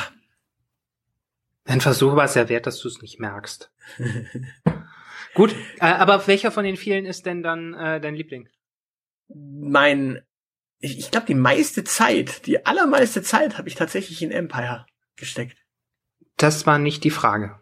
Ein 1.66 1.82
Versuch 1.82 2.16
war 2.16 2.26
es 2.26 2.36
ja 2.36 2.50
wert, 2.50 2.66
dass 2.66 2.80
du 2.80 2.88
es 2.88 3.02
nicht 3.02 3.20
merkst. 3.20 3.72
Gut, 5.36 5.56
äh, 5.80 5.86
aber 5.86 6.26
welcher 6.28 6.52
von 6.52 6.64
den 6.64 6.78
vielen 6.78 7.06
ist 7.06 7.26
denn 7.26 7.44
dann 7.44 7.74
äh, 7.76 8.02
dein 8.02 8.16
Liebling? 8.16 8.50
Mein, 9.28 10.22
ich, 10.80 10.98
ich 10.98 11.12
glaube, 11.12 11.28
die 11.28 11.36
meiste 11.36 11.84
Zeit, 11.84 12.48
die 12.48 12.66
allermeiste 12.66 13.22
Zeit 13.22 13.58
habe 13.58 13.68
ich 13.68 13.76
tatsächlich 13.76 14.22
in 14.24 14.32
Empire 14.32 14.88
gesteckt. 15.16 15.58
Das 16.38 16.66
war 16.66 16.80
nicht 16.80 17.04
die 17.04 17.12
Frage. 17.12 17.60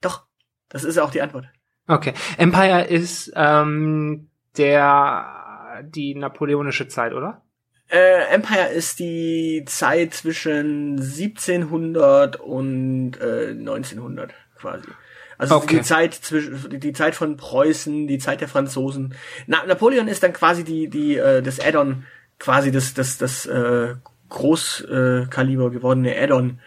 Doch, 0.00 0.26
das 0.68 0.82
ist 0.82 0.98
auch 0.98 1.10
die 1.12 1.22
Antwort. 1.22 1.46
Okay. 1.86 2.14
Empire 2.38 2.84
ist 2.84 3.32
ähm, 3.36 4.30
der 4.56 5.82
die 5.84 6.14
napoleonische 6.14 6.88
Zeit, 6.88 7.12
oder? 7.12 7.43
Äh, 7.90 8.32
Empire 8.34 8.68
ist 8.68 8.98
die 8.98 9.64
Zeit 9.66 10.14
zwischen 10.14 10.98
1700 10.98 12.36
und 12.36 13.20
äh, 13.20 13.50
1900 13.50 14.32
quasi. 14.56 14.88
Also 15.36 15.56
Okay. 15.56 15.76
die 15.76 15.82
Zeit 15.82 16.14
zwischen 16.14 16.80
die 16.80 16.92
Zeit 16.92 17.14
von 17.14 17.36
Preußen, 17.36 18.06
die 18.06 18.18
Zeit 18.18 18.40
der 18.40 18.48
Franzosen. 18.48 19.14
Na, 19.46 19.64
Napoleon 19.66 20.08
ist 20.08 20.22
dann 20.22 20.32
quasi 20.32 20.64
die 20.64 20.88
die 20.88 21.16
äh, 21.16 21.42
das 21.42 21.60
Add-on, 21.60 22.04
quasi 22.38 22.70
das 22.70 22.94
das 22.94 23.18
das 23.18 23.46
äh, 23.46 23.94
Großkaliber 24.28 25.66
äh, 25.66 25.70
gewordene 25.70 26.16
Add-on. 26.16 26.60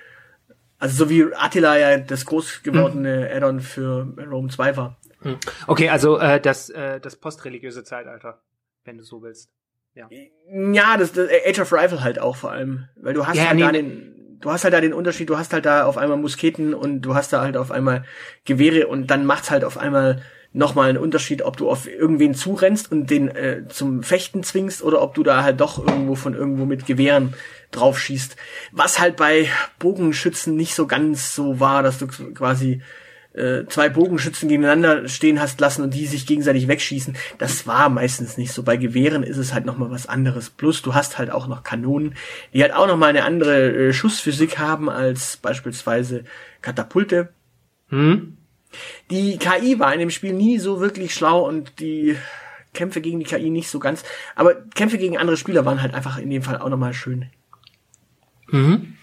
Also 0.79 1.05
so 1.05 1.09
wie 1.09 1.33
Attila 1.33 1.77
ja 1.77 1.97
das 1.97 2.25
groß 2.25 2.61
gewordene 2.63 3.29
Add-on 3.33 3.61
für 3.61 4.13
Rome 4.29 4.49
2 4.49 4.77
war. 4.77 4.97
Hm. 5.21 5.37
Okay, 5.65 5.89
also 5.89 6.19
äh, 6.19 6.39
das 6.39 6.69
äh, 6.69 6.99
das 6.99 7.15
postreligiöse 7.15 7.83
Zeitalter, 7.83 8.41
wenn 8.85 8.97
du 8.97 9.03
so 9.03 9.23
willst. 9.23 9.49
Ja, 10.73 10.97
das, 10.97 11.11
das 11.11 11.29
Age 11.45 11.59
of 11.59 11.73
Rifle 11.73 12.03
halt 12.03 12.19
auch 12.19 12.35
vor 12.35 12.51
allem, 12.51 12.85
weil 12.95 13.13
du 13.13 13.25
hast 13.27 13.35
Ja, 13.35 13.47
halt 13.47 13.55
nee, 13.55 13.61
da 13.63 13.71
den, 13.71 14.37
du 14.39 14.51
hast 14.51 14.63
halt 14.63 14.73
da 14.73 14.81
den 14.81 14.93
Unterschied, 14.93 15.29
du 15.29 15.37
hast 15.37 15.53
halt 15.53 15.65
da 15.65 15.85
auf 15.85 15.97
einmal 15.97 16.17
Musketen 16.17 16.73
und 16.73 17.01
du 17.01 17.15
hast 17.15 17.33
da 17.33 17.41
halt 17.41 17.57
auf 17.57 17.71
einmal 17.71 18.05
Gewehre 18.45 18.87
und 18.87 19.07
dann 19.07 19.25
macht's 19.25 19.51
halt 19.51 19.63
auf 19.63 19.77
einmal 19.77 20.21
nochmal 20.53 20.89
einen 20.89 20.97
Unterschied, 20.97 21.41
ob 21.41 21.57
du 21.57 21.69
auf 21.69 21.87
irgendwen 21.87 22.33
zurennst 22.33 22.91
und 22.91 23.09
den 23.09 23.27
äh, 23.27 23.67
zum 23.67 24.03
Fechten 24.03 24.43
zwingst 24.43 24.81
oder 24.81 25.01
ob 25.01 25.13
du 25.13 25.23
da 25.23 25.43
halt 25.43 25.59
doch 25.59 25.77
irgendwo 25.77 26.15
von 26.15 26.33
irgendwo 26.33 26.65
mit 26.65 26.85
Gewehren 26.85 27.33
drauf 27.71 27.99
schießt. 27.99 28.37
Was 28.71 28.99
halt 28.99 29.17
bei 29.17 29.49
Bogenschützen 29.79 30.55
nicht 30.55 30.73
so 30.73 30.87
ganz 30.87 31.35
so 31.35 31.59
war, 31.59 31.83
dass 31.83 31.99
du 31.99 32.07
quasi 32.07 32.81
äh, 33.37 33.65
zwei 33.67 33.89
Bogenschützen 33.89 34.49
gegeneinander 34.49 35.07
stehen 35.07 35.39
hast 35.39 35.59
lassen 35.59 35.83
und 35.83 35.93
die 35.93 36.05
sich 36.05 36.25
gegenseitig 36.25 36.67
wegschießen. 36.67 37.15
Das 37.37 37.67
war 37.67 37.89
meistens 37.89 38.37
nicht 38.37 38.51
so. 38.51 38.63
Bei 38.63 38.77
Gewehren 38.77 39.23
ist 39.23 39.37
es 39.37 39.53
halt 39.53 39.65
nochmal 39.65 39.91
was 39.91 40.07
anderes. 40.07 40.49
Plus 40.49 40.81
du 40.81 40.93
hast 40.95 41.17
halt 41.17 41.31
auch 41.31 41.47
noch 41.47 41.63
Kanonen, 41.63 42.15
die 42.53 42.61
halt 42.61 42.73
auch 42.73 42.87
nochmal 42.87 43.09
eine 43.09 43.23
andere 43.23 43.87
äh, 43.89 43.93
Schussphysik 43.93 44.57
haben 44.57 44.89
als 44.89 45.37
beispielsweise 45.37 46.23
Katapulte. 46.61 47.29
Hm? 47.89 48.37
Die 49.09 49.37
KI 49.37 49.79
war 49.79 49.93
in 49.93 49.99
dem 49.99 50.09
Spiel 50.09 50.33
nie 50.33 50.59
so 50.59 50.79
wirklich 50.79 51.13
schlau 51.13 51.47
und 51.47 51.79
die 51.79 52.17
Kämpfe 52.73 53.01
gegen 53.01 53.19
die 53.19 53.25
KI 53.25 53.49
nicht 53.49 53.69
so 53.69 53.79
ganz. 53.79 54.03
Aber 54.35 54.55
Kämpfe 54.75 54.97
gegen 54.97 55.17
andere 55.17 55.37
Spieler 55.37 55.65
waren 55.65 55.81
halt 55.81 55.93
einfach 55.93 56.17
in 56.17 56.29
dem 56.29 56.43
Fall 56.43 56.57
auch 56.57 56.69
nochmal 56.69 56.93
schön. 56.93 57.27
Mhm. 58.49 58.96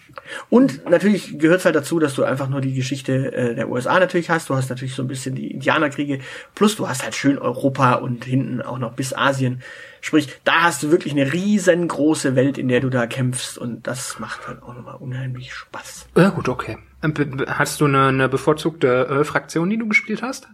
Und 0.49 0.89
natürlich 0.89 1.37
gehört 1.37 1.59
es 1.59 1.65
halt 1.65 1.75
dazu, 1.75 1.99
dass 1.99 2.15
du 2.15 2.23
einfach 2.23 2.49
nur 2.49 2.61
die 2.61 2.73
Geschichte 2.73 3.33
äh, 3.33 3.55
der 3.55 3.69
USA 3.69 3.99
natürlich 3.99 4.29
hast. 4.29 4.49
Du 4.49 4.55
hast 4.55 4.69
natürlich 4.69 4.95
so 4.95 5.03
ein 5.03 5.07
bisschen 5.07 5.35
die 5.35 5.51
Indianerkriege. 5.51 6.19
Plus 6.55 6.75
du 6.75 6.87
hast 6.87 7.03
halt 7.03 7.15
schön 7.15 7.37
Europa 7.37 7.93
und 7.93 8.25
hinten 8.25 8.61
auch 8.61 8.79
noch 8.79 8.93
bis 8.93 9.13
Asien. 9.13 9.61
Sprich, 10.01 10.29
da 10.43 10.63
hast 10.63 10.83
du 10.83 10.91
wirklich 10.91 11.13
eine 11.13 11.33
riesengroße 11.33 12.35
Welt, 12.35 12.57
in 12.57 12.67
der 12.67 12.79
du 12.79 12.89
da 12.89 13.07
kämpfst. 13.07 13.57
Und 13.57 13.87
das 13.87 14.19
macht 14.19 14.47
halt 14.47 14.61
auch 14.63 14.73
nochmal 14.73 14.95
unheimlich 14.95 15.53
Spaß. 15.53 16.07
Ja 16.15 16.29
gut, 16.29 16.49
okay. 16.49 16.77
Ähm, 17.03 17.13
Hast 17.47 17.81
du 17.81 17.85
eine, 17.85 18.07
eine 18.07 18.29
bevorzugte 18.29 19.07
äh, 19.07 19.23
Fraktion, 19.23 19.69
die 19.69 19.77
du 19.77 19.87
gespielt 19.87 20.21
hast? 20.21 20.47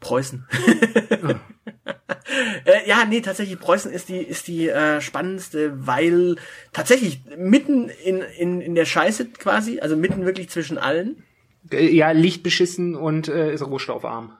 Preußen. 0.00 0.46
äh, 2.64 2.88
ja, 2.88 3.04
nee, 3.04 3.20
tatsächlich, 3.20 3.58
Preußen 3.58 3.92
ist 3.92 4.08
die, 4.08 4.18
ist 4.18 4.46
die 4.48 4.68
äh, 4.68 5.00
spannendste, 5.00 5.86
weil 5.86 6.36
tatsächlich 6.72 7.22
mitten 7.36 7.88
in, 7.88 8.22
in, 8.22 8.60
in 8.60 8.74
der 8.74 8.84
Scheiße 8.84 9.30
quasi, 9.30 9.80
also 9.80 9.96
mitten 9.96 10.24
wirklich 10.24 10.48
zwischen 10.48 10.78
allen, 10.78 11.24
Äh, 11.70 11.88
Ja, 11.90 12.12
Licht 12.12 12.42
beschissen 12.42 12.94
und 12.94 13.28
äh, 13.28 13.52
ist 13.52 13.66
rohstoffarm. 13.66 14.36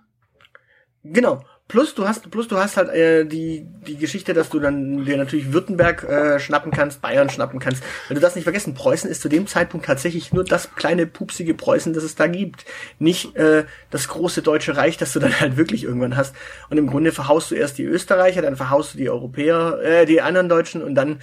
Genau. 1.04 1.44
Plus 1.72 1.94
du 1.94 2.06
hast, 2.06 2.30
plus 2.30 2.48
du 2.48 2.58
hast 2.58 2.76
halt 2.76 2.90
äh, 2.90 3.24
die 3.24 3.66
die 3.86 3.96
Geschichte, 3.96 4.34
dass 4.34 4.50
du 4.50 4.60
dann 4.60 5.06
dir 5.06 5.16
natürlich 5.16 5.54
Württemberg 5.54 6.04
äh, 6.04 6.38
schnappen 6.38 6.70
kannst, 6.70 7.00
Bayern 7.00 7.30
schnappen 7.30 7.60
kannst. 7.60 7.82
Wenn 8.08 8.16
du 8.16 8.20
das 8.20 8.34
nicht 8.34 8.44
vergessen, 8.44 8.74
Preußen 8.74 9.08
ist 9.10 9.22
zu 9.22 9.30
dem 9.30 9.46
Zeitpunkt 9.46 9.86
tatsächlich 9.86 10.34
nur 10.34 10.44
das 10.44 10.74
kleine 10.74 11.06
pupsige 11.06 11.54
Preußen, 11.54 11.94
das 11.94 12.04
es 12.04 12.14
da 12.14 12.26
gibt, 12.26 12.66
nicht 12.98 13.34
äh, 13.36 13.64
das 13.88 14.08
große 14.08 14.42
deutsche 14.42 14.76
Reich, 14.76 14.98
das 14.98 15.14
du 15.14 15.18
dann 15.18 15.40
halt 15.40 15.56
wirklich 15.56 15.84
irgendwann 15.84 16.14
hast. 16.14 16.34
Und 16.68 16.76
im 16.76 16.88
Grunde 16.88 17.10
verhaust 17.10 17.50
du 17.50 17.54
erst 17.54 17.78
die 17.78 17.84
Österreicher, 17.84 18.42
dann 18.42 18.56
verhaust 18.56 18.92
du 18.92 18.98
die 18.98 19.08
Europäer, 19.08 19.80
äh, 19.82 20.04
die 20.04 20.20
anderen 20.20 20.50
Deutschen 20.50 20.82
und 20.82 20.94
dann 20.94 21.20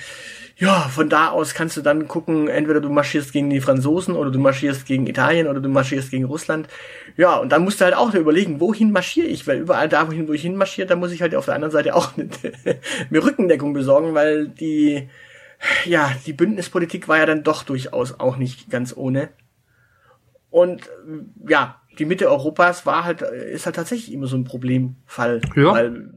ja, 0.60 0.82
von 0.90 1.08
da 1.08 1.30
aus 1.30 1.54
kannst 1.54 1.78
du 1.78 1.82
dann 1.82 2.10
gucken, 2.10 2.50
entweder 2.50 2.82
du 2.82 2.90
marschierst 2.90 3.32
gegen 3.32 3.50
die 3.50 3.62
Franzosen 3.62 4.16
oder 4.16 4.30
du 4.30 4.40
marschierst 4.40 4.86
gegen 4.86 5.08
Italien 5.08 5.48
oder 5.48 5.62
du 5.62 5.70
marschierst 5.70 6.12
gegen 6.12 6.26
Russland. 6.26 6.68
Ja, 7.16 7.38
und 7.38 7.54
dann 7.54 7.64
musst 7.64 7.80
du 7.80 7.86
halt 7.86 7.96
auch 7.96 8.14
überlegen, 8.14 8.60
wohin 8.60 8.92
marschiere 8.92 9.28
ich, 9.28 9.48
weil 9.48 9.60
überall 9.60 9.88
da, 9.88 10.10
wohin, 10.10 10.28
wo 10.28 10.34
ich 10.34 10.42
hinmarschiere, 10.42 10.86
da 10.86 10.98
muss 10.98 11.14
ich 11.14 11.22
halt 11.22 11.34
auf 11.34 11.46
der 11.46 11.56
anderen 11.56 11.72
Seite 11.72 11.96
auch 11.96 12.12
mir 13.10 13.24
Rückendeckung 13.24 13.72
besorgen, 13.72 14.14
weil 14.14 14.50
die, 14.50 15.10
ja, 15.86 16.12
die 16.26 16.34
Bündnispolitik 16.34 17.08
war 17.08 17.20
ja 17.20 17.26
dann 17.26 17.44
doch 17.44 17.64
durchaus 17.64 18.20
auch 18.20 18.36
nicht 18.36 18.70
ganz 18.70 18.94
ohne. 18.96 19.30
Und 20.50 20.90
ja, 21.48 21.79
die 22.00 22.06
Mitte 22.06 22.30
Europas 22.30 22.86
war 22.86 23.04
halt, 23.04 23.22
äh, 23.22 23.52
ist 23.52 23.66
halt 23.66 23.76
tatsächlich 23.76 24.14
immer 24.14 24.28
so 24.28 24.38
ein 24.38 24.46
Problemfall. 24.46 25.42
Ja. 25.56 25.74
Weil 25.74 26.10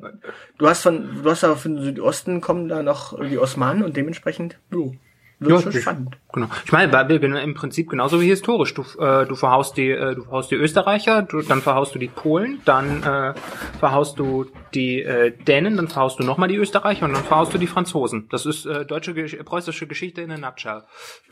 du 0.59 0.68
hast 0.68 0.83
von, 0.83 1.22
du 1.22 1.30
hast 1.30 1.43
ja 1.43 1.55
von 1.55 1.83
Südosten 1.83 2.41
kommen 2.41 2.68
da 2.68 2.83
noch 2.83 3.18
die 3.20 3.39
Osmanen 3.39 3.83
und 3.83 3.97
dementsprechend, 3.97 4.59
jo, 4.70 4.95
wird 5.43 5.53
Ja, 5.53 5.61
schon 5.61 5.72
spannend. 5.72 6.18
Genau. 6.33 6.47
Ich 6.64 6.72
meine, 6.72 7.18
genau, 7.18 7.39
im 7.39 7.55
Prinzip 7.55 7.91
genauso 7.91 8.20
wie 8.20 8.28
historisch. 8.28 8.74
Du, 8.74 8.83
äh, 8.99 9.26
du 9.26 9.35
verhaust 9.35 9.76
die, 9.76 9.91
äh, 9.91 10.14
du 10.14 10.22
verhaust 10.22 10.51
die 10.51 10.55
Österreicher, 10.55 11.22
du, 11.22 11.43
dann 11.43 11.61
verhaust 11.61 11.95
du 11.95 11.99
die 11.99 12.09
Polen, 12.09 12.61
dann 12.64 13.03
äh, 13.03 13.35
verhaust 13.78 14.18
du 14.18 14.47
die 14.74 15.03
äh, 15.03 15.33
Dänen, 15.33 15.76
dann 15.76 15.89
verhaust 15.89 16.20
du 16.20 16.24
nochmal 16.24 16.49
die 16.49 16.57
Österreicher 16.57 17.07
und 17.07 17.14
dann 17.14 17.24
verhaust 17.24 17.53
du 17.53 17.59
die 17.59 17.66
Franzosen. 17.66 18.28
Das 18.30 18.47
ist 18.47 18.66
äh, 18.66 18.87
deutsche 18.87 19.14
preußische 19.14 19.87
Geschichte 19.87 20.22
in 20.22 20.30
a 20.30 20.39
nutshell. 20.39 20.83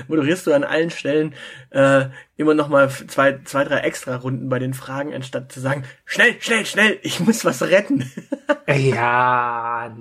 moderierst 0.08 0.46
du 0.46 0.52
an 0.52 0.62
allen 0.62 0.90
Stellen 0.90 1.32
äh, 1.70 2.08
immer 2.36 2.54
noch 2.54 2.68
mal 2.68 2.90
zwei 2.90 3.38
zwei 3.44 3.64
drei 3.64 3.78
extra 3.78 4.16
Runden 4.16 4.48
bei 4.48 4.58
den 4.58 4.74
Fragen 4.74 5.14
anstatt 5.14 5.52
zu 5.52 5.60
sagen 5.60 5.84
schnell 6.04 6.34
schnell 6.40 6.66
schnell 6.66 6.98
ich 7.02 7.20
muss 7.20 7.44
was 7.44 7.62
retten. 7.62 8.10
ja, 8.66 9.96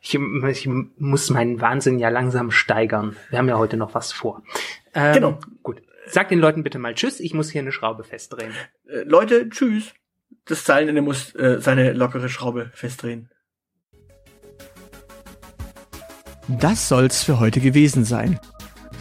ich, 0.00 0.14
ich 0.14 0.68
muss 0.96 1.30
meinen 1.30 1.60
Wahnsinn 1.60 1.98
ja 1.98 2.08
langsam 2.08 2.50
steigern. 2.50 3.16
Wir 3.30 3.38
haben 3.38 3.48
ja 3.48 3.58
heute 3.58 3.76
noch 3.76 3.94
was 3.94 4.12
vor 4.12 4.22
vor. 4.22 4.42
Ähm, 4.94 5.14
genau. 5.14 5.38
Gut. 5.62 5.82
Sag 6.06 6.28
den 6.28 6.38
Leuten 6.38 6.62
bitte 6.62 6.78
mal 6.78 6.94
Tschüss, 6.94 7.20
ich 7.20 7.34
muss 7.34 7.50
hier 7.50 7.60
eine 7.60 7.72
Schraube 7.72 8.04
festdrehen. 8.04 8.52
Äh, 8.88 9.02
Leute, 9.02 9.48
Tschüss. 9.50 9.92
Das 10.46 10.64
Zeilenende 10.64 11.02
muss 11.02 11.34
äh, 11.34 11.60
seine 11.60 11.92
lockere 11.92 12.28
Schraube 12.28 12.70
festdrehen. 12.72 13.28
Das 16.48 16.88
soll's 16.88 17.22
für 17.22 17.38
heute 17.38 17.60
gewesen 17.60 18.04
sein. 18.04 18.40